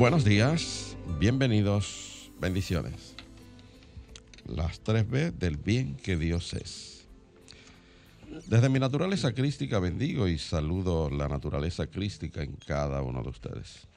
Buenos 0.00 0.24
días, 0.24 0.96
bienvenidos, 1.18 2.32
bendiciones. 2.40 3.14
Las 4.46 4.80
tres 4.80 5.06
B 5.06 5.30
del 5.30 5.58
bien 5.58 5.94
que 5.94 6.16
Dios 6.16 6.54
es. 6.54 7.06
Desde 8.46 8.70
mi 8.70 8.78
naturaleza 8.78 9.34
crística 9.34 9.78
bendigo 9.78 10.26
y 10.26 10.38
saludo 10.38 11.10
la 11.10 11.28
naturaleza 11.28 11.86
crística 11.86 12.42
en 12.42 12.56
cada 12.66 13.02
uno 13.02 13.22
de 13.22 13.28
ustedes. 13.28 13.88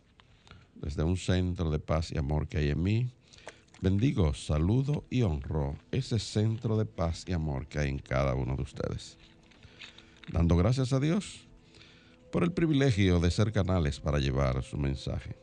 Desde 0.76 1.04
un 1.04 1.16
centro 1.16 1.70
de 1.72 1.80
paz 1.80 2.12
y 2.12 2.18
amor 2.18 2.50
que 2.50 2.58
hay 2.58 2.72
en 2.72 2.84
mí, 2.84 3.10
bendigo, 3.80 4.34
saludo 4.34 5.06
y 5.10 5.22
honro 5.22 5.78
ese 5.94 6.20
centro 6.20 6.78
de 6.78 6.86
paz 6.86 7.24
y 7.30 7.32
amor 7.32 7.66
que 7.68 7.80
hay 7.80 7.90
en 7.90 8.00
cada 8.00 8.36
uno 8.36 8.58
de 8.58 8.64
ustedes. 8.64 9.18
Dando 10.34 10.58
gracias 10.58 10.92
a 10.92 11.00
Dios 11.00 11.48
por 12.30 12.44
el 12.44 12.52
privilegio 12.52 13.22
de 13.22 13.32
ser 13.32 13.54
canales 13.54 14.02
para 14.02 14.20
llevar 14.20 14.62
su 14.64 14.78
mensaje 14.78 15.43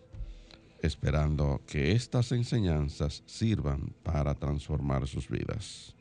esperando 0.82 1.60
que 1.66 1.92
estas 1.92 2.32
enseñanzas 2.32 3.22
sirvan 3.26 3.92
para 4.02 4.34
transformar 4.34 5.06
sus 5.06 5.28
vidas. 5.28 5.94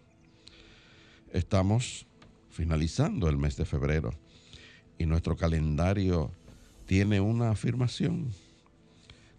Estamos 1.31 2.05
finalizando 2.49 3.29
el 3.29 3.37
mes 3.37 3.55
de 3.57 3.65
febrero 3.65 4.11
y 4.97 5.05
nuestro 5.05 5.35
calendario 5.35 6.31
tiene 6.85 7.21
una 7.21 7.51
afirmación. 7.51 8.29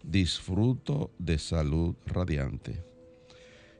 Disfruto 0.03 1.11
de 1.19 1.37
salud 1.37 1.95
radiante. 2.05 2.83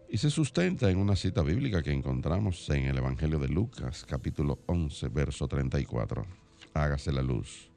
Y 0.10 0.18
se 0.18 0.30
sustenta 0.30 0.92
en 0.92 0.98
una 0.98 1.16
cita 1.16 1.42
bíblica 1.42 1.82
que 1.82 1.94
encontramos 1.94 2.70
en 2.70 2.86
el 2.86 2.98
Evangelio 2.98 3.40
de 3.40 3.48
Lucas, 3.48 4.06
capítulo 4.06 4.60
11, 4.66 5.08
verso 5.08 5.48
34. 5.48 6.26
Hágase 6.74 7.14
la 7.14 7.22
luz. 7.22 7.70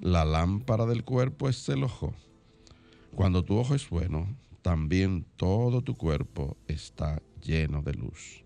La 0.00 0.24
lámpara 0.24 0.86
del 0.86 1.04
cuerpo 1.04 1.48
es 1.48 1.68
el 1.68 1.84
ojo. 1.84 2.12
Cuando 3.16 3.42
tu 3.42 3.56
ojo 3.56 3.74
es 3.74 3.88
bueno, 3.88 4.28
también 4.60 5.24
todo 5.36 5.80
tu 5.80 5.94
cuerpo 5.94 6.58
está 6.68 7.22
lleno 7.42 7.80
de 7.80 7.94
luz. 7.94 8.44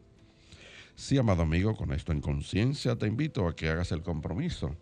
Sí, 0.94 1.18
amado 1.18 1.42
amigo, 1.42 1.74
con 1.74 1.92
esto 1.92 2.12
en 2.12 2.20
conciencia 2.20 2.94
te 2.94 3.08
invito 3.08 3.48
a 3.48 3.56
que 3.56 3.68
hagas 3.68 3.90
el 3.90 4.02
compromiso 4.02 4.76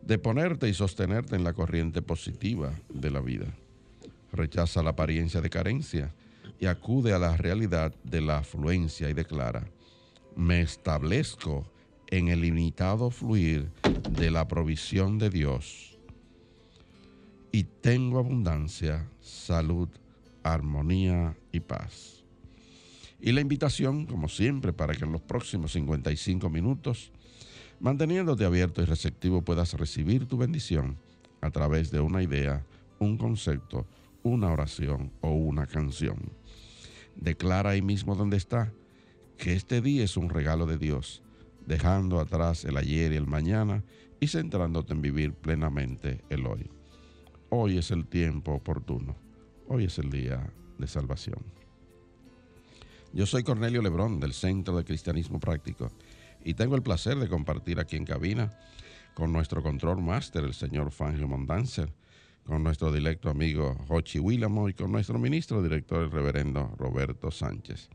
de 0.00 0.16
ponerte 0.18 0.68
y 0.68 0.74
sostenerte 0.74 1.34
en 1.34 1.42
la 1.42 1.54
corriente 1.54 2.02
positiva 2.02 2.72
de 2.88 3.10
la 3.10 3.20
vida. 3.20 3.52
Rechaza 4.30 4.80
la 4.80 4.90
apariencia 4.90 5.40
de 5.40 5.50
carencia 5.50 6.14
y 6.60 6.66
acude 6.66 7.12
a 7.12 7.18
la 7.18 7.36
realidad 7.36 7.92
de 8.04 8.20
la 8.20 8.38
afluencia 8.38 9.10
y 9.10 9.12
declara, 9.12 9.66
me 10.36 10.60
establezco 10.60 11.66
en 12.06 12.28
el 12.28 12.42
limitado 12.42 13.10
fluir 13.10 13.72
de 14.08 14.30
la 14.30 14.46
provisión 14.46 15.18
de 15.18 15.30
Dios 15.30 15.89
y 17.52 17.64
tengo 17.64 18.18
abundancia, 18.18 19.08
salud, 19.20 19.88
armonía 20.42 21.36
y 21.52 21.60
paz. 21.60 22.24
Y 23.20 23.32
la 23.32 23.40
invitación, 23.40 24.06
como 24.06 24.28
siempre, 24.28 24.72
para 24.72 24.94
que 24.94 25.04
en 25.04 25.12
los 25.12 25.20
próximos 25.20 25.72
55 25.72 26.48
minutos, 26.48 27.12
manteniéndote 27.78 28.44
abierto 28.44 28.82
y 28.82 28.86
receptivo, 28.86 29.42
puedas 29.42 29.74
recibir 29.74 30.26
tu 30.26 30.38
bendición 30.38 30.96
a 31.40 31.50
través 31.50 31.90
de 31.90 32.00
una 32.00 32.22
idea, 32.22 32.64
un 32.98 33.18
concepto, 33.18 33.86
una 34.22 34.50
oración 34.50 35.12
o 35.20 35.32
una 35.32 35.66
canción. 35.66 36.18
Declara 37.16 37.70
ahí 37.70 37.82
mismo 37.82 38.14
donde 38.14 38.36
está 38.36 38.72
que 39.36 39.54
este 39.54 39.80
día 39.80 40.04
es 40.04 40.16
un 40.16 40.30
regalo 40.30 40.66
de 40.66 40.78
Dios, 40.78 41.22
dejando 41.66 42.20
atrás 42.20 42.64
el 42.64 42.76
ayer 42.76 43.12
y 43.12 43.16
el 43.16 43.26
mañana 43.26 43.82
y 44.18 44.28
centrándote 44.28 44.92
en 44.92 45.02
vivir 45.02 45.32
plenamente 45.32 46.20
el 46.28 46.46
hoy. 46.46 46.79
Hoy 47.52 47.78
es 47.78 47.90
el 47.90 48.06
tiempo 48.06 48.52
oportuno. 48.52 49.16
Hoy 49.66 49.86
es 49.86 49.98
el 49.98 50.08
día 50.08 50.52
de 50.78 50.86
salvación. 50.86 51.42
Yo 53.12 53.26
soy 53.26 53.42
Cornelio 53.42 53.82
Lebrón 53.82 54.20
del 54.20 54.34
Centro 54.34 54.76
de 54.76 54.84
Cristianismo 54.84 55.40
Práctico 55.40 55.90
y 56.44 56.54
tengo 56.54 56.76
el 56.76 56.82
placer 56.82 57.16
de 57.18 57.28
compartir 57.28 57.80
aquí 57.80 57.96
en 57.96 58.04
cabina 58.04 58.56
con 59.14 59.32
nuestro 59.32 59.64
control 59.64 60.00
máster, 60.00 60.44
el 60.44 60.54
señor 60.54 60.92
Fangio 60.92 61.26
Mondanzer, 61.26 61.92
con 62.44 62.62
nuestro 62.62 62.92
directo 62.92 63.28
amigo 63.28 63.74
Jochi 63.88 64.20
Willamo 64.20 64.68
y 64.68 64.74
con 64.74 64.92
nuestro 64.92 65.18
ministro 65.18 65.60
director, 65.60 66.04
el 66.04 66.12
reverendo 66.12 66.72
Roberto 66.78 67.32
Sánchez. 67.32 67.90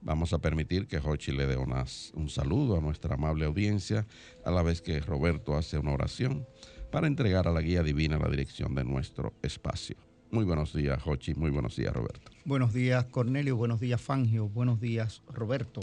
Vamos 0.00 0.32
a 0.32 0.38
permitir 0.38 0.86
que 0.86 1.00
Jochi 1.00 1.32
le 1.32 1.46
dé 1.46 1.58
un 1.58 2.30
saludo 2.30 2.78
a 2.78 2.80
nuestra 2.80 3.16
amable 3.16 3.44
audiencia, 3.44 4.06
a 4.42 4.50
la 4.50 4.62
vez 4.62 4.80
que 4.80 5.00
Roberto 5.00 5.54
hace 5.54 5.76
una 5.76 5.92
oración 5.92 6.46
para 6.90 7.06
entregar 7.06 7.48
a 7.48 7.52
la 7.52 7.60
guía 7.60 7.82
divina 7.82 8.18
la 8.18 8.28
dirección 8.28 8.74
de 8.74 8.84
nuestro 8.84 9.32
espacio. 9.42 9.96
Muy 10.30 10.44
buenos 10.44 10.72
días, 10.74 11.02
Jochi. 11.02 11.34
Muy 11.34 11.50
buenos 11.50 11.76
días, 11.76 11.94
Roberto. 11.94 12.30
Buenos 12.44 12.72
días, 12.72 13.04
Cornelio. 13.06 13.56
Buenos 13.56 13.80
días, 13.80 14.00
Fangio. 14.00 14.48
Buenos 14.48 14.80
días, 14.80 15.22
Roberto. 15.32 15.80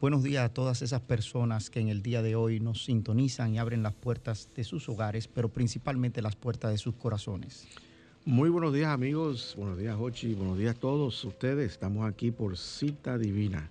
Buenos 0.00 0.22
días 0.22 0.44
a 0.44 0.48
todas 0.52 0.82
esas 0.82 1.00
personas 1.00 1.70
que 1.70 1.80
en 1.80 1.88
el 1.88 2.02
día 2.02 2.20
de 2.20 2.34
hoy 2.34 2.60
nos 2.60 2.84
sintonizan 2.84 3.54
y 3.54 3.58
abren 3.58 3.82
las 3.82 3.94
puertas 3.94 4.48
de 4.54 4.64
sus 4.64 4.88
hogares, 4.88 5.28
pero 5.28 5.48
principalmente 5.48 6.20
las 6.20 6.36
puertas 6.36 6.72
de 6.72 6.78
sus 6.78 6.94
corazones. 6.94 7.66
Muy 8.26 8.48
buenos 8.48 8.72
días 8.72 8.88
amigos, 8.88 9.54
buenos 9.56 9.78
días 9.78 9.96
Jochi, 9.96 10.34
buenos 10.34 10.58
días 10.58 10.76
a 10.76 10.78
todos 10.78 11.24
ustedes. 11.24 11.72
Estamos 11.72 12.06
aquí 12.06 12.30
por 12.30 12.56
cita 12.56 13.18
divina, 13.18 13.70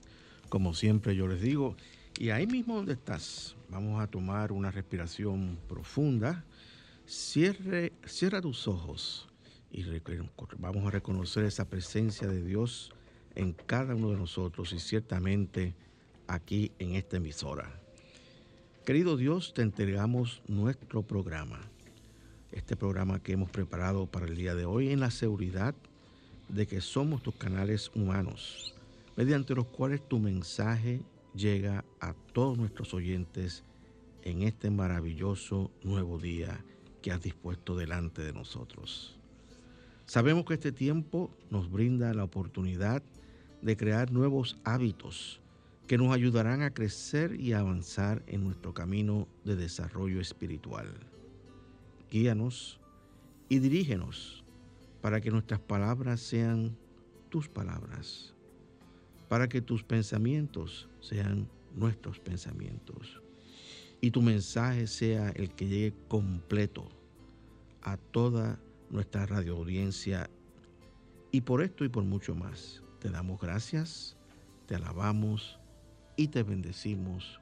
como 0.50 0.74
siempre 0.74 1.16
yo 1.16 1.28
les 1.28 1.42
digo. 1.42 1.76
Y 2.20 2.30
ahí 2.30 2.48
mismo 2.48 2.76
donde 2.76 2.94
estás, 2.94 3.56
vamos 3.70 4.02
a 4.02 4.08
tomar 4.08 4.52
una 4.52 4.72
respiración 4.72 5.58
profunda 5.68 6.46
Cierre, 7.06 7.92
cierra 8.06 8.42
tus 8.42 8.66
ojos 8.68 9.28
y 9.72 9.84
vamos 10.58 10.88
a 10.88 10.92
reconocer 10.92 11.44
esa 11.44 11.70
presencia 11.70 12.28
de 12.28 12.42
Dios 12.44 12.94
en 13.36 13.52
cada 13.52 13.94
uno 13.94 14.12
de 14.12 14.18
nosotros 14.18 14.72
y 14.72 14.80
ciertamente 14.80 15.76
aquí 16.28 16.72
en 16.80 16.96
esta 16.96 17.18
emisora. 17.18 17.78
Querido 18.86 19.18
Dios, 19.18 19.54
te 19.54 19.64
entregamos 19.64 20.42
nuestro 20.48 21.02
programa, 21.04 21.60
este 22.54 22.78
programa 22.78 23.22
que 23.22 23.34
hemos 23.34 23.50
preparado 23.50 24.06
para 24.06 24.26
el 24.26 24.38
día 24.38 24.56
de 24.56 24.66
hoy 24.66 24.90
en 24.90 25.02
la 25.02 25.12
seguridad 25.12 25.76
de 26.48 26.68
que 26.68 26.80
somos 26.80 27.22
tus 27.22 27.36
canales 27.36 27.92
humanos, 27.94 28.76
mediante 29.18 29.56
los 29.56 29.66
cuales 29.66 30.08
tu 30.08 30.20
mensaje 30.20 31.02
llega 31.36 31.84
a 32.00 32.14
todos 32.14 32.58
nuestros 32.58 32.94
oyentes 32.94 33.64
en 34.22 34.44
este 34.44 34.70
maravilloso 34.70 35.72
nuevo 35.84 36.18
día 36.20 36.64
que 37.02 37.12
has 37.12 37.22
dispuesto 37.22 37.76
delante 37.76 38.22
de 38.22 38.34
nosotros. 38.34 39.18
Sabemos 40.06 40.46
que 40.46 40.54
este 40.54 40.72
tiempo 40.72 41.32
nos 41.50 41.72
brinda 41.72 42.14
la 42.14 42.24
oportunidad 42.24 43.04
de 43.62 43.78
crear 43.78 44.12
nuevos 44.12 44.58
hábitos 44.64 45.42
que 45.88 45.98
nos 45.98 46.14
ayudarán 46.14 46.62
a 46.62 46.74
crecer 46.74 47.40
y 47.40 47.54
avanzar 47.54 48.24
en 48.28 48.44
nuestro 48.44 48.74
camino 48.74 49.28
de 49.44 49.56
desarrollo 49.56 50.22
espiritual. 50.22 50.88
Guíanos 52.10 52.80
y 53.50 53.60
dirígenos 53.60 54.44
para 55.02 55.20
que 55.20 55.32
nuestras 55.32 55.60
palabras 55.60 56.22
sean 56.22 56.78
tus 57.30 57.50
palabras, 57.50 58.33
para 59.34 59.50
que 59.50 59.62
tus 59.64 59.84
pensamientos 59.84 60.88
sean 61.00 61.50
nuestros 61.74 62.20
pensamientos 62.20 63.20
y 64.00 64.12
tu 64.12 64.22
mensaje 64.22 64.86
sea 64.86 65.32
el 65.32 65.50
que 65.56 65.68
llegue 65.68 65.96
completo 66.08 66.88
a 67.82 67.98
toda 67.98 68.60
nuestra 68.92 69.26
radio 69.26 69.58
audiencia. 69.58 70.30
Y 71.32 71.42
por 71.42 71.64
esto 71.64 71.84
y 71.84 71.90
por 71.90 72.04
mucho 72.04 72.36
más, 72.36 72.84
te 73.00 73.10
damos 73.10 73.42
gracias, 73.42 74.18
te 74.68 74.76
alabamos 74.76 75.60
y 76.16 76.28
te 76.28 76.44
bendecimos 76.44 77.42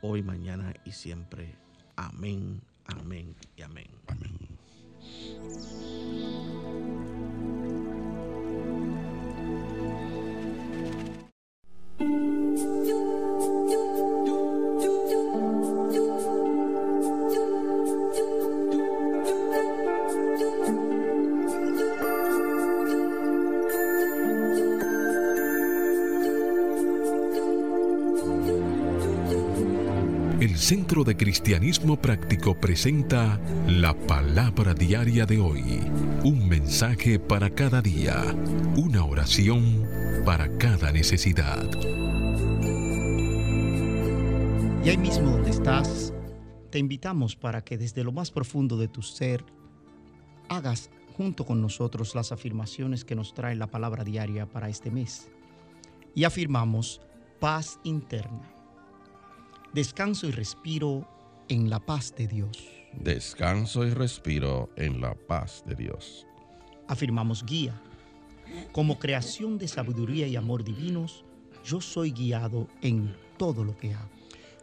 hoy, 0.00 0.22
mañana 0.22 0.72
y 0.86 0.92
siempre. 0.92 1.54
Amén, 1.96 2.62
amén 2.86 3.36
y 3.56 3.60
amén. 3.60 3.90
Amén. 4.06 4.48
El 30.40 30.56
Centro 30.56 31.04
de 31.04 31.18
Cristianismo 31.18 32.00
Práctico 32.00 32.58
presenta 32.58 33.38
la 33.68 33.92
palabra 33.92 34.72
diaria 34.72 35.26
de 35.26 35.38
hoy. 35.38 35.80
Un 36.24 36.48
mensaje 36.48 37.18
para 37.18 37.50
cada 37.50 37.82
día. 37.82 38.22
Una 38.74 39.04
oración 39.04 39.86
para 40.24 40.56
cada 40.56 40.92
necesidad. 40.92 41.68
Y 44.82 44.88
ahí 44.88 44.96
mismo 44.96 45.30
donde 45.30 45.50
estás, 45.50 46.14
te 46.70 46.78
invitamos 46.78 47.36
para 47.36 47.62
que 47.62 47.76
desde 47.76 48.02
lo 48.02 48.10
más 48.10 48.30
profundo 48.30 48.78
de 48.78 48.88
tu 48.88 49.02
ser 49.02 49.44
hagas 50.48 50.88
junto 51.18 51.44
con 51.44 51.60
nosotros 51.60 52.14
las 52.14 52.32
afirmaciones 52.32 53.04
que 53.04 53.14
nos 53.14 53.34
trae 53.34 53.56
la 53.56 53.66
palabra 53.66 54.04
diaria 54.04 54.46
para 54.46 54.70
este 54.70 54.90
mes. 54.90 55.28
Y 56.14 56.24
afirmamos 56.24 57.02
paz 57.40 57.78
interna 57.84 58.59
Descanso 59.72 60.26
y 60.26 60.32
respiro 60.32 61.06
en 61.48 61.70
la 61.70 61.78
paz 61.78 62.12
de 62.16 62.26
Dios. 62.26 62.58
Descanso 62.92 63.86
y 63.86 63.90
respiro 63.90 64.68
en 64.74 65.00
la 65.00 65.14
paz 65.14 65.62
de 65.64 65.76
Dios. 65.76 66.26
Afirmamos 66.88 67.46
guía. 67.46 67.80
Como 68.72 68.98
creación 68.98 69.58
de 69.58 69.68
sabiduría 69.68 70.26
y 70.26 70.34
amor 70.34 70.64
divinos, 70.64 71.24
yo 71.64 71.80
soy 71.80 72.10
guiado 72.10 72.66
en 72.82 73.14
todo 73.36 73.62
lo 73.62 73.76
que 73.76 73.94
hago. 73.94 74.10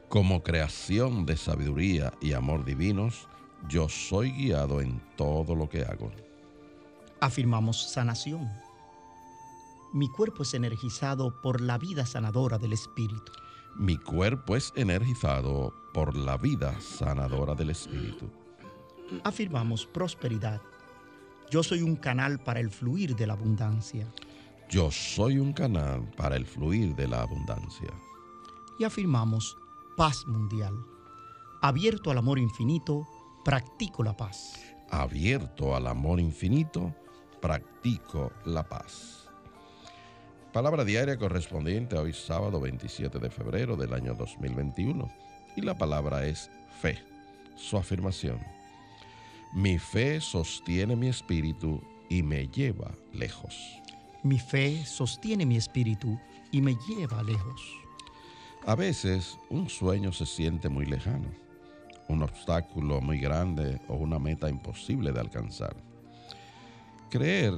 Como 0.09 0.43
creación 0.43 1.25
de 1.25 1.37
sabiduría 1.37 2.13
y 2.19 2.33
amor 2.33 2.65
divinos, 2.65 3.29
yo 3.69 3.87
soy 3.87 4.31
guiado 4.31 4.81
en 4.81 5.01
todo 5.15 5.55
lo 5.55 5.69
que 5.69 5.83
hago. 5.83 6.11
Afirmamos 7.21 7.91
sanación. 7.91 8.45
Mi 9.93 10.09
cuerpo 10.09 10.43
es 10.43 10.53
energizado 10.53 11.41
por 11.41 11.61
la 11.61 11.77
vida 11.77 12.05
sanadora 12.05 12.57
del 12.57 12.73
Espíritu. 12.73 13.31
Mi 13.79 13.95
cuerpo 13.95 14.55
es 14.55 14.73
energizado 14.75 15.71
por 15.93 16.15
la 16.15 16.35
vida 16.37 16.81
sanadora 16.81 17.53
del 17.53 17.69
Espíritu. 17.69 18.27
Afirmamos 19.23 19.85
prosperidad. 19.85 20.59
Yo 21.51 21.61
soy 21.61 21.83
un 21.83 21.95
canal 21.95 22.39
para 22.39 22.59
el 22.59 22.71
fluir 22.71 23.15
de 23.15 23.27
la 23.27 23.33
abundancia. 23.33 24.07
Yo 24.67 24.89
soy 24.89 25.37
un 25.37 25.53
canal 25.53 26.09
para 26.17 26.35
el 26.37 26.47
fluir 26.47 26.95
de 26.95 27.07
la 27.07 27.21
abundancia. 27.21 27.93
Y 28.79 28.83
afirmamos 28.83 29.55
paz 29.95 30.25
mundial. 30.25 30.73
Abierto 31.61 32.09
al 32.09 32.17
amor 32.17 32.39
infinito, 32.39 33.07
practico 33.45 34.03
la 34.03 34.17
paz. 34.17 34.55
Abierto 34.89 35.75
al 35.75 35.85
amor 35.85 36.19
infinito, 36.19 36.95
practico 37.39 38.31
la 38.43 38.67
paz. 38.67 39.16
Palabra 40.53 40.85
diaria 40.85 41.17
correspondiente 41.17 41.97
a 41.97 42.01
hoy 42.01 42.13
sábado 42.13 42.59
27 42.61 43.19
de 43.19 43.29
febrero 43.29 43.75
del 43.75 43.93
año 43.93 44.15
2021. 44.15 45.07
Y 45.55 45.61
la 45.61 45.77
palabra 45.77 46.25
es 46.25 46.49
fe. 46.81 46.97
Su 47.55 47.77
afirmación. 47.77 48.39
Mi 49.53 49.77
fe 49.77 50.21
sostiene 50.21 50.95
mi 50.95 51.09
espíritu 51.09 51.81
y 52.09 52.23
me 52.23 52.47
lleva 52.47 52.91
lejos. 53.13 53.55
Mi 54.23 54.39
fe 54.39 54.85
sostiene 54.85 55.45
mi 55.45 55.57
espíritu 55.57 56.17
y 56.51 56.61
me 56.61 56.77
lleva 56.87 57.21
lejos. 57.23 57.61
A 58.65 58.75
veces 58.75 59.37
un 59.49 59.69
sueño 59.69 60.11
se 60.11 60.25
siente 60.25 60.69
muy 60.69 60.85
lejano, 60.85 61.27
un 62.07 62.23
obstáculo 62.23 63.01
muy 63.01 63.19
grande 63.19 63.79
o 63.87 63.95
una 63.95 64.17
meta 64.17 64.49
imposible 64.49 65.11
de 65.11 65.19
alcanzar. 65.19 65.75
Creer 67.09 67.53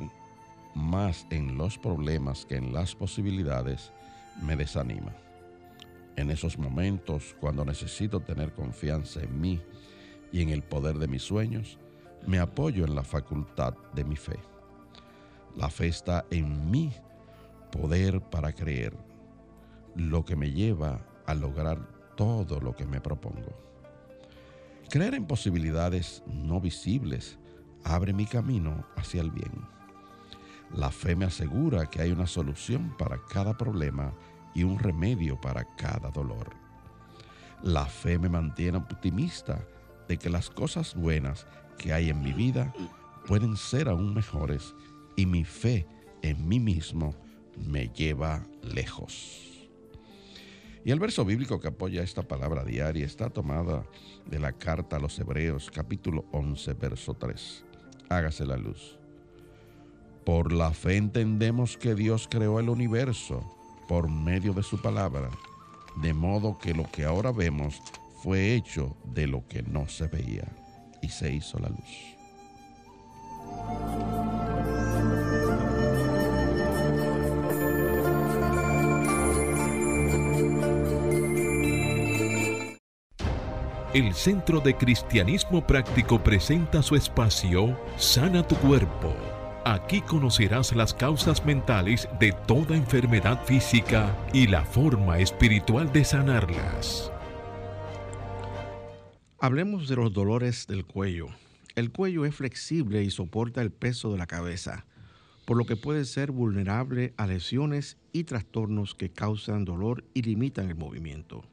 más 0.79 1.27
en 1.29 1.57
los 1.57 1.77
problemas 1.77 2.45
que 2.45 2.55
en 2.55 2.73
las 2.73 2.95
posibilidades 2.95 3.91
me 4.41 4.55
desanima. 4.55 5.13
En 6.15 6.31
esos 6.31 6.57
momentos, 6.57 7.35
cuando 7.39 7.63
necesito 7.63 8.19
tener 8.19 8.53
confianza 8.53 9.21
en 9.21 9.39
mí 9.39 9.61
y 10.31 10.41
en 10.41 10.49
el 10.49 10.63
poder 10.63 10.97
de 10.97 11.07
mis 11.07 11.21
sueños, 11.21 11.77
me 12.25 12.39
apoyo 12.39 12.85
en 12.85 12.95
la 12.95 13.03
facultad 13.03 13.73
de 13.93 14.03
mi 14.03 14.15
fe. 14.15 14.37
La 15.55 15.69
fe 15.69 15.87
está 15.87 16.25
en 16.29 16.69
mi 16.69 16.91
poder 17.71 18.21
para 18.21 18.53
creer, 18.53 18.93
lo 19.95 20.25
que 20.25 20.35
me 20.35 20.51
lleva 20.51 21.05
a 21.25 21.33
lograr 21.33 21.79
todo 22.15 22.59
lo 22.59 22.75
que 22.75 22.85
me 22.85 23.01
propongo. 23.01 23.53
Creer 24.89 25.13
en 25.13 25.25
posibilidades 25.25 26.23
no 26.27 26.59
visibles 26.59 27.37
abre 27.83 28.13
mi 28.13 28.25
camino 28.25 28.85
hacia 28.95 29.21
el 29.21 29.31
bien. 29.31 29.78
La 30.73 30.91
fe 30.91 31.15
me 31.15 31.25
asegura 31.25 31.87
que 31.87 32.01
hay 32.01 32.11
una 32.11 32.27
solución 32.27 32.95
para 32.97 33.17
cada 33.25 33.57
problema 33.57 34.13
y 34.53 34.63
un 34.63 34.77
remedio 34.77 35.39
para 35.39 35.63
cada 35.75 36.11
dolor. 36.11 36.49
La 37.63 37.85
fe 37.85 38.17
me 38.19 38.29
mantiene 38.29 38.77
optimista 38.77 39.65
de 40.07 40.17
que 40.17 40.29
las 40.29 40.49
cosas 40.49 40.95
buenas 40.95 41.47
que 41.77 41.93
hay 41.93 42.09
en 42.09 42.21
mi 42.21 42.33
vida 42.33 42.73
pueden 43.27 43.57
ser 43.57 43.89
aún 43.89 44.13
mejores 44.13 44.75
y 45.15 45.25
mi 45.25 45.43
fe 45.43 45.87
en 46.21 46.47
mí 46.47 46.59
mismo 46.59 47.15
me 47.57 47.89
lleva 47.89 48.45
lejos. 48.61 49.49
Y 50.85 50.91
el 50.91 50.99
verso 50.99 51.25
bíblico 51.25 51.59
que 51.59 51.67
apoya 51.67 52.03
esta 52.03 52.23
palabra 52.23 52.63
diaria 52.63 53.05
está 53.05 53.29
tomada 53.29 53.85
de 54.25 54.39
la 54.39 54.53
carta 54.53 54.95
a 54.95 54.99
los 54.99 55.19
Hebreos 55.19 55.69
capítulo 55.73 56.25
11 56.31 56.73
verso 56.73 57.13
3. 57.15 57.65
Hágase 58.09 58.45
la 58.45 58.55
luz. 58.55 58.98
Por 60.25 60.51
la 60.51 60.71
fe 60.71 60.97
entendemos 60.97 61.77
que 61.77 61.95
Dios 61.95 62.27
creó 62.29 62.59
el 62.59 62.69
universo 62.69 63.43
por 63.87 64.09
medio 64.09 64.53
de 64.53 64.63
su 64.63 64.81
palabra, 64.81 65.29
de 66.01 66.13
modo 66.13 66.57
que 66.59 66.73
lo 66.73 66.83
que 66.91 67.05
ahora 67.05 67.31
vemos 67.31 67.81
fue 68.21 68.53
hecho 68.53 68.95
de 69.05 69.27
lo 69.27 69.47
que 69.47 69.63
no 69.63 69.87
se 69.87 70.07
veía 70.07 70.47
y 71.01 71.09
se 71.09 71.33
hizo 71.33 71.57
la 71.59 71.69
luz. 71.69 72.15
El 83.91 84.13
Centro 84.13 84.59
de 84.59 84.75
Cristianismo 84.75 85.65
Práctico 85.65 86.23
presenta 86.23 86.83
su 86.83 86.95
espacio 86.95 87.75
Sana 87.97 88.47
tu 88.47 88.55
Cuerpo 88.57 89.28
Aquí 89.69 90.01
conocerás 90.01 90.75
las 90.75 90.95
causas 90.95 91.45
mentales 91.45 92.09
de 92.19 92.31
toda 92.47 92.75
enfermedad 92.75 93.45
física 93.45 94.17
y 94.33 94.47
la 94.47 94.65
forma 94.65 95.19
espiritual 95.19 95.93
de 95.93 96.03
sanarlas. 96.03 97.11
Hablemos 99.37 99.87
de 99.87 99.97
los 99.97 100.11
dolores 100.11 100.65
del 100.65 100.87
cuello. 100.87 101.27
El 101.75 101.91
cuello 101.91 102.25
es 102.25 102.33
flexible 102.33 103.03
y 103.03 103.11
soporta 103.11 103.61
el 103.61 103.69
peso 103.69 104.11
de 104.11 104.17
la 104.17 104.25
cabeza, 104.25 104.87
por 105.45 105.55
lo 105.55 105.65
que 105.65 105.75
puede 105.75 106.05
ser 106.05 106.31
vulnerable 106.31 107.13
a 107.17 107.27
lesiones 107.27 107.99
y 108.11 108.23
trastornos 108.23 108.95
que 108.95 109.11
causan 109.11 109.65
dolor 109.65 110.03
y 110.15 110.23
limitan 110.23 110.67
el 110.67 110.77
movimiento. 110.77 111.43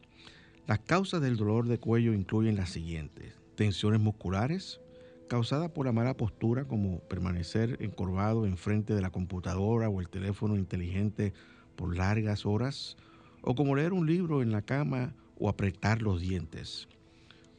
Las 0.66 0.78
causas 0.78 1.20
del 1.20 1.36
dolor 1.36 1.68
de 1.68 1.76
cuello 1.76 2.14
incluyen 2.14 2.56
las 2.56 2.70
siguientes. 2.70 3.34
Tensiones 3.56 4.00
musculares, 4.00 4.80
causada 5.28 5.68
por 5.72 5.86
la 5.86 5.92
mala 5.92 6.14
postura 6.14 6.64
como 6.64 7.00
permanecer 7.00 7.76
encorvado 7.80 8.46
enfrente 8.46 8.94
de 8.94 9.02
la 9.02 9.10
computadora 9.10 9.88
o 9.88 10.00
el 10.00 10.08
teléfono 10.08 10.56
inteligente 10.56 11.32
por 11.76 11.96
largas 11.96 12.46
horas, 12.46 12.96
o 13.42 13.54
como 13.54 13.76
leer 13.76 13.92
un 13.92 14.06
libro 14.06 14.42
en 14.42 14.50
la 14.50 14.62
cama 14.62 15.14
o 15.38 15.48
apretar 15.48 16.02
los 16.02 16.20
dientes. 16.20 16.88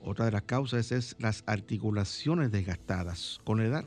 Otra 0.02 0.26
de 0.26 0.32
las 0.32 0.44
causas 0.44 0.92
es 0.92 1.16
las 1.20 1.44
articulaciones 1.46 2.52
desgastadas 2.52 3.40
con 3.44 3.60
la 3.60 3.66
edad. 3.66 3.86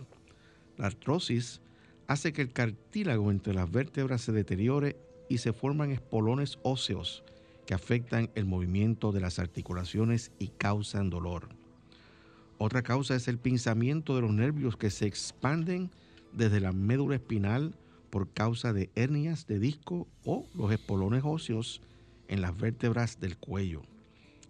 La 0.76 0.86
artrosis 0.86 1.60
hace 2.06 2.32
que 2.32 2.42
el 2.42 2.52
cartílago 2.52 3.30
entre 3.30 3.54
las 3.54 3.70
vértebras 3.70 4.22
se 4.22 4.32
deteriore 4.32 4.96
y 5.28 5.38
se 5.38 5.52
forman 5.52 5.90
espolones 5.90 6.58
óseos 6.62 7.22
que 7.66 7.74
afectan 7.74 8.30
el 8.34 8.46
movimiento 8.46 9.12
de 9.12 9.20
las 9.20 9.38
articulaciones 9.38 10.32
y 10.38 10.48
causan 10.48 11.08
dolor. 11.08 11.59
Otra 12.62 12.82
causa 12.82 13.14
es 13.14 13.26
el 13.26 13.38
pinzamiento 13.38 14.14
de 14.14 14.20
los 14.20 14.34
nervios 14.34 14.76
que 14.76 14.90
se 14.90 15.06
expanden 15.06 15.90
desde 16.34 16.60
la 16.60 16.72
médula 16.72 17.14
espinal 17.14 17.74
por 18.10 18.34
causa 18.34 18.74
de 18.74 18.90
hernias 18.94 19.46
de 19.46 19.58
disco 19.58 20.06
o 20.26 20.46
los 20.52 20.70
espolones 20.70 21.22
óseos 21.24 21.80
en 22.28 22.42
las 22.42 22.54
vértebras 22.54 23.18
del 23.18 23.38
cuello. 23.38 23.80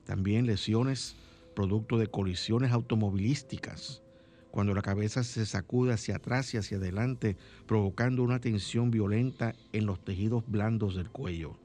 También 0.06 0.46
lesiones 0.46 1.14
producto 1.54 1.98
de 1.98 2.08
colisiones 2.08 2.72
automovilísticas, 2.72 4.02
cuando 4.50 4.74
la 4.74 4.82
cabeza 4.82 5.22
se 5.22 5.46
sacude 5.46 5.92
hacia 5.92 6.16
atrás 6.16 6.52
y 6.52 6.56
hacia 6.56 6.78
adelante, 6.78 7.36
provocando 7.68 8.24
una 8.24 8.40
tensión 8.40 8.90
violenta 8.90 9.54
en 9.72 9.86
los 9.86 10.04
tejidos 10.04 10.42
blandos 10.48 10.96
del 10.96 11.10
cuello. 11.10 11.56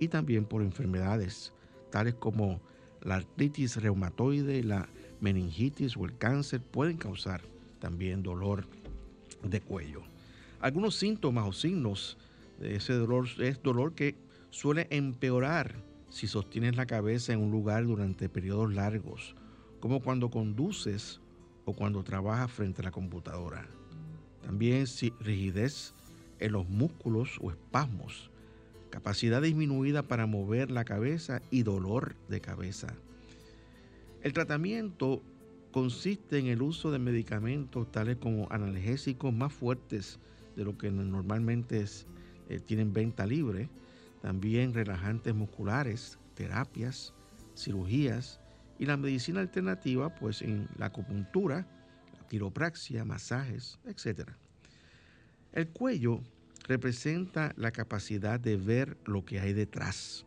Y 0.00 0.08
también 0.08 0.46
por 0.46 0.62
enfermedades, 0.62 1.52
tales 1.90 2.14
como 2.14 2.62
la 3.02 3.16
artritis 3.16 3.76
reumatoide, 3.76 4.64
la 4.64 4.88
meningitis 5.20 5.96
o 5.96 6.04
el 6.04 6.16
cáncer 6.16 6.60
pueden 6.60 6.96
causar 6.96 7.42
también 7.78 8.22
dolor 8.22 8.66
de 9.42 9.60
cuello. 9.60 10.02
Algunos 10.60 10.96
síntomas 10.96 11.46
o 11.46 11.52
signos 11.52 12.16
de 12.58 12.76
ese 12.76 12.94
dolor 12.94 13.28
es 13.38 13.62
dolor 13.62 13.94
que 13.94 14.16
suele 14.50 14.86
empeorar 14.90 15.74
si 16.08 16.26
sostienes 16.26 16.76
la 16.76 16.86
cabeza 16.86 17.32
en 17.32 17.40
un 17.40 17.50
lugar 17.50 17.86
durante 17.86 18.28
periodos 18.28 18.72
largos, 18.72 19.34
como 19.80 20.00
cuando 20.00 20.30
conduces 20.30 21.20
o 21.64 21.74
cuando 21.74 22.02
trabajas 22.02 22.50
frente 22.50 22.80
a 22.80 22.84
la 22.84 22.90
computadora. 22.90 23.66
También 24.42 24.86
si 24.86 25.12
rigidez 25.20 25.92
en 26.38 26.52
los 26.52 26.68
músculos 26.68 27.38
o 27.42 27.50
espasmos, 27.50 28.30
capacidad 28.90 29.42
disminuida 29.42 30.02
para 30.02 30.26
mover 30.26 30.70
la 30.70 30.84
cabeza 30.84 31.42
y 31.50 31.62
dolor 31.62 32.14
de 32.28 32.40
cabeza. 32.40 32.94
El 34.26 34.32
tratamiento 34.32 35.22
consiste 35.70 36.40
en 36.40 36.48
el 36.48 36.60
uso 36.60 36.90
de 36.90 36.98
medicamentos 36.98 37.92
tales 37.92 38.16
como 38.16 38.48
analgésicos 38.50 39.32
más 39.32 39.52
fuertes 39.52 40.18
de 40.56 40.64
lo 40.64 40.76
que 40.76 40.90
normalmente 40.90 41.84
eh, 42.48 42.58
tienen 42.58 42.92
venta 42.92 43.24
libre, 43.24 43.70
también 44.22 44.74
relajantes 44.74 45.32
musculares, 45.32 46.18
terapias, 46.34 47.14
cirugías 47.54 48.40
y 48.80 48.86
la 48.86 48.96
medicina 48.96 49.38
alternativa, 49.38 50.12
pues 50.12 50.42
en 50.42 50.68
la 50.76 50.86
acupuntura, 50.86 51.64
la 52.18 52.26
quiropraxia, 52.26 53.04
masajes, 53.04 53.78
etc. 53.84 54.28
El 55.52 55.68
cuello 55.68 56.20
representa 56.66 57.54
la 57.56 57.70
capacidad 57.70 58.40
de 58.40 58.56
ver 58.56 58.96
lo 59.04 59.24
que 59.24 59.38
hay 59.38 59.52
detrás 59.52 60.26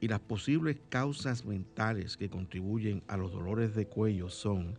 y 0.00 0.08
las 0.08 0.20
posibles 0.20 0.78
causas 0.88 1.44
mentales 1.44 2.16
que 2.16 2.28
contribuyen 2.28 3.02
a 3.08 3.16
los 3.16 3.32
dolores 3.32 3.74
de 3.74 3.86
cuello 3.86 4.28
son 4.28 4.78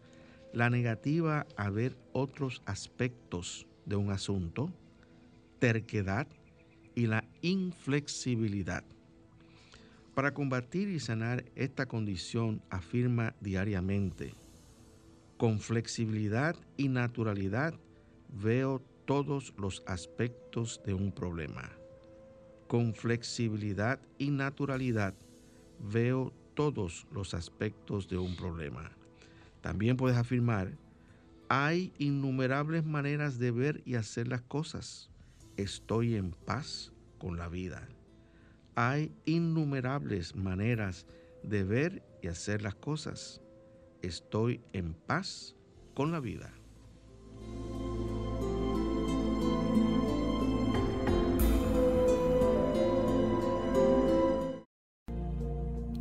la 0.53 0.69
negativa 0.69 1.45
a 1.55 1.69
ver 1.69 1.97
otros 2.13 2.61
aspectos 2.65 3.67
de 3.85 3.95
un 3.95 4.11
asunto, 4.11 4.71
terquedad 5.59 6.27
y 6.95 7.07
la 7.07 7.23
inflexibilidad. 7.41 8.83
Para 10.13 10.33
combatir 10.33 10.89
y 10.89 10.99
sanar 10.99 11.45
esta 11.55 11.85
condición 11.85 12.61
afirma 12.69 13.35
diariamente, 13.39 14.33
con 15.37 15.59
flexibilidad 15.59 16.55
y 16.75 16.87
naturalidad 16.89 17.75
veo 18.29 18.81
todos 19.05 19.53
los 19.57 19.83
aspectos 19.85 20.81
de 20.85 20.93
un 20.93 21.11
problema. 21.11 21.71
Con 22.67 22.93
flexibilidad 22.93 23.99
y 24.17 24.29
naturalidad 24.29 25.13
veo 25.79 26.33
todos 26.53 27.07
los 27.11 27.33
aspectos 27.33 28.07
de 28.07 28.17
un 28.17 28.35
problema. 28.35 28.91
También 29.61 29.97
puedes 29.97 30.17
afirmar, 30.17 30.77
hay 31.49 31.93
innumerables 31.97 32.83
maneras 32.85 33.39
de 33.39 33.51
ver 33.51 33.81
y 33.85 33.95
hacer 33.95 34.27
las 34.27 34.41
cosas. 34.41 35.09
Estoy 35.55 36.15
en 36.15 36.31
paz 36.31 36.91
con 37.19 37.37
la 37.37 37.47
vida. 37.47 37.87
Hay 38.75 39.11
innumerables 39.25 40.35
maneras 40.35 41.07
de 41.43 41.63
ver 41.63 42.03
y 42.21 42.27
hacer 42.27 42.61
las 42.61 42.75
cosas. 42.75 43.41
Estoy 44.01 44.61
en 44.73 44.93
paz 44.93 45.55
con 45.93 46.11
la 46.11 46.19
vida. 46.19 46.51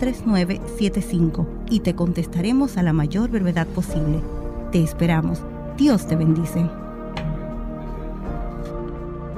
809-350-3975 0.00 1.66
y 1.70 1.80
te 1.80 1.94
contestaremos 1.94 2.76
a 2.76 2.82
la 2.82 2.92
mayor 2.92 3.30
brevedad 3.30 3.66
posible. 3.68 4.20
Te 4.72 4.82
esperamos. 4.82 5.42
Dios 5.76 6.06
te 6.06 6.16
bendice. 6.16 6.66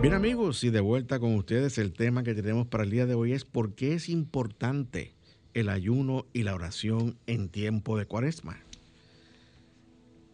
Bien 0.00 0.14
amigos, 0.14 0.64
y 0.64 0.71
de 0.71 0.81
vuelta 0.81 1.21
con 1.21 1.35
ustedes, 1.37 1.78
el 1.78 1.92
tema 1.92 2.25
que 2.25 2.35
tenemos 2.35 2.66
para 2.66 2.85
el 2.85 2.90
día 2.90 3.07
de 3.07 3.14
hoy 3.14 3.33
es 3.33 3.45
por 3.45 3.75
qué 3.75 3.95
es 3.95 4.09
importante 4.09 5.14
el 5.54 5.69
ayuno 5.69 6.26
y 6.33 6.42
la 6.42 6.54
oración 6.54 7.16
en 7.26 7.49
tiempo 7.49 7.97
de 7.97 8.07
cuaresma. 8.07 8.59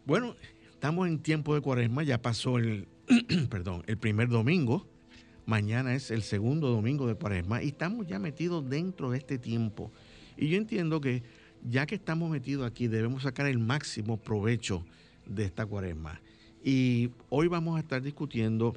Bueno, 0.05 0.35
estamos 0.71 1.07
en 1.07 1.19
tiempo 1.19 1.53
de 1.53 1.61
cuaresma, 1.61 2.01
ya 2.03 2.19
pasó 2.19 2.57
el, 2.57 2.87
perdón, 3.49 3.83
el 3.85 3.97
primer 3.97 4.29
domingo, 4.29 4.87
mañana 5.45 5.93
es 5.93 6.09
el 6.09 6.23
segundo 6.23 6.69
domingo 6.69 7.05
de 7.05 7.15
cuaresma 7.15 7.61
y 7.61 7.67
estamos 7.67 8.07
ya 8.07 8.17
metidos 8.17 8.67
dentro 8.67 9.11
de 9.11 9.19
este 9.19 9.37
tiempo. 9.37 9.91
Y 10.39 10.47
yo 10.47 10.57
entiendo 10.57 11.01
que 11.01 11.21
ya 11.67 11.85
que 11.85 11.95
estamos 11.95 12.31
metidos 12.31 12.65
aquí, 12.65 12.87
debemos 12.87 13.23
sacar 13.23 13.45
el 13.47 13.59
máximo 13.59 14.15
provecho 14.15 14.85
de 15.25 15.43
esta 15.43 15.65
cuaresma. 15.65 16.21
Y 16.63 17.09
hoy 17.27 17.49
vamos 17.49 17.75
a 17.75 17.81
estar 17.81 18.01
discutiendo 18.01 18.73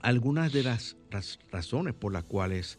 algunas 0.00 0.52
de 0.52 0.62
las 0.62 0.96
razones 1.50 1.94
por 1.94 2.12
las 2.12 2.22
cuales 2.22 2.78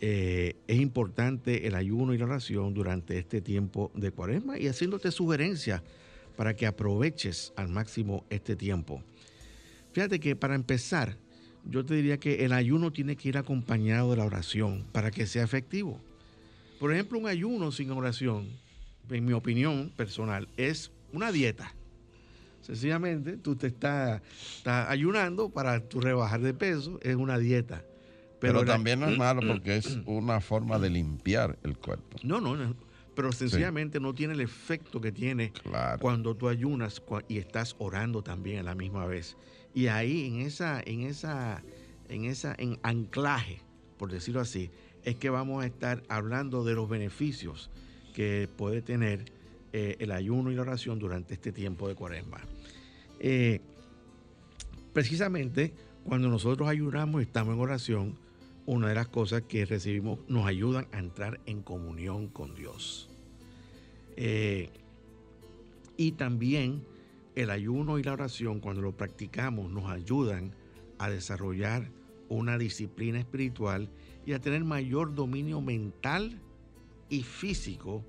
eh, 0.00 0.54
es 0.68 0.80
importante 0.80 1.66
el 1.66 1.74
ayuno 1.74 2.14
y 2.14 2.18
la 2.18 2.26
oración 2.26 2.74
durante 2.74 3.18
este 3.18 3.40
tiempo 3.40 3.90
de 3.94 4.12
cuaresma 4.12 4.56
y 4.56 4.68
haciéndote 4.68 5.10
sugerencias 5.10 5.82
para 6.36 6.54
que 6.54 6.66
aproveches 6.66 7.52
al 7.56 7.68
máximo 7.68 8.24
este 8.30 8.54
tiempo. 8.54 9.02
Fíjate 9.92 10.20
que 10.20 10.36
para 10.36 10.54
empezar, 10.54 11.16
yo 11.64 11.84
te 11.84 11.94
diría 11.94 12.18
que 12.18 12.44
el 12.44 12.52
ayuno 12.52 12.92
tiene 12.92 13.16
que 13.16 13.30
ir 13.30 13.36
acompañado 13.36 14.12
de 14.12 14.18
la 14.18 14.24
oración 14.24 14.86
para 14.92 15.10
que 15.10 15.26
sea 15.26 15.42
efectivo. 15.42 16.00
Por 16.82 16.92
ejemplo, 16.92 17.16
un 17.16 17.28
ayuno 17.28 17.70
sin 17.70 17.92
oración, 17.92 18.48
en 19.08 19.24
mi 19.24 19.32
opinión 19.34 19.92
personal, 19.96 20.48
es 20.56 20.90
una 21.12 21.30
dieta. 21.30 21.72
Sencillamente, 22.60 23.36
tú 23.36 23.54
te 23.54 23.68
estás, 23.68 24.20
ayunando 24.64 25.48
para 25.48 25.78
tu 25.88 26.00
rebajar 26.00 26.40
de 26.40 26.52
peso, 26.54 26.98
es 27.00 27.14
una 27.14 27.38
dieta. 27.38 27.84
Pero, 28.40 28.64
también 28.64 28.98
no 28.98 29.08
es 29.08 29.16
malo 29.16 29.42
porque 29.46 29.76
es 29.76 29.96
una 30.06 30.40
forma 30.40 30.80
de 30.80 30.90
limpiar 30.90 31.56
el 31.62 31.78
cuerpo. 31.78 32.18
No, 32.24 32.40
no, 32.40 32.56
no 32.56 32.74
pero 33.14 33.30
sencillamente 33.30 34.00
no 34.00 34.12
tiene 34.12 34.34
el 34.34 34.40
efecto 34.40 35.00
que 35.00 35.12
tiene 35.12 35.52
cuando 36.00 36.34
tú 36.34 36.48
ayunas 36.48 37.00
y 37.28 37.38
estás 37.38 37.76
orando 37.78 38.24
también 38.24 38.58
a 38.58 38.62
la 38.64 38.74
misma 38.74 39.06
vez. 39.06 39.36
Y 39.72 39.86
ahí 39.86 40.26
en 40.26 40.40
esa, 40.40 40.82
en 40.84 41.02
esa, 41.02 41.62
en 42.08 42.24
esa, 42.24 42.56
en 42.58 42.80
anclaje, 42.82 43.60
por 43.98 44.10
decirlo 44.10 44.40
así, 44.40 44.70
es 45.04 45.16
que 45.16 45.30
vamos 45.30 45.62
a 45.62 45.66
estar 45.66 46.02
hablando 46.08 46.64
de 46.64 46.74
los 46.74 46.88
beneficios 46.88 47.70
que 48.14 48.48
puede 48.56 48.82
tener 48.82 49.32
eh, 49.72 49.96
el 50.00 50.12
ayuno 50.12 50.52
y 50.52 50.54
la 50.54 50.62
oración 50.62 50.98
durante 50.98 51.34
este 51.34 51.52
tiempo 51.52 51.88
de 51.88 51.94
cuaresma. 51.94 52.40
Eh, 53.20 53.60
precisamente 54.92 55.72
cuando 56.04 56.28
nosotros 56.28 56.68
ayunamos 56.68 57.20
y 57.20 57.24
estamos 57.24 57.54
en 57.54 57.60
oración, 57.60 58.18
una 58.66 58.88
de 58.88 58.94
las 58.94 59.08
cosas 59.08 59.42
que 59.42 59.64
recibimos 59.64 60.18
nos 60.28 60.46
ayudan 60.46 60.86
a 60.92 60.98
entrar 60.98 61.40
en 61.46 61.62
comunión 61.62 62.28
con 62.28 62.54
Dios. 62.54 63.08
Eh, 64.16 64.70
y 65.96 66.12
también 66.12 66.84
el 67.34 67.50
ayuno 67.50 67.98
y 67.98 68.02
la 68.02 68.12
oración, 68.12 68.60
cuando 68.60 68.82
lo 68.82 68.96
practicamos, 68.96 69.70
nos 69.70 69.90
ayudan 69.90 70.52
a 70.98 71.08
desarrollar 71.08 71.88
una 72.28 72.58
disciplina 72.58 73.18
espiritual 73.18 73.88
y 74.24 74.32
a 74.32 74.40
tener 74.40 74.64
mayor 74.64 75.14
dominio 75.14 75.60
mental 75.60 76.40
y 77.08 77.22
físico 77.22 78.04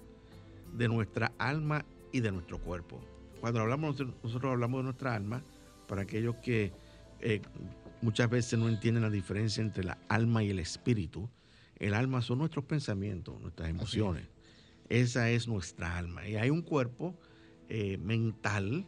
de 0.74 0.88
nuestra 0.88 1.34
alma 1.38 1.86
y 2.12 2.20
de 2.20 2.32
nuestro 2.32 2.60
cuerpo. 2.60 3.02
Cuando 3.42 3.60
hablamos, 3.62 4.00
nosotros 4.24 4.52
hablamos 4.52 4.80
de 4.80 4.84
nuestra 4.84 5.16
alma, 5.16 5.44
para 5.88 6.04
aquellos 6.04 6.36
que 6.38 6.72
eh, 7.20 7.42
muchas 8.02 8.30
veces 8.30 8.58
no 8.58 8.70
entienden 8.70 9.04
la 9.04 9.10
diferencia 9.10 9.62
entre 9.62 9.84
la 9.84 9.98
alma 10.08 10.44
y 10.44 10.50
el 10.50 10.60
espíritu, 10.60 11.30
el 11.78 11.94
alma 11.94 12.22
son 12.22 12.40
nuestros 12.40 12.66
pensamientos, 12.66 13.40
nuestras 13.42 13.70
emociones. 13.70 14.28
Esa 14.90 15.30
es 15.30 15.48
nuestra 15.48 15.98
alma. 15.98 16.28
Y 16.28 16.36
hay 16.36 16.50
un 16.50 16.62
cuerpo 16.62 17.16
eh, 17.68 17.98
mental 17.98 18.86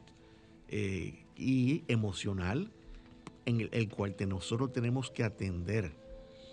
eh, 0.70 1.25
y 1.36 1.84
emocional 1.88 2.72
en 3.46 3.62
el, 3.62 3.70
el 3.74 3.89
cual 3.89 4.15
nosotros 4.27 4.72
tenemos 4.72 5.12
que 5.12 5.24
atender 5.24 5.91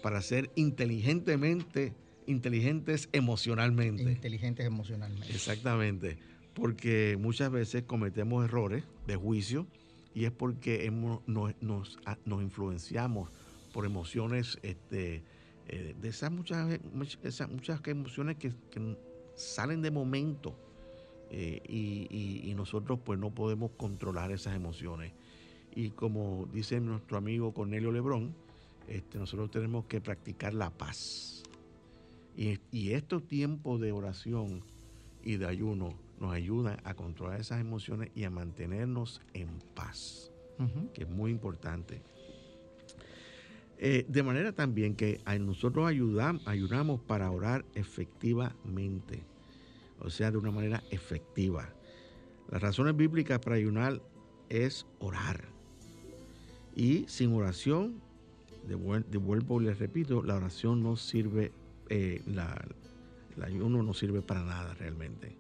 para 0.03 0.21
ser 0.21 0.51
inteligentemente 0.57 1.95
inteligentes 2.27 3.09
emocionalmente. 3.13 4.03
Inteligentes 4.03 4.67
emocionalmente. 4.67 5.33
Exactamente, 5.33 6.19
porque 6.55 7.17
muchas 7.19 7.51
veces 7.51 7.85
cometemos 7.85 8.45
errores 8.45 8.85
de 9.07 9.17
juicio 9.17 9.67
y 10.15 10.25
es 10.25 10.31
porque 10.31 10.85
hemos, 10.85 11.27
nos, 11.27 11.55
nos, 11.61 12.43
influenciamos 12.43 13.31
por 13.73 13.87
emociones 13.87 14.59
este, 14.63 15.23
eh, 15.69 15.95
de 16.01 16.09
esas 16.09 16.31
muchas, 16.31 16.79
esas 17.23 17.49
muchas 17.49 17.81
emociones 17.87 18.37
que, 18.37 18.53
salen 19.35 19.81
de 19.81 19.91
momento 19.91 20.55
eh, 21.31 21.63
y, 21.67 22.53
nosotros 22.55 23.01
pues 23.03 23.19
no 23.19 23.31
podemos 23.31 23.73
controlar 23.77 24.31
esas 24.31 24.55
emociones. 24.55 25.13
Y 25.75 25.91
como 25.91 26.49
dice 26.53 26.79
nuestro 26.81 27.17
amigo 27.17 27.53
Cornelio 27.55 27.91
Lebrón, 27.91 28.37
este, 28.89 29.19
nosotros 29.19 29.51
tenemos 29.51 29.87
que 29.87 30.01
practicar 30.01 30.55
la 30.55 30.71
paz. 30.71 31.43
Y, 32.37 32.59
y 32.71 32.93
estos 32.93 33.27
tiempos 33.27 33.81
de 33.81 33.93
oración 33.93 34.63
y 35.23 35.37
de 35.37 35.47
ayuno 35.47 35.95
nos 36.23 36.33
ayudan 36.33 36.79
a 36.85 36.95
controlar 36.95 37.41
esas 37.41 37.61
emociones 37.61 38.11
y 38.15 38.25
a 38.25 38.31
mantenernos 38.31 39.21
en 39.35 39.49
paz, 39.75 40.31
que 40.95 41.03
es 41.03 41.09
muy 41.09 41.33
importante. 41.33 42.01
Eh, 43.79 44.07
de 44.09 44.23
manera 44.23 44.53
también 44.53 44.95
que 44.95 45.21
nosotros 45.41 45.89
ayudamos, 45.89 46.47
ayudamos 46.47 47.01
para 47.01 47.29
orar 47.33 47.65
efectivamente, 47.75 49.25
o 49.99 50.09
sea, 50.09 50.31
de 50.31 50.39
una 50.39 50.53
manera 50.53 50.85
efectiva. 50.93 51.69
Las 52.49 52.63
razones 52.63 52.97
bíblicas 52.97 53.41
para 53.41 53.57
ayunar 53.57 54.01
es 54.49 54.87
orar. 55.01 55.45
Y 56.77 57.05
sin 57.09 57.35
oración, 57.35 58.01
de, 58.67 58.75
vuelvo 59.19 59.61
y 59.61 59.65
les 59.65 59.79
repito, 59.79 60.23
la 60.23 60.37
oración 60.37 60.83
no 60.83 60.97
sirve, 60.97 61.53
eh, 61.89 62.23
el 62.27 63.43
ayuno 63.43 63.83
no 63.83 63.95
sirve 63.95 64.23
para 64.23 64.45
nada 64.45 64.75
realmente. 64.75 65.37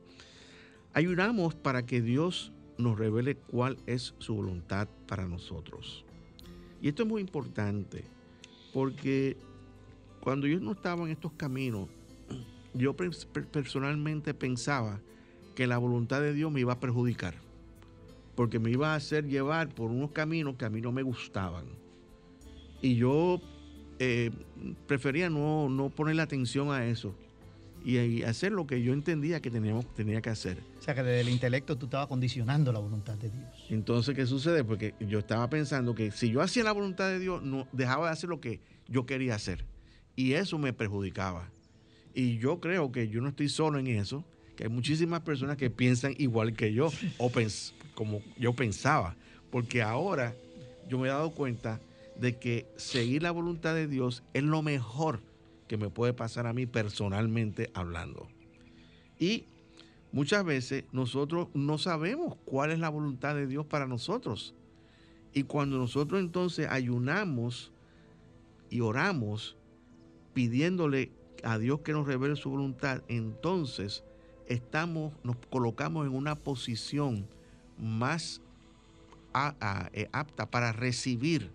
Ayunamos 0.92 1.54
para 1.54 1.86
que 1.86 2.02
Dios 2.02 2.52
nos 2.78 2.98
revele 2.98 3.36
cuál 3.36 3.78
es 3.86 4.14
su 4.18 4.34
voluntad 4.34 4.88
para 5.06 5.26
nosotros. 5.26 6.04
Y 6.80 6.88
esto 6.88 7.04
es 7.04 7.08
muy 7.08 7.20
importante 7.20 8.04
porque 8.72 9.36
cuando 10.20 10.46
yo 10.46 10.58
no 10.60 10.72
estaba 10.72 11.04
en 11.04 11.10
estos 11.10 11.32
caminos, 11.32 11.88
yo 12.74 12.94
personalmente 12.96 14.34
pensaba 14.34 15.00
que 15.54 15.66
la 15.66 15.78
voluntad 15.78 16.20
de 16.20 16.32
Dios 16.32 16.50
me 16.50 16.60
iba 16.60 16.74
a 16.74 16.80
perjudicar, 16.80 17.34
porque 18.34 18.58
me 18.58 18.70
iba 18.70 18.92
a 18.92 18.96
hacer 18.96 19.26
llevar 19.26 19.74
por 19.74 19.90
unos 19.90 20.12
caminos 20.12 20.56
que 20.56 20.64
a 20.64 20.70
mí 20.70 20.80
no 20.80 20.92
me 20.92 21.02
gustaban. 21.02 21.81
Y 22.82 22.96
yo 22.96 23.40
eh, 23.98 24.30
prefería 24.86 25.30
no, 25.30 25.68
no 25.68 25.88
ponerle 25.88 26.22
atención 26.22 26.70
a 26.70 26.84
eso 26.86 27.14
y, 27.84 28.22
hacer 28.22 28.52
lo 28.52 28.66
que 28.66 28.82
yo 28.82 28.92
entendía 28.92 29.40
que 29.40 29.50
teníamos, 29.50 29.92
tenía 29.94 30.20
que 30.20 30.30
hacer. 30.30 30.58
O 30.78 30.82
sea, 30.82 30.94
que 30.94 31.02
desde 31.02 31.20
el 31.20 31.28
intelecto 31.28 31.76
tú 31.76 31.86
estabas 31.86 32.06
condicionando 32.06 32.72
la 32.72 32.78
voluntad 32.78 33.14
de 33.14 33.30
Dios. 33.30 33.66
Entonces, 33.70 34.14
¿qué 34.14 34.26
sucede? 34.26 34.64
Porque 34.64 34.94
yo 35.00 35.18
estaba 35.18 35.48
pensando 35.48 35.94
que 35.94 36.10
si 36.10 36.30
yo 36.30 36.40
hacía 36.40 36.64
la 36.64 36.72
voluntad 36.72 37.08
de 37.08 37.18
Dios, 37.18 37.42
no 37.42 37.66
dejaba 37.72 38.06
de 38.06 38.12
hacer 38.12 38.30
lo 38.30 38.40
que 38.40 38.60
yo 38.88 39.06
quería 39.06 39.34
hacer. 39.34 39.64
Y 40.14 40.32
eso 40.32 40.58
me 40.58 40.72
perjudicaba. 40.72 41.50
Y 42.14 42.38
yo 42.38 42.60
creo 42.60 42.92
que 42.92 43.08
yo 43.08 43.20
no 43.20 43.30
estoy 43.30 43.48
solo 43.48 43.78
en 43.78 43.86
eso, 43.86 44.24
que 44.56 44.64
hay 44.64 44.70
muchísimas 44.70 45.20
personas 45.20 45.56
que 45.56 45.70
piensan 45.70 46.14
igual 46.18 46.52
que 46.52 46.72
yo, 46.72 46.90
o 47.18 47.32
como 47.94 48.20
yo 48.38 48.52
pensaba. 48.52 49.16
Porque 49.50 49.82
ahora 49.82 50.34
yo 50.88 50.98
me 50.98 51.08
he 51.08 51.10
dado 51.10 51.30
cuenta 51.30 51.80
de 52.16 52.38
que 52.38 52.66
seguir 52.76 53.22
la 53.22 53.30
voluntad 53.30 53.74
de 53.74 53.88
Dios 53.88 54.22
es 54.34 54.42
lo 54.42 54.62
mejor 54.62 55.20
que 55.68 55.76
me 55.76 55.90
puede 55.90 56.12
pasar 56.12 56.46
a 56.46 56.52
mí 56.52 56.66
personalmente 56.66 57.70
hablando. 57.74 58.28
Y 59.18 59.46
muchas 60.12 60.44
veces 60.44 60.84
nosotros 60.92 61.48
no 61.54 61.78
sabemos 61.78 62.36
cuál 62.44 62.70
es 62.70 62.78
la 62.78 62.88
voluntad 62.88 63.34
de 63.34 63.46
Dios 63.46 63.66
para 63.66 63.86
nosotros. 63.86 64.54
Y 65.32 65.44
cuando 65.44 65.78
nosotros 65.78 66.20
entonces 66.20 66.68
ayunamos 66.68 67.72
y 68.68 68.80
oramos 68.80 69.56
pidiéndole 70.34 71.10
a 71.42 71.58
Dios 71.58 71.80
que 71.80 71.92
nos 71.92 72.06
revele 72.06 72.36
su 72.36 72.50
voluntad, 72.50 73.02
entonces 73.08 74.04
estamos, 74.46 75.14
nos 75.24 75.36
colocamos 75.50 76.06
en 76.06 76.14
una 76.14 76.34
posición 76.34 77.26
más 77.78 78.42
eh, 79.94 80.08
apta 80.12 80.50
para 80.50 80.72
recibir 80.72 81.50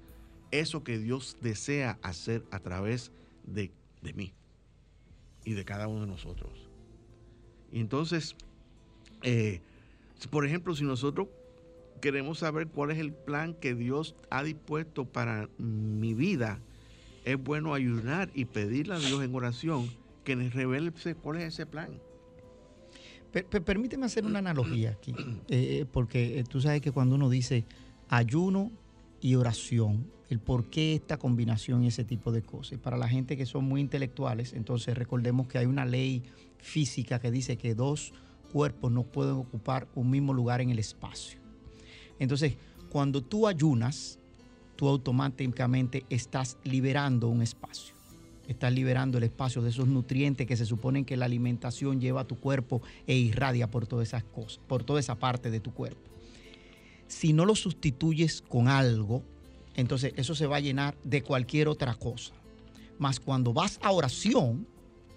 eso 0.51 0.83
que 0.83 0.97
Dios 0.97 1.37
desea 1.41 1.99
hacer 2.01 2.43
a 2.51 2.59
través 2.59 3.11
de 3.43 3.71
de 4.01 4.13
mí 4.13 4.33
y 5.45 5.53
de 5.53 5.65
cada 5.65 5.87
uno 5.87 6.01
de 6.01 6.07
nosotros. 6.07 6.51
Y 7.71 7.79
entonces, 7.79 8.35
eh, 9.23 9.61
por 10.29 10.45
ejemplo, 10.45 10.75
si 10.75 10.83
nosotros 10.83 11.27
queremos 12.01 12.39
saber 12.39 12.67
cuál 12.67 12.91
es 12.91 12.99
el 12.99 13.13
plan 13.13 13.53
que 13.53 13.75
Dios 13.75 14.15
ha 14.29 14.43
dispuesto 14.43 15.05
para 15.05 15.49
mi 15.57 16.13
vida, 16.13 16.59
es 17.25 17.37
bueno 17.41 17.73
ayunar 17.73 18.29
y 18.33 18.45
pedirle 18.45 18.95
a 18.95 18.99
Dios 18.99 19.21
en 19.23 19.35
oración 19.35 19.89
que 20.23 20.35
nos 20.35 20.53
revele 20.53 20.91
cuál 21.21 21.37
es 21.37 21.53
ese 21.53 21.65
plan. 21.65 21.99
permíteme 23.65 24.05
hacer 24.05 24.25
una 24.25 24.39
analogía 24.39 24.91
aquí, 24.91 25.13
eh, 25.49 25.85
porque 25.91 26.39
eh, 26.39 26.43
tú 26.43 26.61
sabes 26.61 26.81
que 26.81 26.91
cuando 26.91 27.15
uno 27.15 27.29
dice 27.29 27.65
ayuno 28.09 28.71
y 29.19 29.35
oración, 29.35 30.09
el 30.29 30.39
por 30.39 30.65
qué 30.65 30.95
esta 30.95 31.17
combinación 31.17 31.83
y 31.83 31.87
ese 31.87 32.03
tipo 32.03 32.31
de 32.31 32.41
cosas. 32.41 32.79
para 32.79 32.97
la 32.97 33.07
gente 33.07 33.37
que 33.37 33.45
son 33.45 33.65
muy 33.65 33.81
intelectuales, 33.81 34.53
entonces 34.53 34.97
recordemos 34.97 35.47
que 35.47 35.57
hay 35.57 35.65
una 35.65 35.85
ley 35.85 36.23
física 36.57 37.19
que 37.19 37.31
dice 37.31 37.57
que 37.57 37.75
dos 37.75 38.13
cuerpos 38.51 38.91
no 38.91 39.03
pueden 39.03 39.35
ocupar 39.35 39.87
un 39.95 40.09
mismo 40.09 40.33
lugar 40.33 40.61
en 40.61 40.69
el 40.69 40.79
espacio. 40.79 41.39
Entonces, 42.19 42.55
cuando 42.89 43.21
tú 43.21 43.47
ayunas, 43.47 44.19
tú 44.75 44.87
automáticamente 44.87 46.05
estás 46.09 46.57
liberando 46.63 47.27
un 47.27 47.41
espacio. 47.41 47.95
Estás 48.47 48.71
liberando 48.71 49.17
el 49.17 49.25
espacio 49.25 49.61
de 49.61 49.69
esos 49.69 49.87
nutrientes 49.87 50.47
que 50.47 50.55
se 50.55 50.65
suponen 50.65 51.03
que 51.03 51.17
la 51.17 51.25
alimentación 51.25 51.99
lleva 51.99 52.21
a 52.21 52.27
tu 52.27 52.39
cuerpo 52.39 52.81
e 53.05 53.17
irradia 53.17 53.69
por 53.69 53.87
todas 53.87 54.07
esas 54.07 54.23
cosas, 54.23 54.61
por 54.67 54.83
toda 54.83 55.01
esa 55.01 55.15
parte 55.15 55.51
de 55.51 55.59
tu 55.59 55.73
cuerpo. 55.73 56.09
Si 57.07 57.33
no 57.33 57.45
lo 57.45 57.55
sustituyes 57.55 58.41
con 58.41 58.69
algo, 58.69 59.23
entonces 59.77 60.11
eso 60.17 60.35
se 60.35 60.47
va 60.47 60.57
a 60.57 60.59
llenar 60.59 60.97
de 61.03 61.23
cualquier 61.23 61.69
otra 61.69 61.95
cosa. 61.95 62.33
Mas 62.99 63.19
cuando 63.19 63.53
vas 63.53 63.79
a 63.81 63.91
oración, 63.91 64.67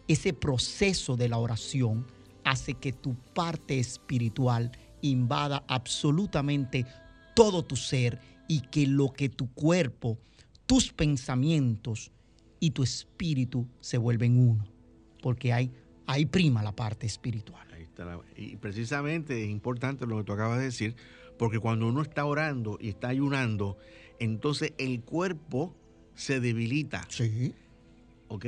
ese 0.07 0.33
proceso 0.33 1.17
de 1.17 1.29
la 1.29 1.39
oración 1.39 2.07
hace 2.45 2.75
que 2.75 2.93
tu 2.93 3.15
parte 3.35 3.79
espiritual 3.79 4.71
invada 5.03 5.65
absolutamente 5.67 6.87
todo 7.35 7.65
tu 7.65 7.75
ser 7.75 8.21
y 8.49 8.61
que 8.61 8.87
lo 8.87 9.13
que 9.13 9.29
tu 9.29 9.53
cuerpo, 9.53 10.19
tus 10.67 10.93
pensamientos 10.93 12.13
y 12.61 12.73
tu 12.73 12.83
espíritu 12.83 13.67
se 13.81 13.97
vuelven 13.99 14.39
uno. 14.39 14.67
Porque 15.23 15.53
hay, 15.53 15.73
ahí 16.07 16.27
prima 16.27 16.63
la 16.63 16.73
parte 16.73 17.07
espiritual. 17.07 17.67
Y 18.37 18.57
precisamente 18.57 19.45
es 19.45 19.51
importante 19.51 20.07
lo 20.07 20.19
que 20.19 20.25
tú 20.25 20.33
acabas 20.33 20.59
de 20.59 20.65
decir, 20.65 20.97
porque 21.39 21.59
cuando 21.59 21.87
uno 21.87 22.03
está 22.03 22.25
orando 22.25 22.79
y 22.81 22.89
está 22.89 23.09
ayunando, 23.09 23.77
entonces 24.21 24.73
el 24.79 25.01
cuerpo 25.01 25.75
se 26.15 26.39
debilita. 26.39 27.05
Sí. 27.09 27.55
¿Ok? 28.29 28.47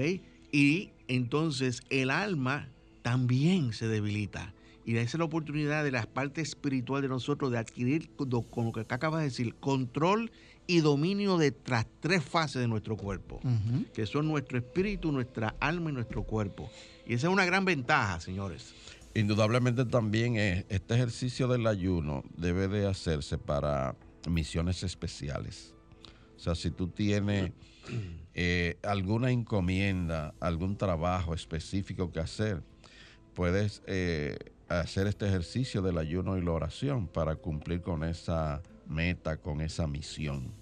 Y 0.53 0.91
entonces 1.09 1.83
el 1.91 2.11
alma 2.11 2.69
también 3.03 3.73
se 3.73 3.89
debilita. 3.89 4.55
Y 4.85 4.97
esa 4.97 5.03
es 5.03 5.19
la 5.19 5.25
oportunidad 5.25 5.85
de 5.85 5.91
la 5.93 6.07
parte 6.07 6.41
espiritual 6.41 7.03
de 7.03 7.09
nosotros 7.09 7.51
de 7.51 7.59
adquirir, 7.59 8.11
con 8.17 8.31
lo 8.31 8.73
que 8.73 8.81
acá 8.81 8.97
acabas 8.97 9.21
de 9.21 9.27
decir, 9.27 9.55
control 9.57 10.33
y 10.67 10.81
dominio 10.81 11.39
de 11.39 11.55
las 11.67 11.87
tres 12.01 12.25
fases 12.25 12.61
de 12.61 12.69
nuestro 12.69 12.97
cuerpo, 12.97 13.41
que 13.95 14.07
son 14.07 14.27
nuestro 14.27 14.59
espíritu, 14.59 15.13
nuestra 15.13 15.55
alma 15.61 15.91
y 15.91 15.93
nuestro 15.95 16.25
cuerpo. 16.25 16.71
Y 17.07 17.15
esa 17.15 17.29
es 17.29 17.33
una 17.33 17.45
gran 17.45 17.65
ventaja, 17.65 18.21
señores. 18.21 18.75
Indudablemente 19.15 19.85
también 19.85 20.37
este 20.37 20.95
ejercicio 20.95 21.47
del 21.47 21.67
ayuno 21.67 22.25
debe 22.37 22.69
de 22.69 22.87
hacerse 22.87 23.39
para 23.39 23.95
misiones 24.29 24.83
especiales. 24.83 25.75
O 26.37 26.39
sea, 26.39 26.55
si 26.55 26.71
tú 26.71 26.89
tienes 26.89 27.53
eh, 28.35 28.77
alguna 28.83 29.31
encomienda, 29.31 30.35
algún 30.41 30.77
trabajo 30.77 31.35
específico 31.35 32.11
que 32.11 32.21
hacer, 32.21 32.63
puedes 33.35 33.83
eh, 33.87 34.37
hacer 34.69 35.07
este 35.07 35.27
ejercicio 35.27 35.83
del 35.83 35.99
ayuno 35.99 36.37
y 36.37 36.43
la 36.43 36.53
oración 36.53 37.07
para 37.07 37.37
cumplir 37.37 37.83
con 37.83 38.05
esa 38.05 38.63
meta, 38.87 39.37
con 39.37 39.61
esa 39.61 39.87
misión. 39.87 40.53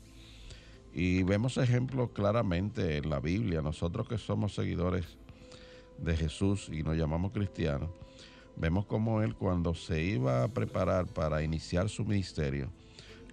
Y 0.92 1.22
vemos 1.22 1.56
ejemplos 1.56 2.10
claramente 2.10 2.96
en 2.96 3.08
la 3.08 3.20
Biblia, 3.20 3.62
nosotros 3.62 4.08
que 4.08 4.18
somos 4.18 4.54
seguidores 4.54 5.18
de 5.98 6.16
Jesús 6.16 6.68
y 6.72 6.82
nos 6.82 6.96
llamamos 6.96 7.32
cristianos, 7.32 7.90
vemos 8.56 8.86
como 8.86 9.22
él 9.22 9.34
cuando 9.34 9.74
se 9.74 10.02
iba 10.02 10.42
a 10.42 10.48
preparar 10.48 11.06
para 11.06 11.42
iniciar 11.42 11.88
su 11.88 12.04
ministerio, 12.04 12.70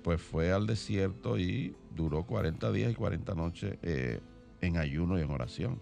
pues 0.08 0.22
fue 0.22 0.54
al 0.54 0.66
desierto 0.66 1.38
y 1.38 1.76
duró 1.94 2.24
40 2.24 2.72
días 2.72 2.94
y 2.94 2.96
40 2.96 3.36
noches 3.36 3.78
eh, 3.82 4.22
en 4.62 4.78
ayuno 4.78 5.20
y 5.20 5.22
en 5.22 5.30
oración. 5.30 5.80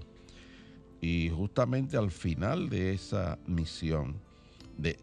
Y 1.00 1.30
justamente 1.30 1.96
al 1.96 2.10
final 2.10 2.68
de 2.68 2.96
esa 2.96 3.38
misión, 3.46 4.16
de, 4.80 4.98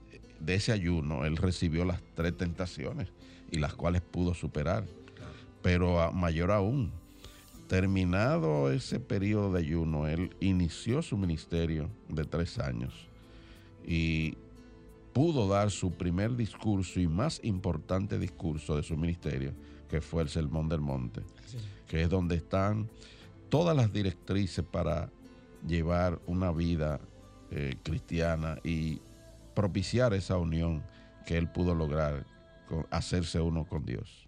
ese 0.45 0.73
ayuno, 0.73 1.25
él 1.25 1.37
recibió 1.37 1.85
las 1.85 2.03
tres 2.17 2.37
tentaciones 2.37 3.13
y 3.53 3.61
las 3.61 3.75
cuales 3.75 4.03
pudo 4.03 4.35
superar. 4.35 4.87
Pero 5.63 6.11
mayor 6.11 6.51
aún, 6.51 6.91
terminado 7.69 8.73
ese 8.73 8.99
periodo 8.99 9.53
de 9.53 9.61
ayuno, 9.61 10.09
él 10.09 10.35
inició 10.41 11.01
su 11.01 11.17
ministerio 11.17 11.89
de 12.09 12.25
tres 12.25 12.59
años 12.59 12.93
y 13.87 14.37
pudo 15.13 15.49
dar 15.49 15.71
su 15.71 15.93
primer 15.93 16.37
discurso 16.37 17.01
y 17.01 17.07
más 17.07 17.41
importante 17.43 18.19
discurso 18.19 18.77
de 18.77 18.83
su 18.83 18.97
ministerio, 18.97 19.53
que 19.89 20.01
fue 20.01 20.23
el 20.23 20.29
Sermón 20.29 20.69
del 20.69 20.81
Monte, 20.81 21.23
que 21.87 22.03
es 22.03 22.09
donde 22.09 22.37
están 22.37 22.89
todas 23.49 23.77
las 23.77 23.93
directrices 23.93 24.65
para 24.65 25.11
llevar 25.67 26.19
una 26.27 26.51
vida 26.51 27.01
eh, 27.51 27.77
cristiana 27.83 28.59
y 28.65 29.01
propiciar 29.55 30.15
esa 30.15 30.39
unión 30.39 30.83
que 31.27 31.37
él 31.37 31.49
pudo 31.49 31.75
lograr, 31.75 32.25
con, 32.69 32.87
hacerse 32.91 33.41
uno 33.41 33.65
con 33.65 33.85
Dios. 33.85 34.27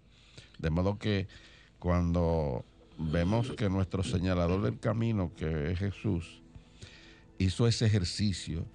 De 0.59 0.69
modo 0.69 0.97
que 0.99 1.27
cuando 1.79 2.63
vemos 2.97 3.51
que 3.53 3.69
nuestro 3.69 4.03
señalador 4.03 4.61
del 4.61 4.79
camino, 4.79 5.31
que 5.35 5.71
es 5.71 5.79
Jesús, 5.79 6.41
hizo 7.37 7.67
ese 7.67 7.85
ejercicio 7.85 8.65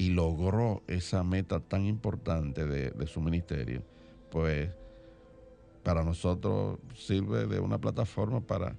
y 0.00 0.08
logró 0.08 0.82
esa 0.86 1.22
meta 1.22 1.60
tan 1.60 1.84
importante 1.84 2.64
de, 2.64 3.06
su 3.06 3.20
ministerio, 3.20 3.82
pues 4.30 4.70
para 5.82 6.02
nosotros 6.02 6.78
sirve 6.96 7.46
de 7.46 7.60
una 7.60 7.76
plataforma 7.76 8.40
para 8.40 8.74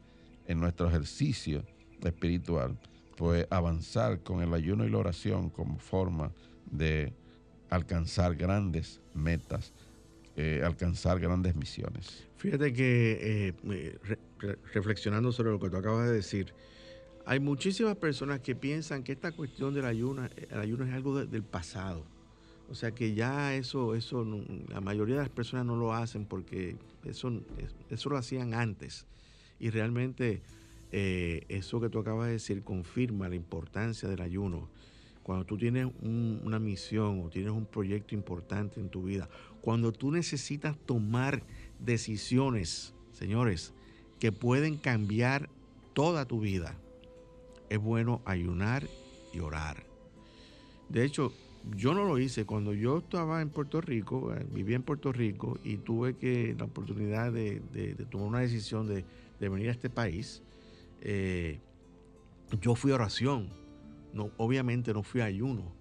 en 0.47 0.59
nuestro 0.59 0.87
ejercicio 0.87 1.63
espiritual, 2.03 2.75
pues 3.17 3.45
avanzar 3.51 4.21
con 4.21 4.41
el 4.41 4.51
ayuno 4.51 4.83
y 4.83 4.89
la 4.89 4.97
oración 4.97 5.51
como 5.51 5.77
forma 5.77 6.31
de 6.71 7.13
alcanzar 7.69 8.35
grandes 8.35 8.99
metas, 9.13 9.75
eh, 10.35 10.63
alcanzar 10.65 11.19
grandes 11.19 11.55
misiones. 11.55 12.27
Fíjate 12.37 12.73
que 12.73 13.53
eh, 13.63 13.99
reflexionando 14.73 15.31
sobre 15.31 15.51
lo 15.51 15.59
que 15.59 15.69
tú 15.69 15.77
acabas 15.77 16.07
de 16.07 16.15
decir, 16.15 16.55
hay 17.25 17.39
muchísimas 17.39 17.95
personas 17.97 18.39
que 18.39 18.55
piensan 18.55 19.03
que 19.03 19.11
esta 19.11 19.31
cuestión 19.31 19.73
del 19.73 19.85
ayuno, 19.85 20.27
el 20.49 20.59
ayuno 20.59 20.85
es 20.85 20.93
algo 20.93 21.25
del 21.25 21.43
pasado. 21.43 22.05
O 22.69 22.75
sea 22.75 22.91
que 22.91 23.13
ya 23.13 23.53
eso, 23.53 23.95
eso, 23.95 24.25
la 24.69 24.79
mayoría 24.79 25.15
de 25.15 25.21
las 25.21 25.29
personas 25.29 25.65
no 25.65 25.75
lo 25.75 25.93
hacen 25.93 26.25
porque 26.25 26.77
eso, 27.03 27.29
lo 28.09 28.17
hacían 28.17 28.53
antes. 28.53 29.05
Y 29.59 29.69
realmente 29.69 30.41
eh, 30.91 31.43
eso 31.49 31.81
que 31.81 31.89
tú 31.89 31.99
acabas 31.99 32.27
de 32.27 32.33
decir 32.33 32.63
confirma 32.63 33.27
la 33.27 33.35
importancia 33.35 34.07
del 34.07 34.21
ayuno. 34.21 34.69
Cuando 35.21 35.45
tú 35.45 35.57
tienes 35.57 35.87
una 36.01 36.59
misión 36.59 37.21
o 37.23 37.29
tienes 37.29 37.51
un 37.51 37.65
proyecto 37.65 38.15
importante 38.15 38.79
en 38.79 38.89
tu 38.89 39.03
vida, 39.03 39.29
cuando 39.61 39.91
tú 39.91 40.09
necesitas 40.09 40.77
tomar 40.85 41.43
decisiones, 41.79 42.93
señores, 43.11 43.73
que 44.19 44.31
pueden 44.31 44.77
cambiar 44.77 45.49
toda 45.93 46.25
tu 46.25 46.39
vida, 46.39 46.77
es 47.71 47.79
bueno 47.79 48.21
ayunar 48.25 48.85
y 49.33 49.39
orar. 49.39 49.85
De 50.89 51.05
hecho, 51.05 51.31
yo 51.77 51.93
no 51.93 52.03
lo 52.03 52.19
hice 52.19 52.45
cuando 52.45 52.73
yo 52.73 52.97
estaba 52.97 53.41
en 53.41 53.49
Puerto 53.49 53.79
Rico, 53.79 54.33
eh, 54.33 54.45
vivía 54.51 54.75
en 54.75 54.83
Puerto 54.83 55.13
Rico 55.13 55.57
y 55.63 55.77
tuve 55.77 56.17
que 56.17 56.53
la 56.57 56.65
oportunidad 56.65 57.31
de, 57.31 57.61
tomar 58.09 58.27
una 58.27 58.39
decisión 58.39 58.87
de, 58.87 59.05
venir 59.39 59.69
a 59.69 59.71
este 59.71 59.89
país. 59.89 60.43
Eh, 60.99 61.59
yo 62.59 62.75
fui 62.75 62.91
a 62.91 62.95
oración, 62.95 63.47
obviamente 64.35 64.93
no 64.93 65.01
fui 65.01 65.21
a 65.21 65.25
ayuno, 65.25 65.71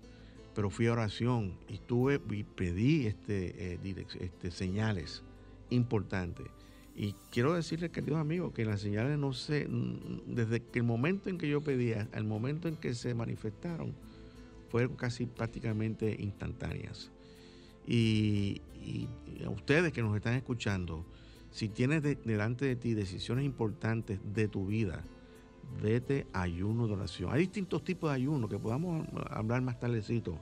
pero 0.55 0.71
fui 0.71 0.87
a 0.87 0.93
oración 0.93 1.59
y 1.69 1.79
tuve 1.79 2.21
y 2.31 2.45
pedí 2.45 3.07
este, 3.07 3.75
eh, 3.75 4.07
este 4.21 4.53
señales 4.53 5.25
importantes. 5.71 6.47
Y 6.95 7.15
quiero 7.31 7.55
decirles, 7.55 7.91
queridos 7.91 8.21
amigos, 8.21 8.53
que 8.53 8.65
las 8.65 8.81
señales 8.81 9.19
no 9.19 9.33
sé, 9.33 9.67
desde 10.27 10.63
el 10.75 10.83
momento 10.83 11.31
en 11.31 11.39
que 11.39 11.49
yo 11.49 11.61
pedía 11.61 12.09
al 12.13 12.25
momento 12.25 12.69
en 12.69 12.77
que 12.77 12.95
se 12.95 13.15
manifestaron, 13.15 13.95
fueron 14.69 14.97
casi 14.97 15.27
prácticamente 15.27 16.17
instantáneas. 16.19 17.11
Y, 17.87 18.61
a 19.45 19.51
ustedes 19.51 19.93
que 19.93 20.03
nos 20.03 20.17
están 20.17 20.35
escuchando, 20.35 21.05
si 21.51 21.69
tienes 21.69 22.03
delante 22.03 22.65
de 22.65 22.77
ti 22.77 22.95
decisiones 22.95 23.45
importantes 23.45 24.21
de 24.33 24.49
tu 24.49 24.67
vida, 24.67 25.03
vete 25.83 26.27
a 26.33 26.43
ayuno 26.43 26.87
de 26.87 26.95
oración. 26.95 27.33
Hay 27.33 27.41
distintos 27.41 27.85
tipos 27.85 28.11
de 28.11 28.17
ayuno 28.17 28.49
que 28.49 28.59
podamos 28.59 29.07
hablar 29.31 29.63
más 29.63 29.79
tardecito, 29.79 30.39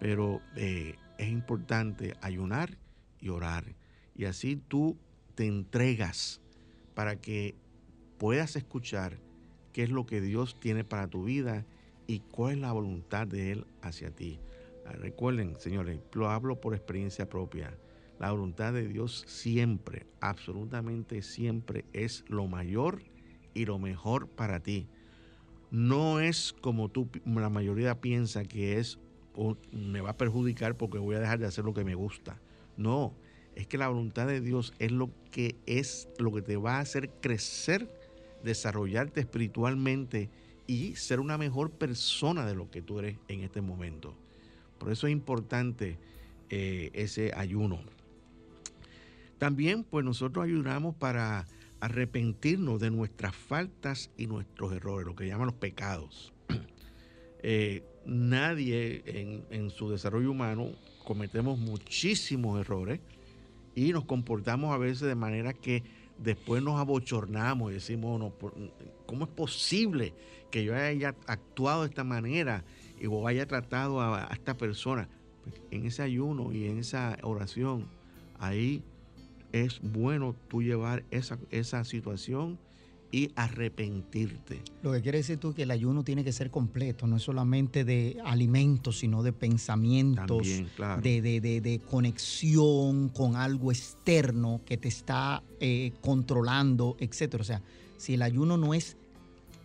pero 0.00 0.40
eh, 0.56 0.96
es 1.18 1.28
importante 1.28 2.14
ayunar 2.20 2.76
y 3.20 3.28
orar. 3.28 3.64
Y 4.16 4.24
así 4.24 4.56
tú 4.56 4.96
te 5.34 5.46
entregas 5.46 6.40
para 6.94 7.16
que 7.16 7.54
puedas 8.18 8.56
escuchar 8.56 9.18
qué 9.72 9.82
es 9.82 9.90
lo 9.90 10.06
que 10.06 10.20
Dios 10.20 10.58
tiene 10.60 10.84
para 10.84 11.08
tu 11.08 11.24
vida 11.24 11.64
y 12.06 12.20
cuál 12.20 12.54
es 12.54 12.58
la 12.58 12.72
voluntad 12.72 13.26
de 13.26 13.52
Él 13.52 13.66
hacia 13.82 14.10
ti. 14.10 14.40
Ah, 14.86 14.92
recuerden, 14.92 15.56
señores, 15.58 16.00
lo 16.12 16.28
hablo 16.28 16.60
por 16.60 16.74
experiencia 16.74 17.28
propia. 17.28 17.76
La 18.18 18.32
voluntad 18.32 18.72
de 18.72 18.86
Dios 18.86 19.24
siempre, 19.26 20.06
absolutamente 20.20 21.22
siempre, 21.22 21.84
es 21.92 22.24
lo 22.28 22.46
mayor 22.46 23.02
y 23.54 23.64
lo 23.64 23.78
mejor 23.78 24.28
para 24.28 24.60
ti. 24.60 24.88
No 25.70 26.20
es 26.20 26.52
como 26.60 26.88
tú, 26.88 27.08
la 27.24 27.48
mayoría 27.48 28.00
piensa 28.00 28.44
que 28.44 28.78
es 28.78 28.98
o 29.34 29.56
me 29.72 30.00
va 30.00 30.10
a 30.10 30.16
perjudicar 30.16 30.76
porque 30.76 30.98
voy 30.98 31.14
a 31.14 31.20
dejar 31.20 31.38
de 31.38 31.46
hacer 31.46 31.64
lo 31.64 31.72
que 31.72 31.84
me 31.84 31.94
gusta. 31.94 32.40
No, 32.76 33.14
es 33.54 33.66
que 33.66 33.78
la 33.78 33.88
voluntad 33.88 34.26
de 34.26 34.40
Dios 34.40 34.72
es 34.78 34.92
lo 34.92 35.10
que 35.30 35.56
es 35.66 36.08
lo 36.18 36.32
que 36.32 36.42
te 36.42 36.56
va 36.56 36.76
a 36.76 36.80
hacer 36.80 37.10
crecer, 37.20 37.88
desarrollarte 38.42 39.20
espiritualmente 39.20 40.30
y 40.66 40.94
ser 40.96 41.20
una 41.20 41.36
mejor 41.36 41.70
persona 41.70 42.46
de 42.46 42.54
lo 42.54 42.70
que 42.70 42.82
tú 42.82 43.00
eres 43.00 43.16
en 43.28 43.40
este 43.40 43.60
momento. 43.60 44.14
Por 44.78 44.90
eso 44.92 45.06
es 45.06 45.12
importante 45.12 45.98
eh, 46.48 46.90
ese 46.94 47.32
ayuno. 47.36 47.80
También 49.38 49.84
pues 49.84 50.04
nosotros 50.04 50.44
ayunamos 50.44 50.94
para 50.94 51.46
arrepentirnos 51.80 52.80
de 52.80 52.90
nuestras 52.90 53.34
faltas 53.34 54.10
y 54.16 54.26
nuestros 54.26 54.72
errores, 54.72 55.06
lo 55.06 55.16
que 55.16 55.26
llaman 55.26 55.46
los 55.46 55.56
pecados. 55.56 56.32
Eh, 57.42 57.82
nadie 58.04 59.02
en, 59.06 59.42
en 59.48 59.70
su 59.70 59.88
desarrollo 59.88 60.30
humano 60.30 60.72
cometemos 61.06 61.58
muchísimos 61.58 62.60
errores 62.60 63.00
y 63.74 63.92
nos 63.92 64.04
comportamos 64.04 64.74
a 64.74 64.78
veces 64.78 65.02
de 65.02 65.14
manera 65.14 65.52
que 65.52 65.82
después 66.18 66.62
nos 66.62 66.78
abochornamos 66.78 67.70
y 67.70 67.74
decimos, 67.74 68.18
no, 68.18 68.32
¿cómo 69.06 69.24
es 69.24 69.30
posible 69.30 70.14
que 70.50 70.64
yo 70.64 70.74
haya 70.74 71.14
actuado 71.26 71.82
de 71.82 71.88
esta 71.88 72.04
manera 72.04 72.64
o 73.08 73.26
haya 73.26 73.46
tratado 73.46 74.00
a, 74.00 74.28
esta 74.32 74.56
persona? 74.56 75.08
Pues, 75.42 75.54
en 75.70 75.86
ese 75.86 76.02
ayuno 76.02 76.52
y 76.52 76.66
en 76.66 76.78
esa 76.78 77.16
oración, 77.22 77.86
ahí 78.38 78.82
es 79.52 79.80
bueno 79.82 80.34
tú 80.48 80.62
llevar 80.62 81.04
esa, 81.10 81.38
esa 81.50 81.84
situación 81.84 82.58
y 83.12 83.30
arrepentirte. 83.34 84.62
Lo 84.82 84.92
que 84.92 85.00
quiere 85.00 85.18
decir 85.18 85.38
tú 85.38 85.52
que 85.52 85.64
el 85.64 85.70
ayuno 85.70 86.04
tiene 86.04 86.24
que 86.24 86.32
ser 86.32 86.50
completo, 86.50 87.06
no 87.06 87.16
es 87.16 87.22
solamente 87.22 87.84
de 87.84 88.18
alimentos, 88.24 88.98
sino 88.98 89.22
de 89.22 89.32
pensamientos, 89.32 90.46
de, 91.02 91.80
conexión 91.90 93.08
con 93.08 93.36
algo 93.36 93.72
externo 93.72 94.60
que 94.64 94.76
te 94.76 94.88
está 94.88 95.42
eh, 95.58 95.92
controlando, 96.00 96.96
etc. 97.00 97.36
O 97.40 97.44
sea, 97.44 97.62
si 97.96 98.14
el 98.14 98.22
ayuno 98.22 98.56
no 98.56 98.74
es 98.74 98.96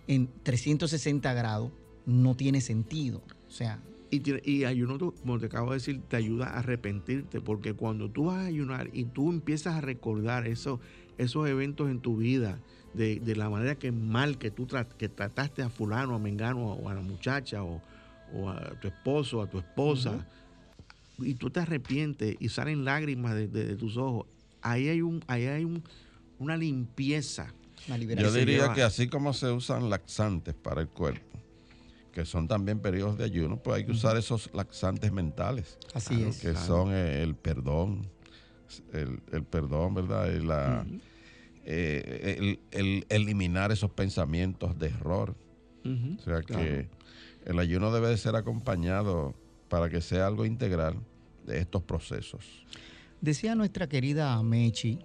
en 0.07 0.29
360 0.43 1.33
grados, 1.33 1.71
no 2.05 2.35
tiene 2.35 2.61
sentido. 2.61 3.21
O 3.47 3.51
sea, 3.51 3.79
y, 4.11 4.21
y, 4.49 4.65
ayuno, 4.65 5.11
como 5.11 5.39
te 5.39 5.47
acabo 5.47 5.71
de 5.71 5.77
decir, 5.77 6.01
te 6.07 6.15
ayuda 6.15 6.47
a 6.47 6.59
arrepentirte, 6.59 7.41
porque 7.41 7.73
cuando 7.73 8.09
tú 8.09 8.25
vas 8.25 8.37
a 8.37 8.45
ayunar 8.45 8.89
y 8.93 9.05
tú 9.05 9.31
empiezas 9.31 9.75
a 9.75 9.81
recordar 9.81 10.47
eso, 10.47 10.79
esos 11.17 11.47
eventos 11.47 11.89
en 11.89 11.99
tu 11.99 12.17
vida, 12.17 12.59
de, 12.95 13.35
la 13.35 13.49
manera 13.49 13.75
que 13.75 13.91
mal 13.91 14.37
que 14.37 14.51
tú 14.51 14.67
que 14.97 15.09
trataste 15.09 15.61
a 15.61 15.69
fulano, 15.69 16.15
a 16.15 16.19
mengano, 16.19 16.73
o 16.73 16.89
a 16.89 16.93
la 16.93 17.01
muchacha, 17.01 17.63
o, 17.63 17.81
a 18.49 18.79
tu 18.79 18.87
esposo, 18.87 19.41
a 19.41 19.47
tu 19.47 19.59
esposa, 19.59 20.25
y 21.19 21.35
tú 21.35 21.49
te 21.49 21.59
arrepientes 21.59 22.35
y 22.39 22.49
salen 22.49 22.83
lágrimas 22.85 23.35
de, 23.35 23.75
tus 23.75 23.97
ojos, 23.97 24.27
ahí 24.61 24.87
hay, 24.87 25.01
un, 25.01 25.23
ahí 25.27 25.45
hay 25.45 25.65
un, 25.65 25.83
una 26.39 26.57
limpieza. 26.57 27.53
Yo 27.87 28.31
diría 28.31 28.73
que 28.73 28.81
así 28.81 29.07
como 29.07 29.33
se 29.33 29.51
usan 29.51 29.89
laxantes 29.89 30.55
para 30.55 30.81
el 30.81 30.87
cuerpo, 30.87 31.39
que 32.11 32.25
son 32.25 32.47
también 32.47 32.79
periodos 32.79 33.17
de 33.17 33.25
ayuno, 33.25 33.57
pues 33.57 33.77
hay 33.77 33.85
que 33.85 33.91
usar 33.91 34.17
esos 34.17 34.49
laxantes 34.53 35.11
mentales. 35.11 35.77
Así 35.93 36.23
es. 36.23 36.39
Que 36.39 36.55
son 36.55 36.91
el, 36.93 37.35
perdón, 37.35 38.09
el, 38.91 39.43
perdón, 39.43 39.93
¿verdad? 39.93 40.33
Y 40.33 40.43
la, 40.43 40.85
eh, 41.65 42.59
el, 42.71 43.05
eliminar 43.09 43.71
esos 43.71 43.91
pensamientos 43.91 44.77
de 44.77 44.87
error. 44.87 45.35
o 45.83 46.21
sea 46.23 46.41
que 46.41 46.89
el 47.45 47.59
ayuno 47.59 47.91
debe 47.91 48.09
de 48.09 48.17
ser 48.17 48.35
acompañado 48.35 49.35
para 49.69 49.89
que 49.89 50.01
sea 50.01 50.27
algo 50.27 50.45
integral 50.45 50.95
de 51.45 51.59
estos 51.59 51.83
procesos. 51.83 52.65
Decía 53.21 53.55
nuestra 53.55 53.87
querida 53.87 54.41
Mechi 54.43 54.99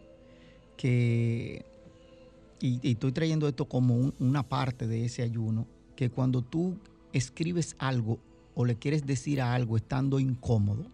que 0.76 1.64
y, 2.60 2.90
estoy 2.90 3.12
trayendo 3.12 3.48
esto 3.48 3.64
como 3.66 4.12
una 4.18 4.42
parte 4.42 4.86
de 4.86 5.04
ese 5.04 5.22
ayuno, 5.22 5.66
que 5.96 6.10
cuando 6.10 6.42
tú 6.42 6.78
escribes 7.12 7.74
algo 7.78 8.18
o 8.54 8.64
le 8.64 8.76
quieres 8.76 9.06
decir 9.06 9.40
a 9.40 9.54
algo 9.54 9.76
estando 9.76 10.20
incómodo, 10.20 10.86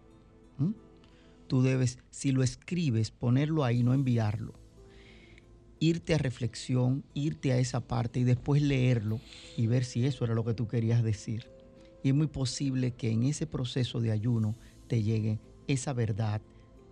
tú 1.47 1.61
debes, 1.61 1.99
si 2.09 2.31
lo 2.31 2.43
escribes, 2.43 3.11
ponerlo 3.11 3.63
ahí, 3.63 3.83
no 3.83 3.93
enviarlo. 3.93 4.53
Irte 5.79 6.15
a 6.15 6.17
reflexión, 6.17 7.03
irte 7.13 7.51
a 7.51 7.59
esa 7.59 7.81
parte 7.81 8.19
y 8.19 8.23
después 8.23 8.61
leerlo 8.61 9.19
y 9.55 9.67
ver 9.67 9.85
si 9.85 10.05
eso 10.05 10.25
era 10.25 10.33
lo 10.33 10.43
que 10.43 10.53
tú 10.53 10.67
querías 10.67 11.03
decir. 11.03 11.49
Y 12.03 12.09
es 12.09 12.15
muy 12.15 12.27
posible 12.27 12.91
que 12.91 13.11
en 13.11 13.23
ese 13.23 13.45
proceso 13.47 13.99
de 14.01 14.11
ayuno 14.11 14.55
te 14.87 15.03
llegue 15.03 15.39
esa 15.67 15.93
verdad 15.93 16.41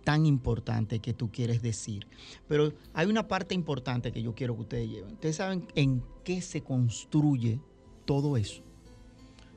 tan 0.06 0.24
importante 0.24 1.00
que 1.00 1.12
tú 1.12 1.32
quieres 1.32 1.62
decir. 1.62 2.06
Pero 2.46 2.72
hay 2.94 3.08
una 3.08 3.26
parte 3.26 3.56
importante 3.56 4.12
que 4.12 4.22
yo 4.22 4.36
quiero 4.36 4.54
que 4.54 4.62
ustedes 4.62 4.88
lleven. 4.88 5.14
Ustedes 5.14 5.34
saben 5.34 5.66
en 5.74 6.00
qué 6.22 6.40
se 6.42 6.62
construye 6.62 7.60
todo 8.04 8.36
eso. 8.36 8.62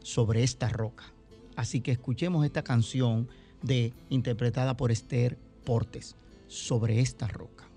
Sobre 0.02 0.44
esta 0.44 0.70
roca. 0.70 1.14
Así 1.56 1.82
que 1.82 1.92
escuchemos 1.92 2.46
esta 2.46 2.64
canción 2.64 3.28
de 3.62 3.94
interpretada 4.10 4.76
por 4.76 4.92
Esther 4.92 5.38
Portes, 5.66 6.16
Sobre 6.48 7.00
esta 7.00 7.28
roca. 7.28 7.69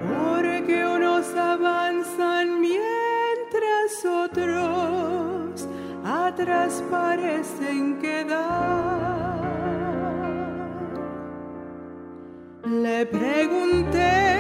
Porque 0.08 0.86
unos 0.86 1.36
avanzan 1.36 2.62
mientras 2.62 4.06
otros 4.06 5.68
atrás 6.06 6.84
parecen 6.90 8.00
quedar. 8.00 9.42
Le 12.64 13.06
pregunté 13.06 14.32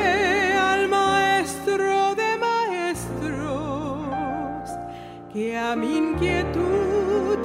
que 5.34 5.58
a 5.58 5.76
mi 5.78 5.98
inquietud 5.98 7.40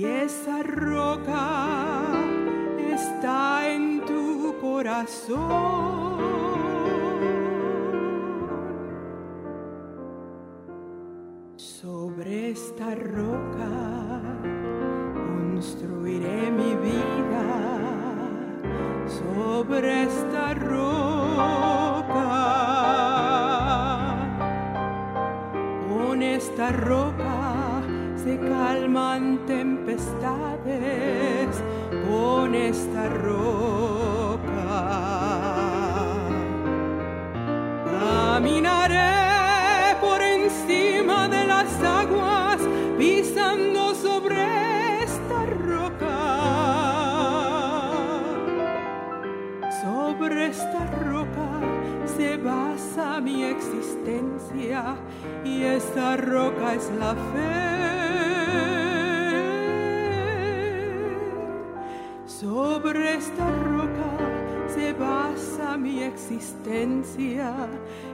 y 0.00 0.04
esa 0.06 0.62
roca 0.62 2.06
está 2.90 3.68
en 3.68 4.00
tu 4.06 4.54
corazón. 4.58 6.16
Sobre 11.56 12.52
esta 12.52 12.94
roca 12.94 14.22
construiré 15.12 16.50
mi 16.50 16.74
vida. 16.76 17.44
Sobre 19.06 20.04
esta 20.04 20.54
roca. 20.54 21.10
Con 25.90 26.22
esta 26.22 26.72
roca 26.72 27.50
se 28.16 28.38
calman 28.38 29.44
tempestades. 29.90 31.62
Con 32.08 32.54
esta 32.54 33.08
roca 33.08 34.40
caminaré 37.84 39.10
aguas 41.82 42.60
pisando 42.98 43.94
sobre 43.94 44.36
esta 45.02 45.46
roca. 45.46 46.18
Sobre 49.82 50.46
esta 50.46 50.86
roca 51.04 51.50
se 52.16 52.36
basa 52.36 53.20
mi 53.20 53.44
existencia 53.44 54.96
y 55.44 55.62
esta 55.62 56.16
roca 56.16 56.74
es 56.74 56.90
la 56.98 57.14
fe. 57.32 58.09
Sobre 62.40 63.16
esta 63.16 63.50
roca 63.64 64.16
se 64.66 64.94
basa 64.94 65.76
mi 65.76 66.02
existencia 66.02 67.68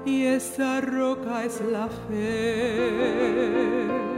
y 0.05 0.25
esa 0.25 0.81
roca 0.81 1.45
es 1.45 1.61
la 1.61 1.87
fe. 2.09 4.15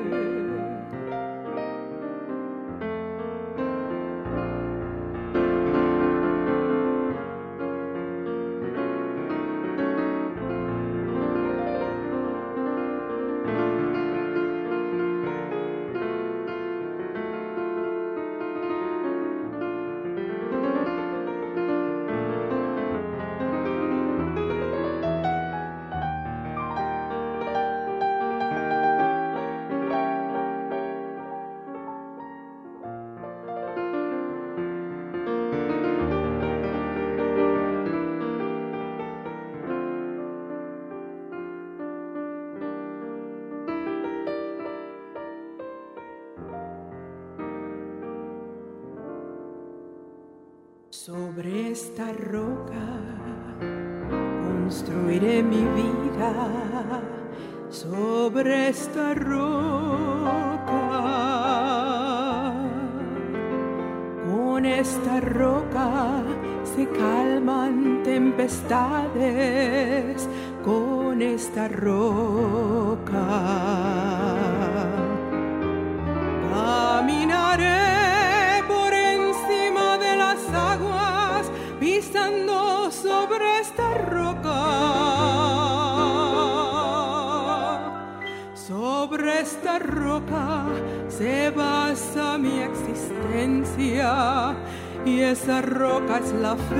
Esa 95.40 95.60
roca 95.62 96.18
es 96.18 96.32
la 96.32 96.56
fe. 96.56 96.78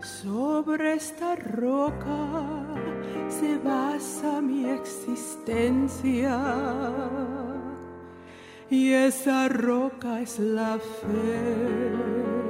Sobre 0.00 0.94
esta 0.94 1.36
roca 1.36 2.20
se 3.28 3.58
basa 3.58 4.40
mi 4.40 4.70
existencia 4.70 6.38
y 8.70 8.92
esa 8.92 9.48
roca 9.48 10.20
es 10.22 10.38
la 10.38 10.78
fe. 10.78 12.49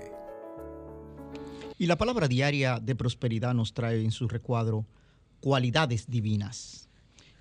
Y 1.81 1.87
la 1.87 1.97
palabra 1.97 2.27
diaria 2.27 2.79
de 2.79 2.95
prosperidad 2.95 3.55
nos 3.55 3.73
trae 3.73 4.03
en 4.03 4.11
su 4.11 4.27
recuadro 4.27 4.85
cualidades 5.39 6.05
divinas. 6.07 6.87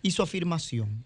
Y 0.00 0.12
su 0.12 0.22
afirmación, 0.22 1.05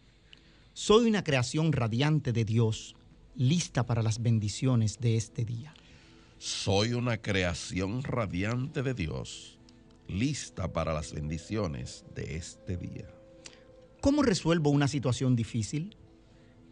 soy 0.73 1.09
una 1.09 1.25
creación 1.25 1.73
radiante 1.73 2.33
de 2.33 2.45
Dios, 2.45 2.95
lista 3.35 3.87
para 3.87 4.05
las 4.05 4.23
bendiciones 4.23 5.01
de 5.01 5.17
este 5.17 5.45
día. 5.45 5.75
Soy 6.39 6.93
una 6.93 7.17
creación 7.17 8.05
radiante 8.05 8.85
de 8.85 8.95
Dios, 8.95 9.59
lista 10.07 10.73
para 10.73 10.95
las 10.95 11.13
bendiciones 11.13 12.05
de 12.15 12.37
este 12.37 12.77
día. 12.77 13.09
¿Cómo 14.01 14.23
resuelvo 14.23 14.71
una 14.71 14.87
situación 14.87 15.35
difícil? 15.35 15.97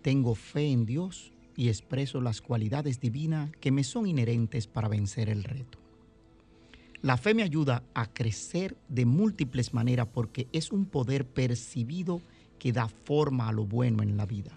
Tengo 0.01 0.37
fe 0.37 0.71
en 0.71 0.87
Dios 0.87 1.33
y 1.57 1.71
expreso 1.71 2.21
las 2.21 2.41
cualidades 2.41 3.01
divinas 3.01 3.51
que 3.61 3.73
me 3.73 3.83
son 3.83 4.07
inherentes 4.07 4.69
para 4.69 4.87
vencer 4.87 5.29
el 5.29 5.43
reto. 5.43 5.82
La 7.03 7.17
fe 7.17 7.35
me 7.35 7.43
ayuda 7.43 7.83
a 7.95 8.07
crecer 8.07 8.77
de 8.89 9.07
múltiples 9.07 9.75
maneras 9.75 10.07
porque 10.13 10.47
es 10.53 10.71
un 10.71 10.87
poder 10.87 11.27
percibido 11.27 12.23
que 12.61 12.73
da 12.73 12.87
forma 12.87 13.49
a 13.49 13.53
lo 13.53 13.67
bueno 13.67 14.05
en 14.05 14.17
la 14.17 14.25
vida. 14.25 14.57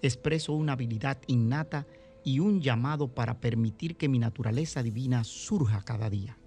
Expreso 0.00 0.54
una 0.54 0.72
habilidad 0.72 1.18
innata 1.26 1.86
y 2.24 2.40
un 2.40 2.62
llamado 2.62 3.08
para 3.08 3.38
permitir 3.38 3.96
que 3.96 4.08
mi 4.08 4.18
naturaleza 4.18 4.82
divina 4.82 5.24
surja 5.24 5.82
cada 5.82 6.08
día. 6.08 6.38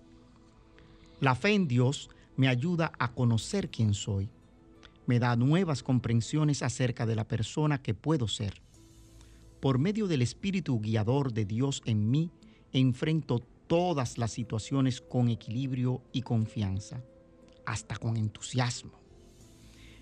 La 1.19 1.35
fe 1.35 1.53
en 1.53 1.67
Dios 1.67 2.09
me 2.35 2.47
ayuda 2.47 2.91
a 2.97 3.13
conocer 3.13 3.69
quién 3.69 3.93
soy. 3.93 4.27
Me 5.05 5.19
da 5.19 5.35
nuevas 5.35 5.83
comprensiones 5.83 6.63
acerca 6.63 7.05
de 7.05 7.15
la 7.15 7.27
persona 7.27 7.79
que 7.79 7.93
puedo 7.93 8.27
ser. 8.27 8.59
Por 9.59 9.77
medio 9.77 10.07
del 10.07 10.23
Espíritu 10.23 10.79
guiador 10.79 11.31
de 11.31 11.45
Dios 11.45 11.83
en 11.85 12.09
mí, 12.09 12.31
enfrento 12.73 13.43
todas 13.69 14.17
las 14.17 14.31
situaciones 14.31 14.99
con 14.99 15.29
equilibrio 15.29 16.01
y 16.11 16.23
confianza, 16.23 17.03
hasta 17.67 17.97
con 17.97 18.17
entusiasmo. 18.17 18.99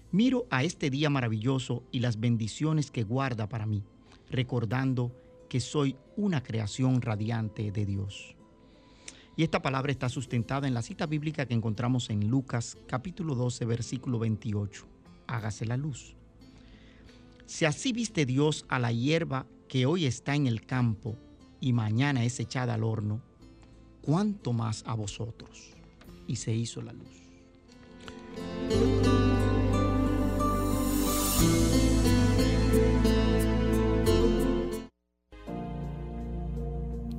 Miro 0.10 0.48
a 0.50 0.64
este 0.64 0.90
día 0.90 1.10
maravilloso 1.10 1.84
y 1.92 2.00
las 2.00 2.18
bendiciones 2.18 2.92
que 2.92 3.04
guarda 3.04 3.50
para 3.50 3.66
mí, 3.66 3.84
recordando 4.30 5.12
que 5.50 5.60
soy 5.60 5.98
una 6.16 6.42
creación 6.42 7.02
radiante 7.02 7.74
de 7.74 7.86
Dios. 7.86 8.38
Y 9.36 9.44
esta 9.44 9.62
palabra 9.62 9.92
está 9.92 10.08
sustentada 10.08 10.66
en 10.66 10.74
la 10.74 10.82
cita 10.82 11.06
bíblica 11.06 11.46
que 11.46 11.54
encontramos 11.54 12.10
en 12.10 12.30
Lucas 12.30 12.78
capítulo 12.88 13.36
12, 13.36 13.66
versículo 13.66 14.18
28. 14.18 14.88
Hágase 15.28 15.66
la 15.66 15.76
luz. 15.76 16.16
Si 17.46 17.66
así 17.66 17.92
viste 17.92 18.26
Dios 18.26 18.64
a 18.70 18.80
la 18.80 18.94
hierba 18.94 19.46
que 19.68 19.86
hoy 19.86 20.06
está 20.06 20.36
en 20.36 20.48
el 20.48 20.66
campo 20.66 21.18
y 21.60 21.74
mañana 21.74 22.24
es 22.24 22.40
echada 22.40 22.74
al 22.74 22.86
horno, 22.86 23.27
cuánto 24.08 24.54
más 24.54 24.84
a 24.88 24.96
vosotros. 24.96 25.76
Y 26.28 26.38
se 26.38 26.54
hizo 26.54 26.82
la 26.82 26.94
luz. 26.94 27.08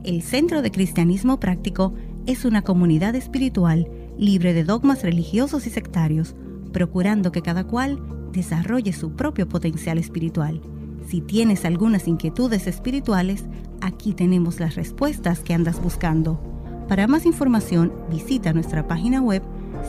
El 0.03 0.22
Centro 0.22 0.62
de 0.62 0.70
Cristianismo 0.70 1.38
Práctico 1.38 1.92
es 2.27 2.46
una 2.46 2.62
comunidad 2.62 3.14
espiritual 3.14 3.90
libre 4.16 4.55
de 4.55 4.64
dogmas 4.64 5.03
religiosos 5.03 5.66
y 5.66 5.70
sectarios, 5.70 6.35
procurando 6.72 7.33
que 7.33 7.42
cada 7.42 7.64
cual 7.64 7.98
desarrolle 8.33 8.94
su 8.94 9.14
propio 9.14 9.46
potencial 9.46 9.98
espiritual. 9.98 10.62
Si 11.07 11.20
tienes 11.20 11.66
algunas 11.66 12.09
inquietudes 12.09 12.66
espirituales, 12.66 13.44
aquí 13.83 14.14
tenemos 14.14 14.59
las 14.61 14.74
respuestas 14.74 15.40
que 15.40 15.53
andas 15.53 15.83
buscando. 15.83 16.58
Para 16.88 17.07
más 17.07 17.24
información, 17.27 17.92
visita 18.11 18.55
nuestra 18.55 18.88
página 18.88 19.20
web 19.20 19.42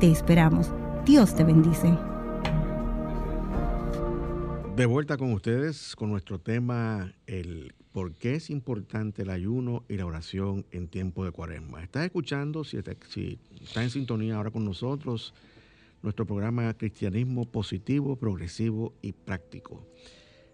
Te 0.00 0.10
esperamos. 0.10 0.72
Dios 1.06 1.36
te 1.36 1.44
bendice. 1.44 1.96
De 4.74 4.86
vuelta 4.86 5.16
con 5.16 5.32
ustedes 5.32 5.94
con 5.94 6.10
nuestro 6.10 6.40
tema, 6.40 7.14
el 7.28 7.72
por 7.92 8.14
qué 8.14 8.34
es 8.34 8.50
importante 8.50 9.22
el 9.22 9.30
ayuno 9.30 9.84
y 9.88 9.96
la 9.96 10.06
oración 10.06 10.64
en 10.70 10.88
tiempo 10.88 11.24
de 11.24 11.30
cuaresma. 11.30 11.82
Estás 11.82 12.06
escuchando, 12.06 12.64
si 12.64 12.78
está, 12.78 12.94
en 13.82 13.90
sintonía 13.90 14.36
ahora 14.36 14.50
con 14.50 14.64
nosotros, 14.64 15.34
nuestro 16.02 16.26
programa 16.26 16.72
Cristianismo 16.74 17.44
Positivo, 17.44 18.16
Progresivo 18.16 18.94
y 19.02 19.12
Práctico. 19.12 19.86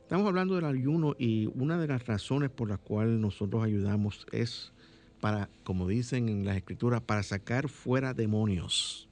Estamos 0.03 0.27
hablando 0.27 0.57
del 0.57 0.65
ayuno 0.65 1.15
y 1.19 1.47
una 1.55 1.79
de 1.79 1.87
las 1.87 2.07
razones 2.07 2.51
por 2.51 2.69
las 2.69 2.81
cuales 2.81 3.21
nosotros 3.21 3.63
ayudamos 3.63 4.27
es 4.33 4.73
para, 5.21 5.49
como 5.63 5.87
dicen 5.87 6.29
en 6.29 6.45
las 6.45 6.57
escrituras, 6.57 7.03
para 7.03 7.23
sacar 7.23 7.69
fuera 7.69 8.15
demonios. 8.15 9.09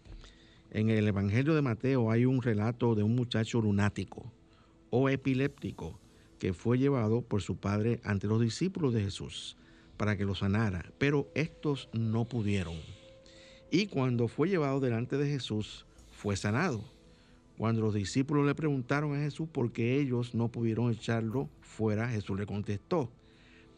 En 0.73 0.91
el 0.91 1.07
Evangelio 1.07 1.55
de 1.55 1.63
Mateo 1.63 2.11
hay 2.11 2.25
un 2.25 2.43
relato 2.43 2.95
de 2.97 3.05
un 3.05 3.15
muchacho 3.15 3.61
lunático 3.61 4.33
o 4.91 5.09
epiléptico 5.09 6.01
que 6.39 6.53
fue 6.53 6.79
llevado 6.79 7.23
por 7.23 7.43
su 7.43 7.57
padre 7.57 8.01
ante 8.05 8.27
los 8.27 8.41
discípulos 8.41 8.93
de 8.95 9.03
Jesús 9.03 9.57
para 9.97 10.17
que 10.17 10.25
lo 10.25 10.35
sanara, 10.35 10.93
pero 10.99 11.29
estos 11.35 11.89
no 11.93 12.27
pudieron. 12.27 12.77
Y 13.71 13.87
cuando 13.87 14.29
fue 14.29 14.49
llevado 14.49 14.81
delante 14.81 15.17
de 15.17 15.29
Jesús, 15.29 15.87
fue 16.13 16.37
sanado. 16.37 16.85
Cuando 17.59 17.81
los 17.81 17.95
discípulos 17.95 18.47
le 18.47 18.55
preguntaron 18.55 19.15
a 19.17 19.23
Jesús 19.23 19.49
por 19.49 19.73
qué 19.73 19.99
ellos 19.99 20.35
no 20.35 20.49
pudieron 20.49 20.91
echarlo 20.91 21.49
fuera, 21.61 22.09
Jesús 22.09 22.39
le 22.39 22.47
contestó, 22.47 23.11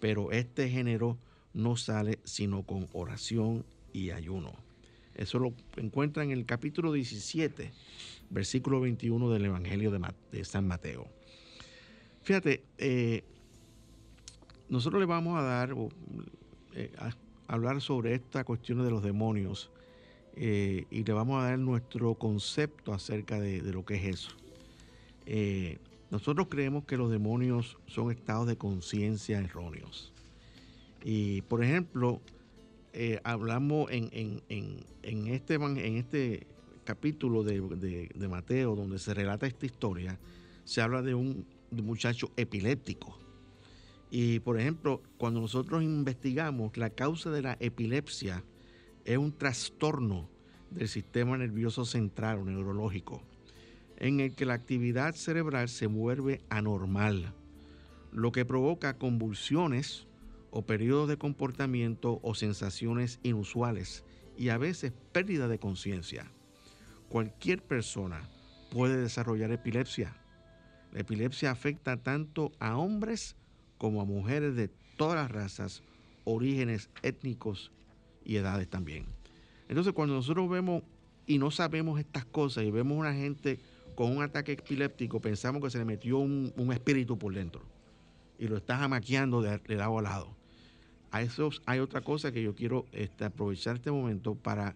pero 0.01 0.33
este 0.33 0.69
género 0.69 1.17
no 1.55 1.77
sale 1.77 2.19
sino 2.25 2.65
con 2.65 2.89
oración 2.93 3.65
y 3.93 4.11
ayuno. 4.11 4.53
Eso 5.15 5.39
lo 5.39 5.53
encuentran 5.77 6.31
en 6.31 6.39
el 6.39 6.47
capítulo 6.47 6.93
17, 6.93 7.73
versículo 8.31 8.81
21 8.81 9.31
del 9.31 9.47
Evangelio 9.47 9.91
de, 9.91 10.45
San 10.45 10.67
Mateo. 10.67 11.09
Fíjate, 12.29 12.63
eh, 12.77 13.25
nosotros 14.69 15.01
le 15.01 15.07
vamos 15.07 15.39
a 15.39 15.43
dar, 15.43 15.75
eh, 16.75 16.93
a 16.99 17.11
hablar 17.47 17.81
sobre 17.81 18.15
esta 18.15 18.45
cuestión 18.45 18.85
de 18.85 18.91
los 18.91 19.03
demonios 19.03 19.71
eh, 20.37 20.85
y 20.91 21.05
le 21.05 21.13
vamos 21.15 21.43
a 21.43 21.47
dar 21.47 21.59
nuestro 21.59 22.17
concepto 22.17 22.93
acerca 22.93 23.41
de, 23.41 23.63
lo 23.73 23.83
que 23.87 23.95
es 23.95 24.05
eso. 24.05 24.31
nosotros 26.11 26.49
creemos 26.51 26.85
que 26.85 26.99
los 26.99 27.11
demonios 27.11 27.79
son 27.87 28.11
estados 28.11 28.47
de 28.47 28.59
conciencia 28.59 29.39
erróneos. 29.39 30.13
Y, 31.03 31.41
por 31.41 31.65
ejemplo, 31.65 32.21
hablamos 33.25 33.91
en, 33.91 34.43
este, 34.51 35.55
en 35.55 35.97
este 35.97 36.47
capítulo 36.85 37.43
de, 37.43 38.11
de 38.15 38.29
Mateo, 38.29 38.77
donde 38.77 38.99
se 38.99 39.15
relata 39.15 39.47
esta 39.47 39.65
historia, 39.65 40.19
se 40.67 40.83
habla 40.83 41.01
de 41.01 41.15
un 41.15 41.47
de 41.71 41.83
muchacho 41.83 42.31
epiléptico. 42.37 43.19
Y 44.11 44.41
por 44.41 44.59
ejemplo, 44.59 45.03
cuando 45.19 45.41
nosotros 45.41 45.83
investigamos, 45.83 46.77
la 46.77 46.91
causa 46.91 47.31
de 47.31 47.43
la 47.43 47.57
epilepsia 47.61 48.45
es 49.05 49.19
un 49.19 49.33
trastorno 49.33 50.29
del 50.71 50.89
sistema 50.89 51.37
nervioso 51.37 51.85
central 51.85 52.39
o 52.39 52.45
neurológico, 52.45 53.23
en 53.97 54.21
el 54.21 54.35
que 54.35 54.47
la 54.47 54.55
actividad 54.55 55.15
cerebral 55.15 55.69
se 55.69 55.87
vuelve 55.87 56.41
anormal, 56.49 57.35
lo 58.13 58.33
que 58.33 58.45
provoca 58.45 58.97
convulsiones 58.97 60.07
o 60.51 60.63
periodos 60.63 61.09
de 61.09 61.19
comportamiento 61.19 62.21
o 62.23 62.35
sensaciones 62.35 63.21
inusuales 63.23 64.05
y 64.37 64.49
a 64.49 64.59
veces 64.59 64.93
pérdida 65.13 65.49
de 65.49 65.59
conciencia. 65.59 66.31
Cualquier 67.09 67.63
persona 67.63 68.29
puede 68.71 68.97
desarrollar 68.97 69.51
epilepsia 69.51 70.17
la 70.93 71.01
epilepsia 71.01 71.51
afecta 71.51 71.97
tanto 71.97 72.53
a 72.59 72.77
hombres 72.77 73.37
como 73.77 74.01
a 74.01 74.05
mujeres 74.05 74.57
de 74.57 74.69
todas 74.97 75.17
las 75.17 75.31
razas, 75.31 75.83
orígenes 76.25 76.91
étnicos 77.03 77.71
y 78.25 78.37
edades 78.37 78.69
también. 78.69 79.07
Entonces, 79.69 79.93
cuando 79.93 80.15
nosotros 80.15 80.49
vemos 80.49 80.83
y 81.27 81.39
no 81.39 81.51
sabemos 81.51 82.01
estas 82.01 82.25
cosas 82.25 82.65
y 82.65 82.71
vemos 82.71 82.99
una 82.99 83.13
gente 83.13 83.59
con 83.95 84.17
un 84.17 84.23
ataque 84.23 84.53
epiléptico, 84.53 85.21
pensamos 85.21 85.63
que 85.63 85.71
se 85.71 85.79
le 85.79 85.85
metió 85.85 86.19
un, 86.19 86.53
espíritu 86.73 87.19
por 87.19 87.35
dentro 87.35 87.63
y 88.39 88.47
lo 88.47 88.57
está 88.57 88.79
jamaqueando 88.79 89.43
de, 89.43 89.61
lado 89.77 89.99
a 89.99 90.03
lado. 90.03 90.37
A 91.11 91.23
eso 91.23 91.51
hay 91.67 91.81
otra 91.81 92.01
cosa 92.01 92.33
que 92.33 92.43
yo 92.43 92.55
quiero 92.55 92.87
este, 92.93 93.25
aprovechar 93.25 93.77
este 93.77 93.91
momento 93.91 94.35
para 94.35 94.75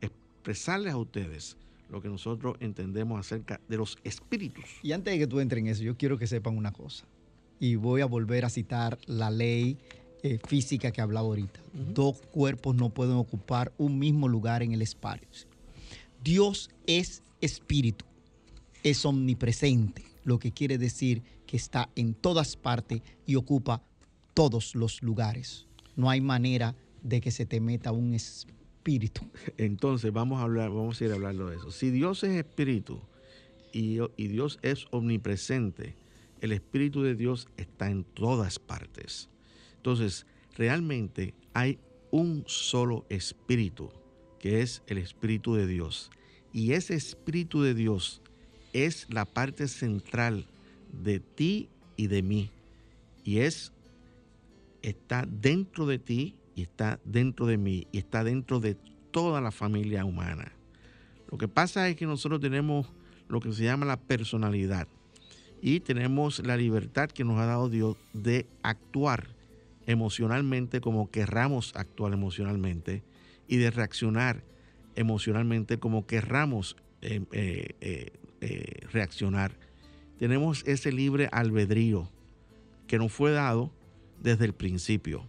expresarles 0.00 0.92
a 0.92 0.98
ustedes 0.98 1.56
lo 1.90 2.00
que 2.00 2.08
nosotros 2.08 2.56
entendemos 2.60 3.18
acerca 3.18 3.60
de 3.68 3.76
los 3.76 3.98
espíritus. 4.04 4.64
Y 4.82 4.92
antes 4.92 5.14
de 5.14 5.18
que 5.18 5.26
tú 5.26 5.40
entres 5.40 5.60
en 5.60 5.68
eso, 5.68 5.82
yo 5.82 5.96
quiero 5.96 6.18
que 6.18 6.26
sepan 6.26 6.56
una 6.56 6.72
cosa. 6.72 7.06
Y 7.60 7.76
voy 7.76 8.02
a 8.02 8.06
volver 8.06 8.44
a 8.44 8.50
citar 8.50 8.98
la 9.06 9.30
ley 9.30 9.78
eh, 10.22 10.38
física 10.46 10.90
que 10.90 11.00
hablaba 11.00 11.28
ahorita. 11.28 11.60
Dos 11.72 12.20
cuerpos 12.32 12.74
no 12.74 12.90
pueden 12.90 13.14
ocupar 13.14 13.72
un 13.78 13.98
mismo 13.98 14.28
lugar 14.28 14.62
en 14.62 14.72
el 14.72 14.82
espacio. 14.82 15.48
Dios 16.22 16.70
es 16.86 17.22
espíritu, 17.40 18.04
es 18.82 19.04
omnipresente, 19.04 20.02
lo 20.24 20.38
que 20.38 20.52
quiere 20.52 20.76
decir 20.76 21.22
que 21.46 21.56
está 21.56 21.88
en 21.94 22.14
todas 22.14 22.56
partes 22.56 23.00
y 23.26 23.36
ocupa 23.36 23.82
todos 24.34 24.74
los 24.74 25.02
lugares. 25.02 25.66
No 25.96 26.10
hay 26.10 26.20
manera 26.20 26.74
de 27.02 27.20
que 27.20 27.30
se 27.30 27.46
te 27.46 27.60
meta 27.60 27.92
un 27.92 28.14
espíritu. 28.14 28.57
Entonces 29.56 30.12
vamos 30.12 30.40
a 30.40 30.44
hablar, 30.44 30.70
vamos 30.70 31.00
a 31.00 31.04
ir 31.04 31.12
a 31.12 31.14
hablarlo 31.14 31.48
de 31.48 31.56
eso. 31.56 31.70
Si 31.70 31.90
Dios 31.90 32.24
es 32.24 32.36
espíritu 32.36 33.00
y, 33.72 33.98
y 34.16 34.28
Dios 34.28 34.58
es 34.62 34.86
omnipresente, 34.90 35.94
el 36.40 36.52
espíritu 36.52 37.02
de 37.02 37.14
Dios 37.14 37.48
está 37.56 37.90
en 37.90 38.04
todas 38.04 38.58
partes. 38.58 39.28
Entonces, 39.76 40.26
realmente 40.56 41.34
hay 41.52 41.78
un 42.10 42.44
solo 42.46 43.04
espíritu 43.08 43.90
que 44.38 44.62
es 44.62 44.82
el 44.86 44.98
Espíritu 44.98 45.54
de 45.54 45.66
Dios. 45.66 46.10
Y 46.52 46.72
ese 46.72 46.94
Espíritu 46.94 47.62
de 47.62 47.74
Dios 47.74 48.22
es 48.72 49.06
la 49.10 49.24
parte 49.24 49.68
central 49.68 50.46
de 51.02 51.20
ti 51.20 51.68
y 51.96 52.06
de 52.06 52.22
mí. 52.22 52.50
Y 53.24 53.40
es, 53.40 53.72
está 54.82 55.26
dentro 55.26 55.86
de 55.86 55.98
ti 55.98 56.34
y 56.58 56.62
está 56.62 56.98
dentro 57.04 57.46
de 57.46 57.56
mí 57.56 57.86
y 57.92 57.98
está 57.98 58.24
dentro 58.24 58.58
de 58.58 58.74
toda 59.12 59.40
la 59.40 59.52
familia 59.52 60.04
humana. 60.04 60.50
Lo 61.30 61.38
que 61.38 61.46
pasa 61.46 61.88
es 61.88 61.94
que 61.94 62.04
nosotros 62.04 62.40
tenemos 62.40 62.88
lo 63.28 63.38
que 63.38 63.52
se 63.52 63.62
llama 63.62 63.86
la 63.86 63.96
personalidad 63.96 64.88
y 65.62 65.78
tenemos 65.78 66.44
la 66.44 66.56
libertad 66.56 67.10
que 67.10 67.22
nos 67.22 67.38
ha 67.38 67.46
dado 67.46 67.68
Dios 67.68 67.96
de 68.12 68.48
actuar 68.62 69.28
emocionalmente 69.86 70.80
como 70.80 71.12
querramos 71.12 71.72
actuar 71.76 72.12
emocionalmente 72.12 73.04
y 73.46 73.58
de 73.58 73.70
reaccionar 73.70 74.42
emocionalmente 74.96 75.78
como 75.78 76.08
querramos 76.08 76.76
eh, 77.02 77.22
eh, 77.30 78.10
eh, 78.40 78.86
reaccionar. 78.90 79.52
Tenemos 80.18 80.64
ese 80.66 80.90
libre 80.90 81.28
albedrío 81.30 82.10
que 82.88 82.98
nos 82.98 83.12
fue 83.12 83.30
dado 83.30 83.70
desde 84.20 84.44
el 84.44 84.54
principio. 84.54 85.24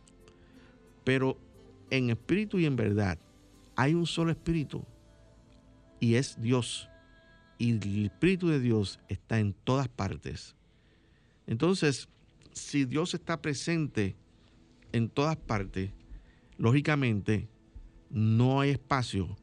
Pero 1.09 1.39
en 1.89 2.11
espíritu 2.11 2.59
y 2.59 2.67
en 2.67 2.75
verdad 2.75 3.17
hay 3.75 3.95
un 3.95 4.05
solo 4.05 4.29
espíritu 4.29 4.85
y 5.99 6.13
es 6.13 6.39
Dios. 6.39 6.87
Y 7.57 7.71
el 7.71 8.05
espíritu 8.05 8.49
de 8.49 8.59
Dios 8.59 8.99
está 9.07 9.39
en 9.39 9.53
todas 9.53 9.87
partes. 9.87 10.55
Entonces, 11.47 12.09
si 12.51 12.85
Dios 12.85 13.15
está 13.15 13.41
presente 13.41 14.17
en 14.91 15.09
todas 15.09 15.35
partes, 15.35 15.89
lógicamente 16.59 17.49
no 18.11 18.61
hay 18.61 18.69
espacio 18.69 19.35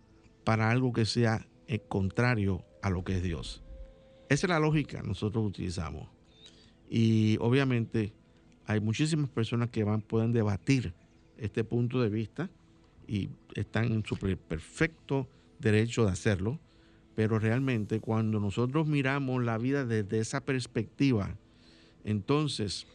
para 0.45 0.71
algo 0.71 0.93
que 0.93 1.05
sea 1.05 1.49
eh, 1.67 1.81
contrario 1.81 2.65
a 2.81 2.91
lo 2.91 3.03
que 3.03 3.17
es 3.17 3.25
Dios. 3.25 3.65
Esa 4.29 4.47
es 4.47 4.51
la 4.51 4.61
lógica 4.61 5.01
que 5.01 5.09
nosotros 5.09 5.45
utilizamos. 5.45 6.09
Y 6.89 7.39
obviamente 7.41 8.13
hay 8.67 8.79
muchísimas 8.79 9.31
personas 9.31 9.71
que 9.71 9.83
van, 9.83 10.01
pueden 10.01 10.31
debatir 10.31 10.95
este 11.39 11.65
punto 11.65 12.01
de 12.01 12.09
vista 12.09 12.51
y 13.07 13.31
están 13.55 13.93
en 13.93 14.05
su 14.05 14.17
perfecto 14.17 15.29
derecho 15.59 16.05
de 16.05 16.13
hacerlo, 16.13 16.59
pero 17.15 17.39
realmente 17.39 18.01
cuando 18.01 18.41
nosotros 18.41 18.87
miramos 18.87 19.43
la 19.43 19.59
vida 19.59 19.85
desde 19.85 20.19
esa 20.19 20.45
perspectiva, 20.45 21.37
entonces 22.05 22.87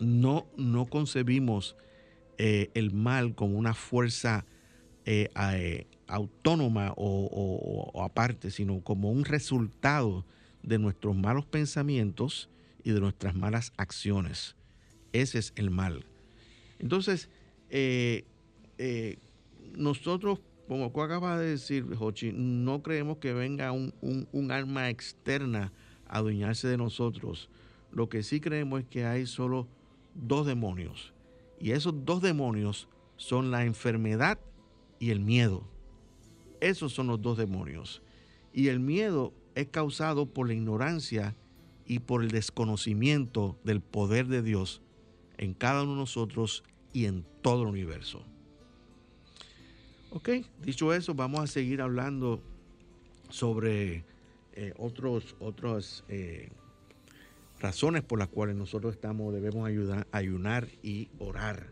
no, 0.00 0.46
no 0.56 0.86
concebimos 0.86 1.76
eh, 2.38 2.70
el 2.74 2.92
mal 2.92 3.34
como 3.34 3.58
una 3.58 3.74
fuerza 3.74 4.44
eh, 5.04 5.28
eh, 5.54 5.86
autónoma 6.06 6.92
o, 6.96 8.02
aparte, 8.04 8.50
sino 8.50 8.80
como 8.80 9.10
un 9.10 9.24
resultado 9.24 10.24
de 10.62 10.78
nuestros 10.78 11.16
malos 11.16 11.46
pensamientos 11.46 12.48
y 12.84 12.92
de 12.92 13.00
nuestras 13.00 13.34
malas 13.34 13.72
acciones. 13.76 14.54
Ese 15.12 15.38
es 15.38 15.52
el 15.56 15.70
mal. 15.70 16.04
Entonces, 16.78 17.28
nosotros, 19.76 20.40
como 20.66 20.90
tú 20.90 21.02
acabas 21.02 21.38
de 21.40 21.46
decir, 21.46 21.94
Jochi, 21.94 22.32
no 22.32 22.82
creemos 22.82 23.18
que 23.18 23.32
venga 23.32 23.72
un, 23.72 23.94
un, 24.02 24.78
externa 24.88 25.72
a 26.06 26.18
adueñarse 26.18 26.68
de 26.68 26.76
nosotros. 26.76 27.48
Lo 27.90 28.08
que 28.08 28.22
sí 28.22 28.40
creemos 28.40 28.80
es 28.80 28.86
que 28.86 29.04
hay 29.04 29.26
solo 29.26 29.66
dos 30.14 30.46
demonios. 30.46 31.12
Y 31.60 31.72
esos 31.72 32.04
dos 32.04 32.22
demonios 32.22 32.88
son 33.16 33.50
la 33.50 33.64
enfermedad 33.64 34.38
y 34.98 35.10
el 35.10 35.20
miedo. 35.20 35.64
Esos 36.60 36.92
son 36.92 37.06
los 37.06 37.22
dos 37.22 37.38
demonios. 37.38 38.02
Y 38.52 38.68
el 38.68 38.80
miedo 38.80 39.32
es 39.54 39.68
causado 39.68 40.26
por 40.26 40.48
la 40.48 40.54
ignorancia 40.54 41.36
y 41.86 42.00
por 42.00 42.22
el 42.22 42.30
desconocimiento 42.30 43.58
del 43.64 43.80
poder 43.80 44.26
de 44.26 44.42
Dios 44.42 44.82
en 45.38 45.54
cada 45.54 45.82
uno 45.82 45.92
de 45.92 45.98
nosotros 45.98 46.64
y 46.92 47.06
en 47.06 47.24
todo 47.42 47.62
el 47.62 47.68
universo. 47.68 48.22
Ok, 50.10 50.30
dicho 50.62 50.94
eso, 50.94 51.14
vamos 51.14 51.40
a 51.40 51.46
seguir 51.46 51.82
hablando 51.82 52.42
sobre 53.28 54.04
eh, 54.54 54.72
otros, 54.78 55.36
otros 55.38 56.04
eh, 56.08 56.48
razones 57.60 58.02
por 58.02 58.18
las 58.18 58.28
cuales 58.28 58.56
nosotros 58.56 58.94
estamos, 58.94 59.34
debemos 59.34 59.66
ayudar, 59.68 60.06
ayunar 60.12 60.68
y 60.82 61.08
orar. 61.18 61.70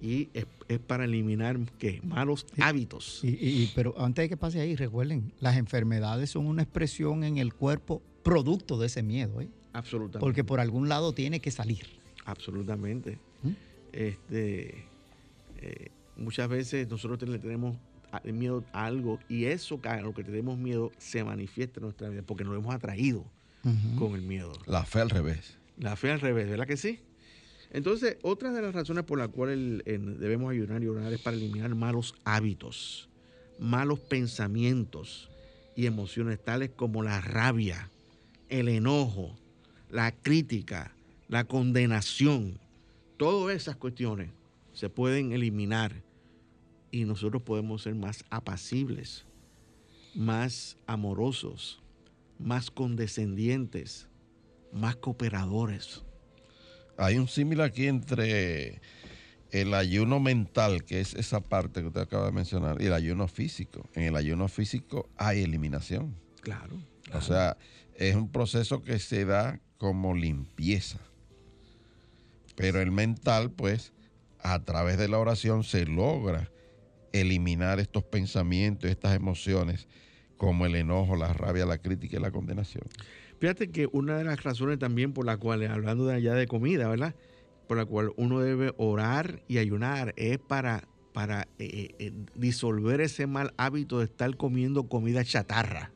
Y 0.00 0.28
es, 0.34 0.46
para 0.86 1.06
eliminar 1.06 1.58
¿qué? 1.78 2.02
malos 2.04 2.46
hábitos. 2.60 3.20
Y, 3.22 3.72
pero 3.74 3.94
antes 3.98 4.24
de 4.24 4.28
que 4.28 4.36
pase 4.36 4.60
ahí, 4.60 4.76
recuerden, 4.76 5.32
las 5.40 5.56
enfermedades 5.56 6.30
son 6.30 6.46
una 6.46 6.62
expresión 6.62 7.24
en 7.24 7.38
el 7.38 7.54
cuerpo 7.54 8.02
producto 8.22 8.76
de 8.76 8.88
ese 8.88 9.02
miedo. 9.02 9.40
¿eh? 9.40 9.48
Absolutamente. 9.72 10.20
Porque 10.20 10.44
por 10.44 10.60
algún 10.60 10.90
lado 10.90 11.12
tiene 11.14 11.40
que 11.40 11.50
salir. 11.50 11.86
Absolutamente. 12.26 13.18
Este, 13.96 14.84
eh, 15.56 15.90
muchas 16.16 16.48
veces 16.48 16.86
nosotros 16.88 17.18
tenemos 17.18 17.78
miedo 18.24 18.62
a 18.72 18.84
algo 18.84 19.18
y 19.28 19.46
eso, 19.46 19.80
a 19.84 20.00
lo 20.02 20.12
que 20.12 20.22
tenemos 20.22 20.58
miedo, 20.58 20.92
se 20.98 21.24
manifiesta 21.24 21.80
en 21.80 21.84
nuestra 21.84 22.10
vida 22.10 22.22
porque 22.22 22.44
nos 22.44 22.56
hemos 22.56 22.74
atraído 22.74 23.24
con 23.98 24.14
el 24.14 24.22
miedo. 24.22 24.52
La 24.66 24.84
fe 24.84 25.00
al 25.00 25.10
revés. 25.10 25.58
La 25.78 25.96
fe 25.96 26.12
al 26.12 26.20
revés, 26.20 26.48
¿verdad 26.48 26.66
que 26.66 26.76
sí? 26.76 27.00
Entonces, 27.72 28.18
otra 28.22 28.52
de 28.52 28.62
las 28.62 28.74
razones 28.74 29.04
por 29.04 29.18
las 29.18 29.28
cuales 29.28 29.82
debemos 29.84 30.52
ayunar 30.52 30.82
y 30.82 30.86
orar 30.86 31.12
es 31.12 31.20
para 31.20 31.36
eliminar 31.36 31.74
malos 31.74 32.14
hábitos, 32.24 33.08
malos 33.58 33.98
pensamientos 33.98 35.30
y 35.74 35.86
emociones 35.86 36.42
tales 36.42 36.70
como 36.76 37.02
la 37.02 37.20
rabia, 37.20 37.90
el 38.48 38.68
enojo, 38.68 39.36
la 39.90 40.12
crítica, 40.12 40.94
la 41.28 41.44
condenación. 41.44 42.58
Todas 43.16 43.56
esas 43.56 43.76
cuestiones 43.76 44.30
se 44.72 44.90
pueden 44.90 45.32
eliminar 45.32 46.02
y 46.90 47.04
nosotros 47.04 47.42
podemos 47.42 47.82
ser 47.82 47.94
más 47.94 48.24
apacibles, 48.30 49.24
más 50.14 50.76
amorosos, 50.86 51.82
más 52.38 52.70
condescendientes, 52.70 54.08
más 54.72 54.96
cooperadores. 54.96 56.04
Hay 56.98 57.16
un 57.16 57.28
símil 57.28 57.60
aquí 57.60 57.86
entre 57.86 58.80
el 59.50 59.74
ayuno 59.74 60.20
mental, 60.20 60.84
que 60.84 61.00
es 61.00 61.14
esa 61.14 61.40
parte 61.40 61.80
que 61.80 61.86
usted 61.86 62.00
acaba 62.00 62.26
de 62.26 62.32
mencionar, 62.32 62.80
y 62.80 62.86
el 62.86 62.92
ayuno 62.92 63.28
físico. 63.28 63.88
En 63.94 64.04
el 64.04 64.16
ayuno 64.16 64.48
físico 64.48 65.08
hay 65.16 65.42
eliminación. 65.42 66.16
Claro. 66.42 66.76
O 67.12 67.20
sea, 67.20 67.56
es 67.94 68.14
un 68.14 68.30
proceso 68.30 68.82
que 68.82 68.98
se 68.98 69.24
da 69.24 69.60
como 69.78 70.14
limpieza. 70.14 70.98
Pero 72.56 72.80
el 72.80 72.90
mental, 72.90 73.50
pues, 73.50 73.92
a 74.40 74.64
través 74.64 74.98
de 74.98 75.08
la 75.08 75.18
oración 75.18 75.64
se 75.64 75.86
logra 75.86 76.50
eliminar 77.12 77.80
estos 77.80 78.04
pensamientos, 78.04 78.90
estas 78.90 79.14
emociones 79.14 79.88
como 80.36 80.66
el 80.66 80.74
enojo, 80.76 81.16
la 81.16 81.32
rabia, 81.32 81.64
la 81.64 81.78
crítica 81.78 82.16
y 82.16 82.20
la 82.20 82.30
condenación. 82.30 82.84
Fíjate 83.38 83.70
que 83.70 83.88
una 83.92 84.18
de 84.18 84.24
las 84.24 84.42
razones 84.42 84.78
también 84.78 85.12
por 85.12 85.26
las 85.26 85.38
cuales, 85.38 85.70
hablando 85.70 86.06
de 86.06 86.14
allá 86.14 86.34
de 86.34 86.46
comida, 86.46 86.88
¿verdad? 86.88 87.14
Por 87.66 87.76
la 87.76 87.84
cual 87.84 88.12
uno 88.16 88.40
debe 88.40 88.72
orar 88.76 89.42
y 89.48 89.58
ayunar 89.58 90.12
es 90.16 90.38
para 90.38 90.88
para 91.16 91.48
eh, 91.58 91.94
eh, 91.98 92.12
disolver 92.34 93.00
ese 93.00 93.26
mal 93.26 93.54
hábito 93.56 94.00
de 94.00 94.04
estar 94.04 94.36
comiendo 94.36 94.86
comida 94.86 95.24
chatarra. 95.24 95.90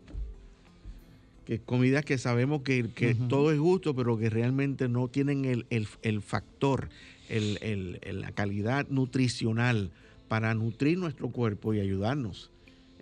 Que 1.50 1.58
comidas 1.58 2.04
que 2.04 2.16
sabemos 2.16 2.62
que, 2.62 2.90
que 2.94 3.16
todo 3.16 3.50
es 3.50 3.58
justo, 3.58 3.92
pero 3.96 4.16
que 4.16 4.30
realmente 4.30 4.88
no 4.88 5.08
tienen 5.08 5.44
el, 5.44 5.66
el 5.68 6.22
factor, 6.22 6.90
la 7.28 8.30
calidad 8.30 8.86
nutricional 8.88 9.90
para 10.28 10.54
nutrir 10.54 10.96
nuestro 10.96 11.30
cuerpo 11.30 11.74
y 11.74 11.80
ayudarnos. 11.80 12.52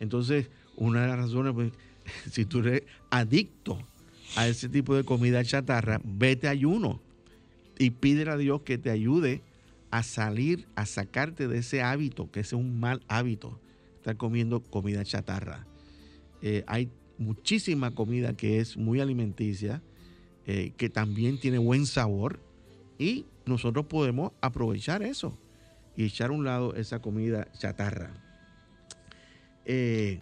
Entonces, 0.00 0.48
una 0.76 1.02
de 1.02 1.08
las 1.08 1.18
razones, 1.18 1.52
pues, 1.52 1.72
si 2.32 2.46
tú 2.46 2.60
eres 2.60 2.84
adicto 3.10 3.86
a 4.34 4.48
ese 4.48 4.70
tipo 4.70 4.96
de 4.96 5.04
comida 5.04 5.44
chatarra, 5.44 6.00
vete 6.02 6.48
a 6.48 6.52
ayuno 6.52 7.02
y 7.78 7.90
pídele 7.90 8.30
a 8.30 8.38
Dios 8.38 8.62
que 8.62 8.78
te 8.78 8.88
ayude 8.88 9.42
a 9.90 10.02
salir, 10.02 10.66
a 10.74 10.86
sacarte 10.86 11.48
de 11.48 11.58
ese 11.58 11.82
hábito, 11.82 12.30
que 12.30 12.40
es 12.40 12.54
un 12.54 12.80
mal 12.80 13.02
hábito, 13.08 13.60
estar 13.96 14.16
comiendo 14.16 14.62
comida 14.62 15.04
chatarra. 15.04 15.66
Eh, 16.40 16.64
hay 16.66 16.88
muchísima 17.18 17.94
comida 17.94 18.32
que 18.34 18.60
es 18.60 18.76
muy 18.76 19.00
alimenticia, 19.00 19.82
eh, 20.46 20.72
que 20.76 20.88
también 20.88 21.38
tiene 21.38 21.58
buen 21.58 21.86
sabor 21.86 22.40
y 22.98 23.26
nosotros 23.44 23.86
podemos 23.86 24.32
aprovechar 24.40 25.02
eso 25.02 25.38
y 25.96 26.04
echar 26.04 26.30
a 26.30 26.32
un 26.32 26.44
lado 26.44 26.74
esa 26.74 27.00
comida 27.00 27.50
chatarra. 27.52 28.12
Eh, 29.64 30.20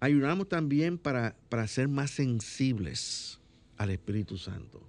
ayudamos 0.00 0.48
también 0.48 0.98
para, 0.98 1.36
para 1.48 1.66
ser 1.66 1.88
más 1.88 2.10
sensibles 2.10 3.40
al 3.76 3.90
Espíritu 3.90 4.36
Santo. 4.36 4.82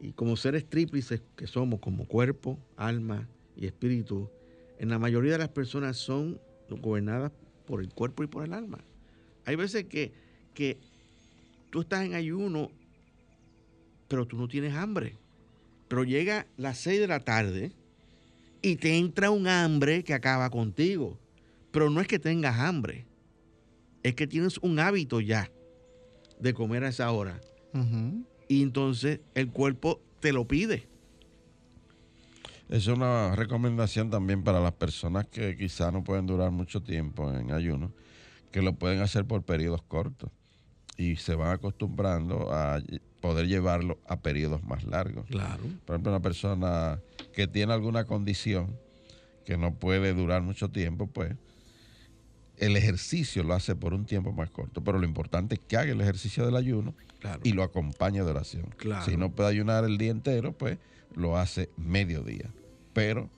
Y 0.00 0.12
como 0.12 0.36
seres 0.36 0.68
tríplices 0.68 1.22
que 1.36 1.46
somos, 1.46 1.80
como 1.80 2.06
cuerpo, 2.06 2.58
alma 2.76 3.28
y 3.56 3.66
espíritu, 3.66 4.30
en 4.78 4.90
la 4.90 4.98
mayoría 4.98 5.32
de 5.32 5.38
las 5.38 5.48
personas 5.48 5.96
son 5.96 6.40
gobernadas 6.68 7.32
por 7.66 7.80
el 7.80 7.92
cuerpo 7.92 8.22
y 8.22 8.26
por 8.26 8.44
el 8.44 8.52
alma. 8.52 8.78
Hay 9.44 9.56
veces 9.56 9.84
que, 9.84 10.12
que 10.54 10.78
tú 11.70 11.82
estás 11.82 12.04
en 12.04 12.14
ayuno, 12.14 12.70
pero 14.08 14.26
tú 14.26 14.36
no 14.36 14.48
tienes 14.48 14.74
hambre. 14.74 15.16
Pero 15.88 16.04
llega 16.04 16.46
las 16.56 16.78
6 16.78 17.00
de 17.00 17.06
la 17.06 17.20
tarde 17.20 17.72
y 18.62 18.76
te 18.76 18.96
entra 18.96 19.30
un 19.30 19.46
hambre 19.46 20.02
que 20.02 20.14
acaba 20.14 20.50
contigo. 20.50 21.18
Pero 21.70 21.90
no 21.90 22.00
es 22.00 22.06
que 22.06 22.18
tengas 22.18 22.58
hambre, 22.58 23.04
es 24.02 24.14
que 24.14 24.26
tienes 24.26 24.58
un 24.58 24.78
hábito 24.78 25.20
ya 25.20 25.50
de 26.38 26.54
comer 26.54 26.84
a 26.84 26.88
esa 26.88 27.10
hora 27.10 27.40
y 28.48 28.62
entonces 28.62 29.20
el 29.34 29.50
cuerpo 29.50 30.00
te 30.20 30.32
lo 30.32 30.46
pide. 30.46 30.86
Es 32.68 32.86
una 32.86 33.36
recomendación 33.36 34.10
también 34.10 34.42
para 34.42 34.60
las 34.60 34.72
personas 34.72 35.26
que 35.26 35.56
quizá 35.56 35.90
no 35.90 36.02
pueden 36.02 36.26
durar 36.26 36.50
mucho 36.50 36.82
tiempo 36.82 37.30
en 37.32 37.52
ayuno, 37.52 37.92
que 38.50 38.62
lo 38.62 38.74
pueden 38.74 39.00
hacer 39.00 39.26
por 39.26 39.42
periodos 39.42 39.82
cortos 39.82 40.30
y 40.96 41.16
se 41.16 41.34
van 41.34 41.52
acostumbrando 41.52 42.52
a 42.52 42.80
poder 43.20 43.46
llevarlo 43.46 43.98
a 44.06 44.20
periodos 44.20 44.62
más 44.64 44.84
largos. 44.84 45.26
Claro. 45.26 45.62
Por 45.84 45.94
ejemplo, 45.94 46.12
una 46.12 46.22
persona 46.22 47.00
que 47.32 47.46
tiene 47.46 47.72
alguna 47.72 48.04
condición 48.04 48.78
que 49.44 49.56
no 49.56 49.74
puede 49.74 50.14
durar 50.14 50.42
mucho 50.42 50.70
tiempo, 50.70 51.06
pues 51.06 51.34
el 52.58 52.76
ejercicio 52.76 53.42
lo 53.42 53.54
hace 53.54 53.74
por 53.74 53.94
un 53.94 54.04
tiempo 54.04 54.32
más 54.32 54.50
corto, 54.50 54.82
pero 54.82 54.98
lo 54.98 55.04
importante 55.04 55.56
es 55.56 55.60
que 55.60 55.76
haga 55.76 55.92
el 55.92 56.00
ejercicio 56.00 56.44
del 56.44 56.56
ayuno 56.56 56.94
y 57.42 57.52
lo 57.52 57.62
acompañe 57.62 58.22
de 58.22 58.30
oración. 58.30 58.66
Si 59.04 59.16
no 59.16 59.30
puede 59.30 59.50
ayunar 59.50 59.84
el 59.84 59.98
día 59.98 60.10
entero, 60.10 60.52
pues 60.52 60.78
lo 61.14 61.36
hace 61.36 61.70
medio 61.76 62.22
día, 62.22 62.50
pero 62.92 63.30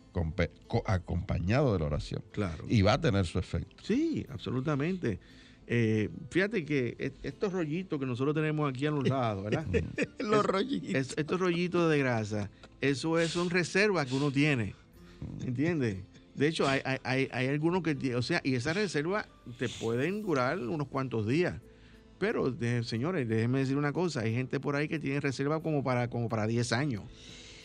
acompañado 0.87 1.73
de 1.73 1.79
la 1.79 1.85
oración. 1.87 2.23
Claro. 2.33 2.65
Y 2.69 2.83
va 2.83 2.95
a 2.95 3.01
tener 3.01 3.27
su 3.27 3.39
efecto. 3.39 3.77
Sí, 3.83 4.27
absolutamente. 4.31 5.19
Eh, 5.69 6.11
fíjate 6.31 6.65
que 6.65 7.13
estos 7.23 7.53
rollitos 7.53 7.99
que 7.99 8.07
nosotros 8.07 8.35
tenemos 8.35 8.71
aquí 8.71 8.87
a 8.87 8.91
los 8.91 9.07
lados, 9.09 9.45
¿verdad? 9.45 9.67
los 10.19 10.45
rollitos. 10.45 11.15
estos 11.17 11.41
rollitos 11.41 11.91
de 11.91 11.99
grasa, 11.99 12.51
eso 12.81 13.19
es, 13.19 13.31
son 13.31 13.51
reservas 13.51 14.07
que 14.07 14.15
uno 14.15 14.31
tiene. 14.31 14.75
¿Entiendes? 15.45 15.97
De 16.37 16.49
hecho, 16.49 16.69
hay, 16.69 16.81
hay, 17.03 17.29
hay, 17.33 17.47
algunos 17.49 17.83
que, 17.83 18.15
o 18.15 18.21
sea, 18.21 18.43
y 18.45 18.55
esas 18.57 18.77
reservas 18.77 19.27
te 19.59 19.71
pueden 19.71 20.23
durar 20.23 20.59
unos 20.59 20.87
cuantos 20.89 21.27
días. 21.27 21.61
Pero, 22.19 22.55
señores, 22.83 23.27
déjenme 23.27 23.61
decir 23.61 23.77
una 23.77 23.93
cosa, 23.93 24.21
hay 24.21 24.35
gente 24.35 24.61
por 24.61 24.77
ahí 24.77 24.87
que 24.87 24.99
tiene 24.99 25.21
reserva 25.21 25.63
como 25.63 25.83
para, 25.83 26.09
como 26.09 26.29
para 26.29 26.47
10 26.47 26.73
años. 26.73 27.05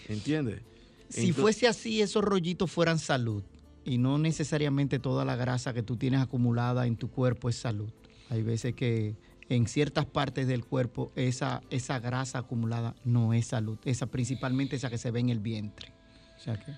¿Entiendes? 0.07 0.61
Si 1.09 1.33
fuese 1.33 1.67
así, 1.67 2.01
esos 2.01 2.23
rollitos 2.23 2.71
fueran 2.71 2.97
salud 2.97 3.43
y 3.83 3.97
no 3.97 4.17
necesariamente 4.17 4.99
toda 4.99 5.25
la 5.25 5.35
grasa 5.35 5.73
que 5.73 5.83
tú 5.83 5.97
tienes 5.97 6.21
acumulada 6.21 6.87
en 6.87 6.95
tu 6.95 7.09
cuerpo 7.09 7.49
es 7.49 7.57
salud. 7.57 7.89
Hay 8.29 8.41
veces 8.41 8.73
que 8.73 9.15
en 9.49 9.67
ciertas 9.67 10.05
partes 10.05 10.47
del 10.47 10.63
cuerpo 10.63 11.11
esa, 11.17 11.61
esa 11.69 11.99
grasa 11.99 12.39
acumulada 12.39 12.95
no 13.03 13.33
es 13.33 13.47
salud, 13.47 13.77
esa 13.83 14.05
principalmente 14.05 14.77
esa 14.77 14.89
que 14.89 14.97
se 14.97 15.11
ve 15.11 15.19
en 15.19 15.29
el 15.29 15.39
vientre. 15.39 15.91
O 16.37 16.39
sea 16.39 16.57
que 16.57 16.71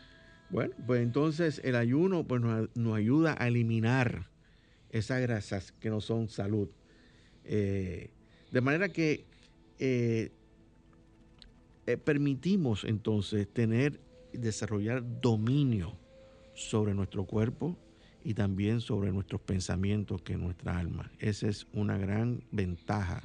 bueno, 0.54 0.76
pues 0.86 1.01
entonces 1.01 1.60
el 1.64 1.76
ayuno 1.76 2.26
pues, 2.28 2.39
nos, 2.76 2.95
ayuda 2.95 3.36
a 3.39 3.47
eliminar 3.47 4.30
esas 4.91 5.20
grasas 5.20 5.72
que 5.72 5.89
no 5.89 5.99
son 5.99 6.30
salud. 6.30 6.70
Eh, 7.43 8.12
de 8.51 8.62
manera 8.62 8.89
que 8.89 9.26
eh, 9.80 10.32
eh, 11.88 11.97
permitimos 11.97 12.84
entonces 12.84 13.51
tener 13.51 13.99
y 14.32 14.38
desarrollar 14.38 15.04
dominio 15.22 15.97
sobre 16.54 16.93
nuestro 16.93 17.26
cuerpo 17.26 17.76
y 18.24 18.36
también 18.36 18.80
sobre 18.80 19.12
nuestros 19.12 19.41
pensamientos 19.41 20.22
que 20.22 20.38
nuestra 20.38 20.78
alma. 20.78 21.12
Esa 21.18 21.47
es 21.47 21.66
una 21.74 21.97
gran 21.97 22.43
ventaja 22.51 23.24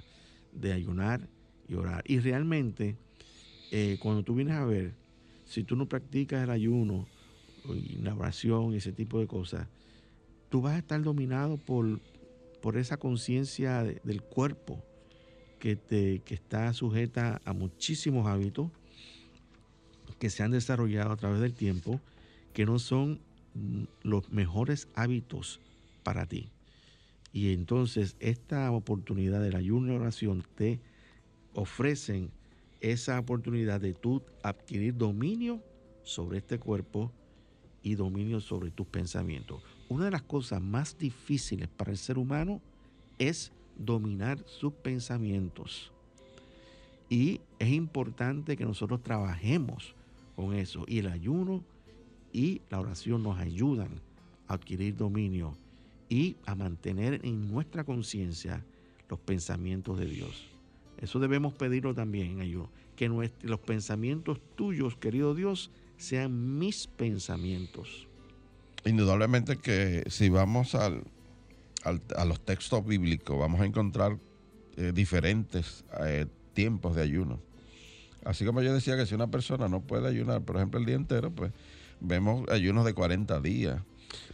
de 0.52 0.72
ayunar 0.72 1.28
y 1.68 1.74
orar. 1.74 2.02
Y 2.06 2.20
realmente, 2.20 2.96
cuando 4.00 4.22
tú 4.22 4.34
vienes 4.34 4.54
a 4.54 4.64
ver, 4.64 4.94
si 5.44 5.62
tú 5.62 5.76
no 5.76 5.86
practicas 5.86 6.42
el 6.42 6.50
ayuno, 6.50 7.06
y 7.74 7.96
la 8.02 8.14
oración 8.14 8.72
y 8.72 8.76
ese 8.76 8.92
tipo 8.92 9.18
de 9.20 9.26
cosas, 9.26 9.66
tú 10.48 10.62
vas 10.62 10.74
a 10.74 10.78
estar 10.78 11.02
dominado 11.02 11.56
por, 11.56 12.00
por 12.60 12.76
esa 12.76 12.96
conciencia 12.96 13.82
del 13.82 14.22
cuerpo 14.22 14.82
que, 15.58 15.76
te, 15.76 16.20
que 16.20 16.34
está 16.34 16.72
sujeta 16.72 17.40
a 17.44 17.52
muchísimos 17.52 18.26
hábitos 18.26 18.70
que 20.18 20.30
se 20.30 20.42
han 20.42 20.50
desarrollado 20.50 21.12
a 21.12 21.16
través 21.16 21.40
del 21.40 21.54
tiempo, 21.54 22.00
que 22.52 22.66
no 22.66 22.78
son 22.78 23.20
los 24.02 24.30
mejores 24.30 24.88
hábitos 24.94 25.60
para 26.02 26.26
ti. 26.26 26.50
Y 27.32 27.52
entonces 27.52 28.16
esta 28.20 28.70
oportunidad 28.72 29.40
del 29.40 29.56
ayuno 29.56 29.92
y 29.92 29.96
oración 29.96 30.44
te 30.54 30.80
ofrecen 31.54 32.30
esa 32.80 33.18
oportunidad 33.18 33.80
de 33.80 33.94
tú 33.94 34.22
adquirir 34.42 34.96
dominio 34.96 35.62
sobre 36.02 36.38
este 36.38 36.58
cuerpo 36.58 37.12
y 37.82 37.94
dominio 37.94 38.40
sobre 38.40 38.70
tus 38.70 38.86
pensamientos. 38.86 39.62
Una 39.88 40.06
de 40.06 40.10
las 40.10 40.22
cosas 40.22 40.60
más 40.60 40.98
difíciles 40.98 41.68
para 41.68 41.90
el 41.90 41.98
ser 41.98 42.18
humano 42.18 42.60
es 43.18 43.52
dominar 43.76 44.38
sus 44.46 44.72
pensamientos. 44.72 45.92
Y 47.08 47.40
es 47.58 47.70
importante 47.70 48.56
que 48.56 48.64
nosotros 48.64 49.02
trabajemos 49.02 49.94
con 50.36 50.54
eso. 50.54 50.84
Y 50.86 50.98
el 50.98 51.08
ayuno 51.08 51.64
y 52.32 52.60
la 52.70 52.80
oración 52.80 53.22
nos 53.22 53.38
ayudan 53.38 53.88
a 54.46 54.54
adquirir 54.54 54.96
dominio 54.96 55.54
y 56.08 56.36
a 56.44 56.54
mantener 56.54 57.20
en 57.24 57.50
nuestra 57.50 57.84
conciencia 57.84 58.64
los 59.08 59.18
pensamientos 59.20 59.98
de 59.98 60.06
Dios. 60.06 60.48
Eso 60.98 61.18
debemos 61.18 61.54
pedirlo 61.54 61.94
también 61.94 62.32
en 62.32 62.40
ayuno. 62.40 62.70
Que 62.96 63.08
los 63.08 63.60
pensamientos 63.60 64.40
tuyos, 64.56 64.96
querido 64.96 65.34
Dios, 65.34 65.70
sean 65.98 66.58
mis 66.58 66.86
pensamientos. 66.86 68.08
Indudablemente 68.84 69.58
que 69.58 70.04
si 70.08 70.28
vamos 70.28 70.74
al, 70.74 71.02
a 71.84 72.24
los 72.24 72.40
textos 72.40 72.86
bíblicos 72.86 73.38
vamos 73.38 73.60
a 73.60 73.66
encontrar 73.66 74.16
eh, 74.76 74.92
diferentes 74.94 75.84
eh, 76.00 76.26
tiempos 76.54 76.96
de 76.96 77.02
ayuno. 77.02 77.40
Así 78.24 78.44
como 78.44 78.62
yo 78.62 78.72
decía 78.72 78.96
que 78.96 79.06
si 79.06 79.14
una 79.14 79.30
persona 79.30 79.68
no 79.68 79.80
puede 79.80 80.08
ayunar, 80.08 80.42
por 80.42 80.56
ejemplo, 80.56 80.80
el 80.80 80.86
día 80.86 80.96
entero, 80.96 81.30
pues 81.30 81.52
vemos 82.00 82.48
ayunos 82.48 82.84
de 82.84 82.94
40 82.94 83.40
días. 83.40 83.80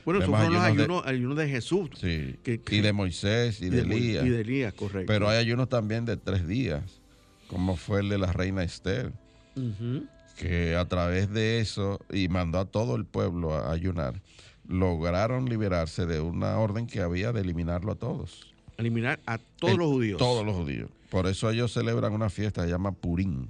Bueno, 0.05 0.21
esos 0.21 0.35
fueron 0.35 0.55
los 0.55 1.07
ayunos, 1.07 1.37
de, 1.37 1.49
Jesús. 1.49 1.91
Sí, 1.99 2.37
y 2.45 2.81
de 2.81 2.93
Moisés 2.93 3.61
y, 3.61 3.71
de, 3.71 3.81
Elías. 3.81 4.25
Y 4.25 4.29
de 4.29 4.41
Elías, 4.43 4.75
correcto. 4.75 5.07
Pero 5.07 5.29
hay 5.29 5.39
ayunos 5.39 5.69
también 5.69 6.05
de 6.05 6.17
tres 6.17 6.47
días, 6.47 7.01
como 7.49 7.77
fue 7.77 8.01
el 8.01 8.09
de 8.09 8.19
la 8.19 8.33
reina 8.33 8.63
Esther 8.63 9.13
que 10.37 10.77
a 10.77 10.87
través 10.87 11.31
de 11.31 11.61
eso, 11.61 12.01
y 12.13 12.29
mandó 12.29 12.59
a 12.59 12.65
todo 12.65 12.97
el 12.97 13.05
pueblo 13.05 13.55
a 13.55 13.71
ayunar, 13.73 14.21
lograron 14.67 15.47
liberarse 15.47 16.07
de 16.07 16.21
una 16.21 16.59
orden 16.59 16.87
que 16.87 17.01
había 17.01 17.33
de 17.33 17.41
eliminarlo 17.41 17.93
a 17.93 17.95
todos. 17.97 18.53
Eliminar 18.77 19.21
a 19.27 19.39
todos 19.39 19.79
los 19.79 19.89
judíos. 19.89 20.19
Todos 20.19 20.45
los 20.45 20.57
judíos. 20.57 20.91
Por 21.11 21.27
eso 21.27 21.51
ellos 21.51 21.73
celebran 21.73 22.13
una 22.13 22.31
fiesta 22.31 22.63
que 22.63 22.69
se 22.69 22.73
llama 22.73 22.93
Purín, 22.93 23.49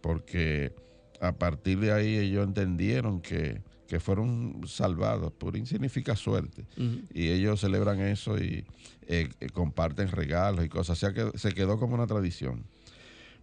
porque 0.00 0.72
a 1.20 1.32
partir 1.32 1.78
de 1.80 1.92
ahí 1.92 2.16
ellos 2.16 2.46
entendieron 2.46 3.20
que, 3.20 3.60
que 3.86 4.00
fueron 4.00 4.62
salvados. 4.66 5.32
Purim 5.32 5.66
significa 5.66 6.16
suerte. 6.16 6.64
Y 7.12 7.28
ellos 7.28 7.60
celebran 7.60 8.00
eso 8.00 8.38
y 8.38 8.64
eh, 9.06 9.28
eh, 9.40 9.48
comparten 9.52 10.08
regalos 10.08 10.64
y 10.64 10.68
cosas. 10.68 10.96
O 10.96 11.00
sea 11.00 11.12
que 11.12 11.36
se 11.38 11.52
quedó 11.52 11.78
como 11.78 11.94
una 11.94 12.06
tradición. 12.06 12.64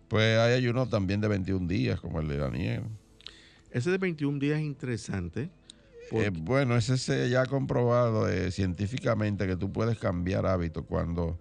Pues 0.08 0.38
hay 0.38 0.54
ayuno 0.54 0.88
también 0.88 1.22
de 1.22 1.28
21 1.28 1.68
días, 1.68 2.00
como 2.00 2.20
el 2.22 2.28
de 2.28 2.38
Daniel. 2.38 2.84
Ese 3.72 3.92
de 3.92 3.98
21 3.98 4.40
días 4.40 4.60
es 4.60 4.66
interesante. 4.66 5.50
Eh, 6.12 6.32
bueno, 6.34 6.78
ese 6.78 6.98
se 6.98 7.30
ya 7.30 7.42
ha 7.42 7.46
comprobado 7.46 8.28
científicamente 8.50 9.46
que 9.46 9.58
tú 9.58 9.72
puedes 9.72 10.00
cambiar 10.00 10.46
hábitos 10.46 10.86
cuando 10.86 11.38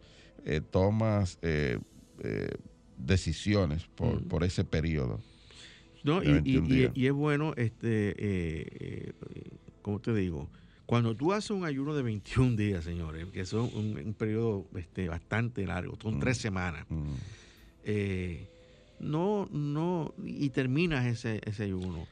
tomas 0.71 1.39
decisiones 2.97 3.87
por, 3.95 4.27
por 4.27 4.43
ese 4.43 4.65
periodo. 4.65 5.21
No, 6.07 6.23
y, 6.23 7.07
es 7.07 7.13
bueno, 7.13 7.53
este, 7.57 8.11
eh, 8.11 8.15
eh, 8.71 9.13
¿cómo 9.83 10.01
te 10.01 10.15
digo? 10.15 10.49
Cuando 10.87 11.17
tú 11.17 11.33
haces 11.33 11.51
un 11.51 11.65
ayuno 11.65 11.97
de 11.97 12.05
21 12.05 12.55
días, 12.55 12.85
señores, 12.85 13.27
que 13.33 13.45
son 13.45 13.69
un, 13.75 14.15
periodo 14.15 14.69
este, 14.77 15.09
bastante 15.09 15.67
largo, 15.67 15.99
son 16.01 16.21
tres 16.21 16.39
mm. 16.39 16.41
semanas, 16.41 16.87
mm. 16.89 17.15
Eh, 17.89 18.49
no, 19.01 19.49
no, 19.53 20.15
y 20.25 20.51
terminas 20.51 21.07
ese, 21.07 21.41
ese 21.45 21.65
ayuno 21.65 22.07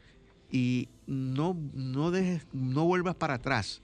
y 0.55 0.89
no, 1.09 1.57
no 1.73 2.13
dejes, 2.13 2.47
no 2.53 2.85
vuelvas 2.85 3.17
para 3.17 3.35
atrás. 3.35 3.83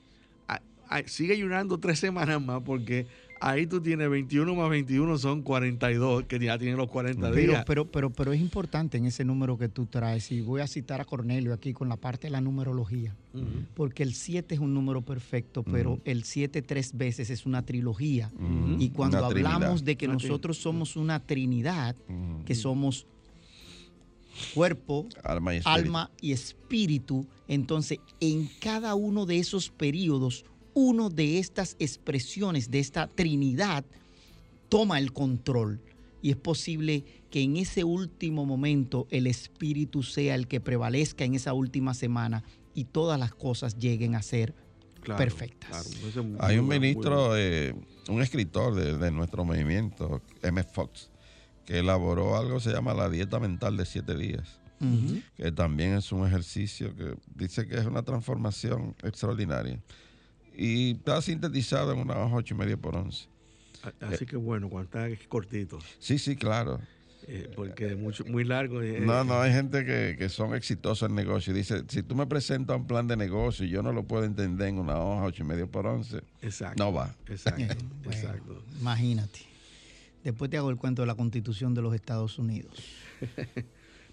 sigue 1.06 1.32
ayunando 1.32 1.78
tres 1.78 1.98
semanas 1.98 2.40
más 2.40 2.62
porque 2.62 3.08
ahí 3.40 3.66
tú 3.66 3.80
tienes 3.80 4.08
21 4.08 4.54
más 4.54 4.70
21 4.70 5.18
son 5.18 5.42
42, 5.42 6.24
que 6.24 6.38
ya 6.38 6.58
tienen 6.58 6.76
los 6.76 6.88
40 6.88 7.30
días. 7.32 7.64
Pero, 7.66 7.90
pero, 7.90 8.10
pero 8.10 8.32
es 8.32 8.40
importante 8.40 8.98
en 8.98 9.06
ese 9.06 9.24
número 9.24 9.58
que 9.58 9.68
tú 9.68 9.86
traes, 9.86 10.30
y 10.30 10.40
voy 10.42 10.60
a 10.60 10.66
citar 10.66 11.00
a 11.00 11.04
Cornelio 11.04 11.52
aquí 11.52 11.72
con 11.72 11.88
la 11.88 11.96
parte 11.96 12.26
de 12.26 12.30
la 12.30 12.40
numerología, 12.40 13.16
porque 13.74 14.02
el 14.02 14.14
7 14.14 14.54
es 14.54 14.60
un 14.60 14.74
número 14.74 15.02
perfecto, 15.02 15.62
pero 15.62 15.98
el 16.04 16.24
7 16.24 16.62
tres 16.62 16.96
veces 16.96 17.30
es 17.30 17.46
una 17.46 17.62
trilogía. 17.62 18.30
Y 18.78 18.90
cuando 18.90 19.24
hablamos 19.24 19.84
de 19.84 19.96
que 19.96 20.06
nosotros 20.06 20.58
somos 20.58 20.96
una 20.96 21.20
trinidad, 21.20 21.96
que 22.44 22.54
somos 22.54 23.06
cuerpo, 24.54 25.06
alma 25.64 26.10
y 26.20 26.32
espíritu, 26.32 27.26
entonces 27.48 27.98
en 28.20 28.48
cada 28.60 28.94
uno 28.94 29.26
de 29.26 29.38
esos 29.38 29.70
periodos 29.70 30.44
uno 30.74 31.10
de 31.10 31.38
estas 31.38 31.76
expresiones 31.78 32.70
de 32.70 32.80
esta 32.80 33.06
Trinidad 33.08 33.84
toma 34.68 34.98
el 34.98 35.12
control. 35.12 35.80
Y 36.22 36.30
es 36.30 36.36
posible 36.36 37.04
que 37.30 37.40
en 37.42 37.56
ese 37.56 37.84
último 37.84 38.44
momento 38.44 39.06
el 39.10 39.26
Espíritu 39.26 40.02
sea 40.02 40.34
el 40.34 40.48
que 40.48 40.60
prevalezca 40.60 41.24
en 41.24 41.34
esa 41.34 41.52
última 41.54 41.94
semana 41.94 42.44
y 42.74 42.84
todas 42.84 43.18
las 43.18 43.34
cosas 43.34 43.78
lleguen 43.78 44.14
a 44.14 44.22
ser 44.22 44.54
perfectas. 45.16 45.90
Hay 46.40 46.58
un 46.58 46.68
ministro, 46.68 47.36
eh, 47.36 47.74
un 48.08 48.20
escritor 48.20 48.74
de, 48.74 49.10
nuestro 49.10 49.44
movimiento, 49.44 50.20
M. 50.42 50.62
Fox, 50.62 51.10
que 51.64 51.78
elaboró 51.78 52.36
algo 52.36 52.56
que 52.56 52.64
se 52.64 52.72
llama 52.72 52.92
la 52.92 53.08
dieta 53.08 53.40
mental 53.40 53.76
de 53.76 53.86
siete 53.86 54.14
días, 54.14 54.60
que 55.36 55.52
también 55.52 55.94
es 55.94 56.12
un 56.12 56.26
ejercicio 56.26 56.94
que 56.94 57.14
dice 57.34 57.66
que 57.66 57.76
es 57.76 57.86
una 57.86 58.02
transformación 58.02 58.94
extraordinaria 59.02 59.80
y 60.60 60.90
está 60.90 61.22
sintetizado 61.22 61.90
en 61.94 62.00
una 62.00 62.18
hoja 62.18 62.36
ocho 62.36 62.54
y 62.54 62.58
medio 62.58 62.78
por 62.78 62.94
once. 62.94 63.26
Así 63.98 64.26
que 64.26 64.36
bueno, 64.36 64.68
cuando 64.68 64.84
está 64.84 65.24
cortito. 65.26 65.78
Sí, 65.98 66.18
sí, 66.18 66.36
claro. 66.36 66.78
Eh, 67.26 67.50
porque 67.56 67.94
mucho, 67.96 68.26
muy 68.26 68.44
largo. 68.44 68.82
Eh, 68.82 69.00
no, 69.00 69.24
no, 69.24 69.40
hay 69.40 69.52
gente 69.52 69.86
que, 69.86 70.16
que, 70.18 70.28
son 70.28 70.54
exitosos 70.54 71.08
en 71.08 71.14
negocio 71.14 71.54
y 71.54 71.56
dice, 71.56 71.84
si 71.88 72.02
tú 72.02 72.14
me 72.14 72.26
presentas 72.26 72.76
un 72.76 72.86
plan 72.86 73.08
de 73.08 73.16
negocio 73.16 73.64
y 73.64 73.70
yo 73.70 73.82
no 73.82 73.90
lo 73.92 74.02
puedo 74.02 74.24
entender 74.24 74.68
en 74.68 74.78
una 74.78 74.98
hoja 74.98 75.24
ocho 75.24 75.44
y 75.44 75.46
medio 75.46 75.66
por 75.66 75.86
once, 75.86 76.20
exacto, 76.42 76.84
no 76.84 76.92
va. 76.92 77.14
Exacto, 77.26 77.62
exacto. 78.04 78.62
Imagínate. 78.80 79.40
Después 80.22 80.50
te 80.50 80.58
hago 80.58 80.68
el 80.68 80.76
cuento 80.76 81.00
de 81.00 81.06
la 81.06 81.14
constitución 81.14 81.72
de 81.72 81.80
los 81.80 81.94
Estados 81.94 82.38
Unidos. 82.38 82.84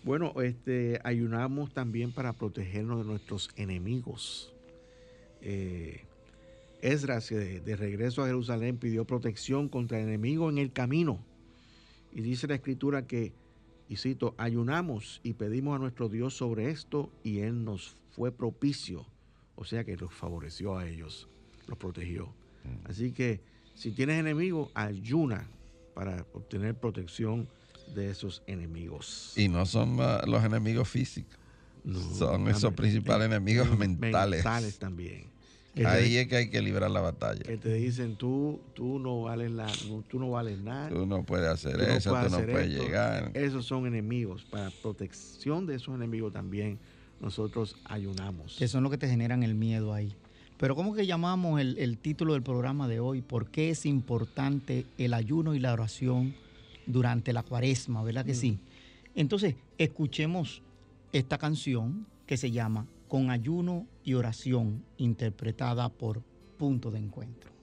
bueno, 0.05 0.33
este, 0.41 1.01
ayunamos 1.03 1.73
también 1.73 2.13
para 2.13 2.31
protegernos 2.31 2.99
de 2.99 3.03
nuestros 3.03 3.49
enemigos. 3.57 4.53
Eh, 5.41 6.05
Esdras, 6.81 7.29
de 7.29 7.75
regreso 7.75 8.23
a 8.23 8.27
Jerusalén, 8.27 8.77
pidió 8.77 9.05
protección 9.05 9.69
contra 9.69 9.99
el 9.99 10.07
enemigo 10.07 10.49
en 10.49 10.57
el 10.57 10.71
camino. 10.71 11.19
Y 12.11 12.21
dice 12.21 12.47
la 12.47 12.55
escritura 12.55 13.07
que, 13.07 13.33
y 13.89 13.97
cito, 13.97 14.35
ayunamos 14.37 15.21
y 15.23 15.33
pedimos 15.33 15.75
a 15.75 15.79
nuestro 15.79 16.09
Dios 16.09 16.35
sobre 16.35 16.69
esto 16.69 17.11
y 17.23 17.39
Él 17.39 17.63
nos 17.63 17.95
fue 18.11 18.31
propicio. 18.31 19.05
O 19.55 19.65
sea 19.65 19.83
que 19.83 19.97
los 19.97 20.13
favoreció 20.13 20.77
a 20.77 20.87
ellos, 20.87 21.27
los 21.67 21.77
protegió. 21.77 22.27
Mm. 22.63 22.89
Así 22.89 23.11
que 23.11 23.41
si 23.73 23.91
tienes 23.91 24.19
enemigos, 24.19 24.71
ayuna 24.73 25.47
para 25.93 26.25
obtener 26.33 26.75
protección 26.75 27.47
de 27.95 28.09
esos 28.09 28.43
enemigos. 28.47 29.33
Y 29.35 29.47
no 29.47 29.65
son 29.65 29.97
los 29.97 30.43
enemigos 30.43 30.89
físicos, 30.89 31.37
son 32.17 32.47
esos 32.47 32.73
principales 32.73 33.27
enemigos 33.27 33.77
mentales. 33.77 34.43
Mentales 34.43 34.79
también. 34.79 35.36
Ahí 35.85 36.17
es 36.17 36.27
que 36.27 36.37
hay 36.37 36.49
que 36.49 36.61
librar 36.61 36.89
la 36.89 37.01
batalla. 37.01 37.43
Que 37.43 37.57
te 37.57 37.73
dicen, 37.73 38.15
tú, 38.15 38.59
tú, 38.73 38.99
no, 38.99 39.21
vales 39.21 39.51
la, 39.51 39.67
tú 40.09 40.19
no 40.19 40.29
vales 40.29 40.59
nada. 40.59 40.89
Tú 40.89 41.05
no 41.05 41.23
puedes 41.23 41.47
hacer 41.47 41.79
eso, 41.81 42.11
tú 42.11 42.29
no 42.29 42.45
puedes 42.45 42.69
llegar. 42.69 43.31
Esos 43.33 43.65
son 43.65 43.85
enemigos. 43.85 44.43
Para 44.43 44.69
protección 44.81 45.65
de 45.65 45.75
esos 45.75 45.95
enemigos 45.95 46.33
también 46.33 46.79
nosotros 47.19 47.75
ayunamos. 47.85 48.55
Que 48.57 48.67
son 48.67 48.83
los 48.83 48.91
que 48.91 48.97
te 48.97 49.07
generan 49.07 49.43
el 49.43 49.55
miedo 49.55 49.93
ahí. 49.93 50.13
Pero 50.57 50.75
¿cómo 50.75 50.95
que 50.95 51.05
llamamos 51.05 51.61
el, 51.61 51.77
el 51.77 51.97
título 51.97 52.33
del 52.33 52.41
programa 52.41 52.87
de 52.87 52.99
hoy? 52.99 53.21
¿Por 53.21 53.49
qué 53.49 53.69
es 53.69 53.85
importante 53.85 54.85
el 54.97 55.13
ayuno 55.13 55.53
y 55.53 55.59
la 55.59 55.73
oración 55.73 56.33
durante 56.87 57.31
la 57.31 57.43
cuaresma? 57.43 58.03
¿Verdad 58.03 58.25
que 58.25 58.33
sí? 58.33 58.57
Entonces, 59.13 59.55
escuchemos 59.77 60.61
esta 61.11 61.37
canción 61.37 62.07
que 62.25 62.37
se 62.37 62.51
llama 62.51 62.87
con 63.07 63.29
ayuno 63.29 63.85
y 64.07 64.13
oración 64.13 64.85
interpretada 64.95 65.89
por 65.89 66.23
punto 66.57 66.91
de 66.91 66.99
encuentro. 66.99 67.56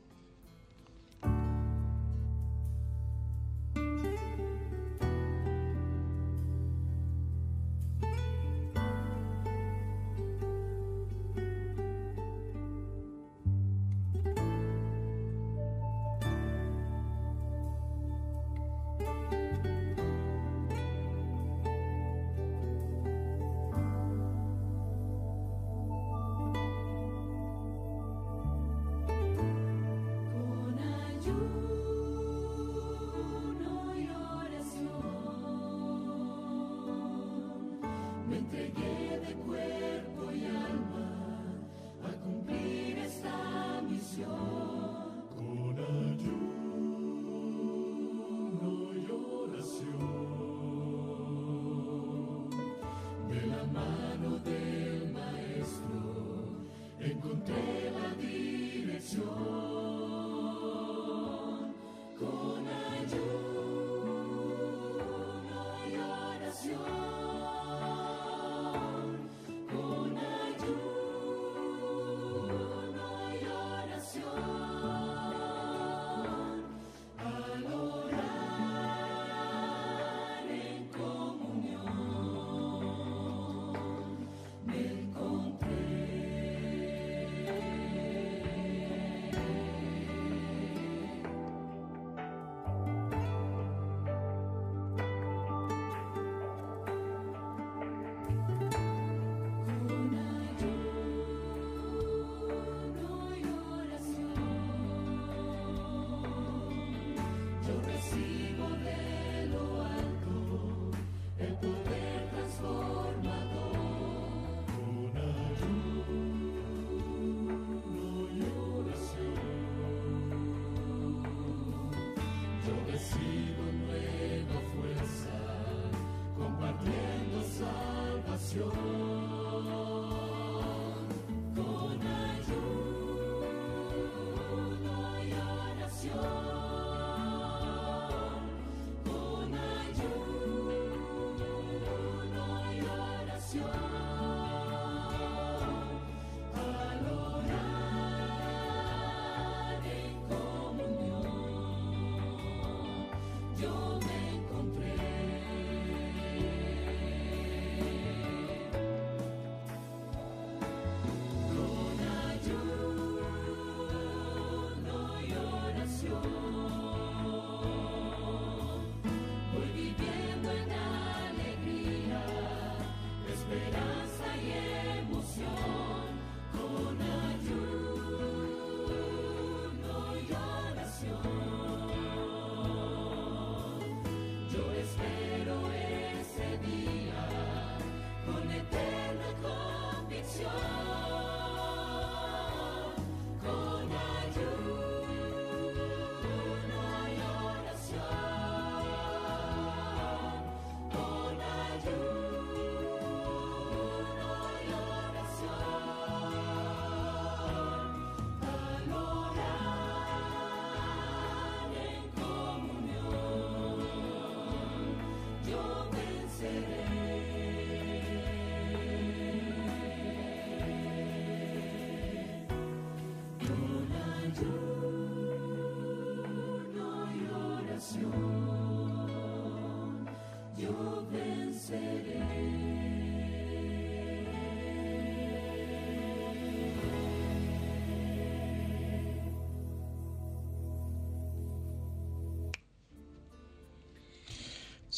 me 38.29 38.39
entregué 38.39 39.20
de 39.20 39.35
cuerpo. 39.35 39.94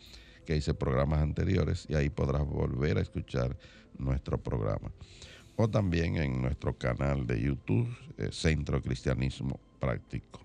que 0.46 0.56
dice 0.56 0.74
programas 0.74 1.22
anteriores 1.22 1.86
y 1.88 1.96
ahí 1.96 2.10
podrás 2.10 2.46
volver 2.46 2.98
a 2.98 3.02
escuchar 3.02 3.56
nuestro 3.98 4.38
programa. 4.38 4.92
O 5.56 5.70
también 5.70 6.18
en 6.18 6.42
nuestro 6.42 6.78
canal 6.78 7.26
de 7.26 7.42
YouTube, 7.42 7.88
eh, 8.18 8.28
Centro 8.32 8.82
Cristianismo 8.82 9.58
Práctico. 9.80 10.42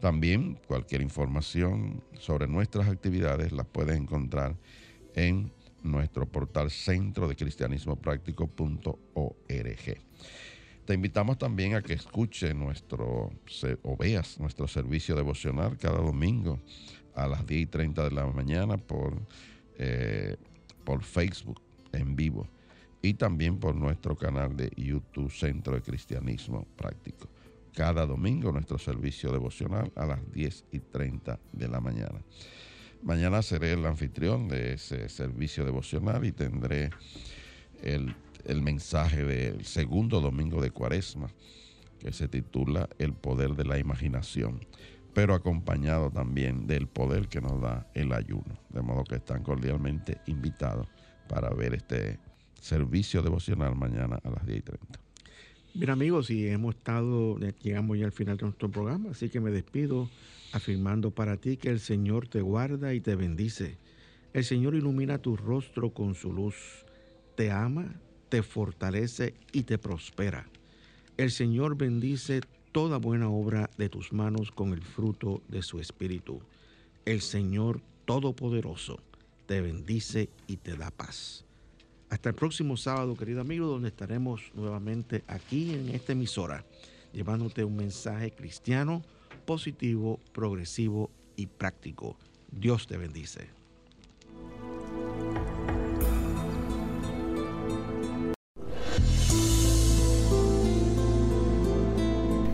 También 0.00 0.58
cualquier 0.66 1.02
información 1.02 2.02
sobre 2.18 2.48
nuestras 2.48 2.88
actividades 2.88 3.52
las 3.52 3.66
puedes 3.66 3.96
encontrar 3.96 4.56
en 5.14 5.52
nuestro 5.82 6.26
portal 6.26 6.70
centro 6.70 7.28
de 7.28 7.36
cristianismo 7.36 7.98
Te 10.84 10.94
invitamos 10.94 11.38
también 11.38 11.74
a 11.74 11.82
que 11.82 11.92
escuche 11.92 12.54
nuestro 12.54 13.30
o 13.82 13.96
veas 13.96 14.38
nuestro 14.38 14.66
servicio 14.66 15.14
devocional 15.14 15.76
cada 15.78 15.98
domingo 15.98 16.60
a 17.14 17.26
las 17.26 17.46
10 17.46 17.62
y 17.62 17.66
30 17.66 18.04
de 18.04 18.10
la 18.10 18.26
mañana 18.26 18.76
por, 18.76 19.20
eh, 19.78 20.36
por 20.84 21.02
Facebook 21.02 21.60
en 21.92 22.16
vivo 22.16 22.46
y 23.02 23.14
también 23.14 23.58
por 23.58 23.74
nuestro 23.74 24.16
canal 24.16 24.56
de 24.56 24.70
YouTube 24.76 25.30
Centro 25.30 25.74
de 25.74 25.82
Cristianismo 25.82 26.66
Práctico 26.76 27.28
cada 27.74 28.06
domingo 28.06 28.52
nuestro 28.52 28.78
servicio 28.78 29.32
devocional 29.32 29.90
a 29.94 30.06
las 30.06 30.32
10 30.32 30.64
y 30.72 30.80
30 30.80 31.38
de 31.52 31.68
la 31.68 31.80
mañana. 31.80 32.20
Mañana 33.02 33.40
seré 33.40 33.72
el 33.72 33.86
anfitrión 33.86 34.48
de 34.48 34.74
ese 34.74 35.08
servicio 35.08 35.64
devocional 35.64 36.24
y 36.26 36.32
tendré 36.32 36.90
el, 37.82 38.14
mensaje 38.62 39.24
del 39.24 39.64
segundo 39.64 40.20
domingo 40.20 40.60
de 40.60 40.70
Cuaresma, 40.70 41.30
que 41.98 42.12
se 42.12 42.28
titula 42.28 42.90
El 42.98 43.14
poder 43.14 43.54
de 43.54 43.64
la 43.64 43.78
imaginación, 43.78 44.60
pero 45.14 45.34
acompañado 45.34 46.10
también 46.10 46.66
del 46.66 46.88
poder 46.88 47.28
que 47.28 47.40
nos 47.40 47.60
da 47.62 47.86
el 47.94 48.12
ayuno. 48.12 48.58
De 48.68 48.82
modo 48.82 49.04
que 49.04 49.16
están 49.16 49.42
cordialmente 49.42 50.18
invitados 50.26 50.86
para 51.26 51.48
ver 51.50 51.74
este 51.74 52.18
servicio 52.60 53.22
devocional 53.22 53.74
mañana 53.76 54.20
a 54.22 54.30
las 54.30 54.44
10 54.44 54.58
y 54.58 54.62
30. 54.62 55.00
Bien 55.72 55.90
amigos, 55.90 56.30
y 56.30 56.48
hemos 56.48 56.74
estado, 56.74 57.38
llegamos 57.62 57.98
ya 57.98 58.04
al 58.04 58.12
final 58.12 58.36
de 58.36 58.44
nuestro 58.44 58.70
programa, 58.70 59.10
así 59.10 59.30
que 59.30 59.40
me 59.40 59.50
despido 59.50 60.10
afirmando 60.52 61.10
para 61.10 61.36
ti 61.36 61.56
que 61.56 61.70
el 61.70 61.80
Señor 61.80 62.28
te 62.28 62.40
guarda 62.40 62.94
y 62.94 63.00
te 63.00 63.14
bendice. 63.14 63.78
El 64.32 64.44
Señor 64.44 64.74
ilumina 64.74 65.18
tu 65.18 65.36
rostro 65.36 65.90
con 65.90 66.14
su 66.14 66.32
luz, 66.32 66.84
te 67.34 67.50
ama, 67.50 68.00
te 68.28 68.42
fortalece 68.42 69.34
y 69.52 69.64
te 69.64 69.78
prospera. 69.78 70.46
El 71.16 71.30
Señor 71.30 71.76
bendice 71.76 72.40
toda 72.72 72.98
buena 72.98 73.28
obra 73.28 73.70
de 73.76 73.88
tus 73.88 74.12
manos 74.12 74.50
con 74.50 74.72
el 74.72 74.82
fruto 74.82 75.42
de 75.48 75.62
su 75.62 75.80
Espíritu. 75.80 76.40
El 77.04 77.20
Señor 77.20 77.82
Todopoderoso 78.04 79.00
te 79.46 79.60
bendice 79.60 80.30
y 80.46 80.56
te 80.56 80.76
da 80.76 80.90
paz. 80.90 81.44
Hasta 82.08 82.30
el 82.30 82.34
próximo 82.34 82.76
sábado, 82.76 83.14
querido 83.14 83.40
amigo, 83.40 83.66
donde 83.66 83.88
estaremos 83.88 84.50
nuevamente 84.54 85.22
aquí 85.26 85.74
en 85.74 85.90
esta 85.90 86.12
emisora, 86.12 86.64
llevándote 87.12 87.64
un 87.64 87.76
mensaje 87.76 88.32
cristiano, 88.32 89.02
positivo, 89.50 90.20
progresivo 90.32 91.10
y 91.34 91.48
práctico. 91.48 92.16
Dios 92.52 92.86
te 92.86 92.96
bendice. 92.96 93.48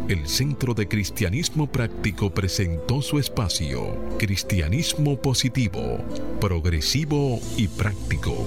El 0.08 0.26
Centro 0.26 0.72
de 0.72 0.88
Cristianismo 0.88 1.70
Práctico 1.70 2.30
presentó 2.30 3.02
su 3.02 3.18
espacio, 3.18 3.94
Cristianismo 4.18 5.20
Positivo, 5.20 5.98
Progresivo 6.40 7.40
y 7.58 7.68
Práctico 7.68 8.42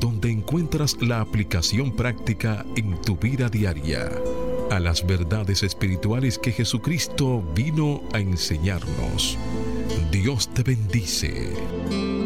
donde 0.00 0.30
encuentras 0.30 0.96
la 1.00 1.20
aplicación 1.20 1.94
práctica 1.94 2.64
en 2.76 3.00
tu 3.02 3.16
vida 3.16 3.48
diaria 3.48 4.08
a 4.70 4.80
las 4.80 5.06
verdades 5.06 5.62
espirituales 5.62 6.38
que 6.38 6.52
Jesucristo 6.52 7.42
vino 7.54 8.02
a 8.12 8.18
enseñarnos. 8.18 9.36
Dios 10.10 10.48
te 10.48 10.62
bendice. 10.62 12.17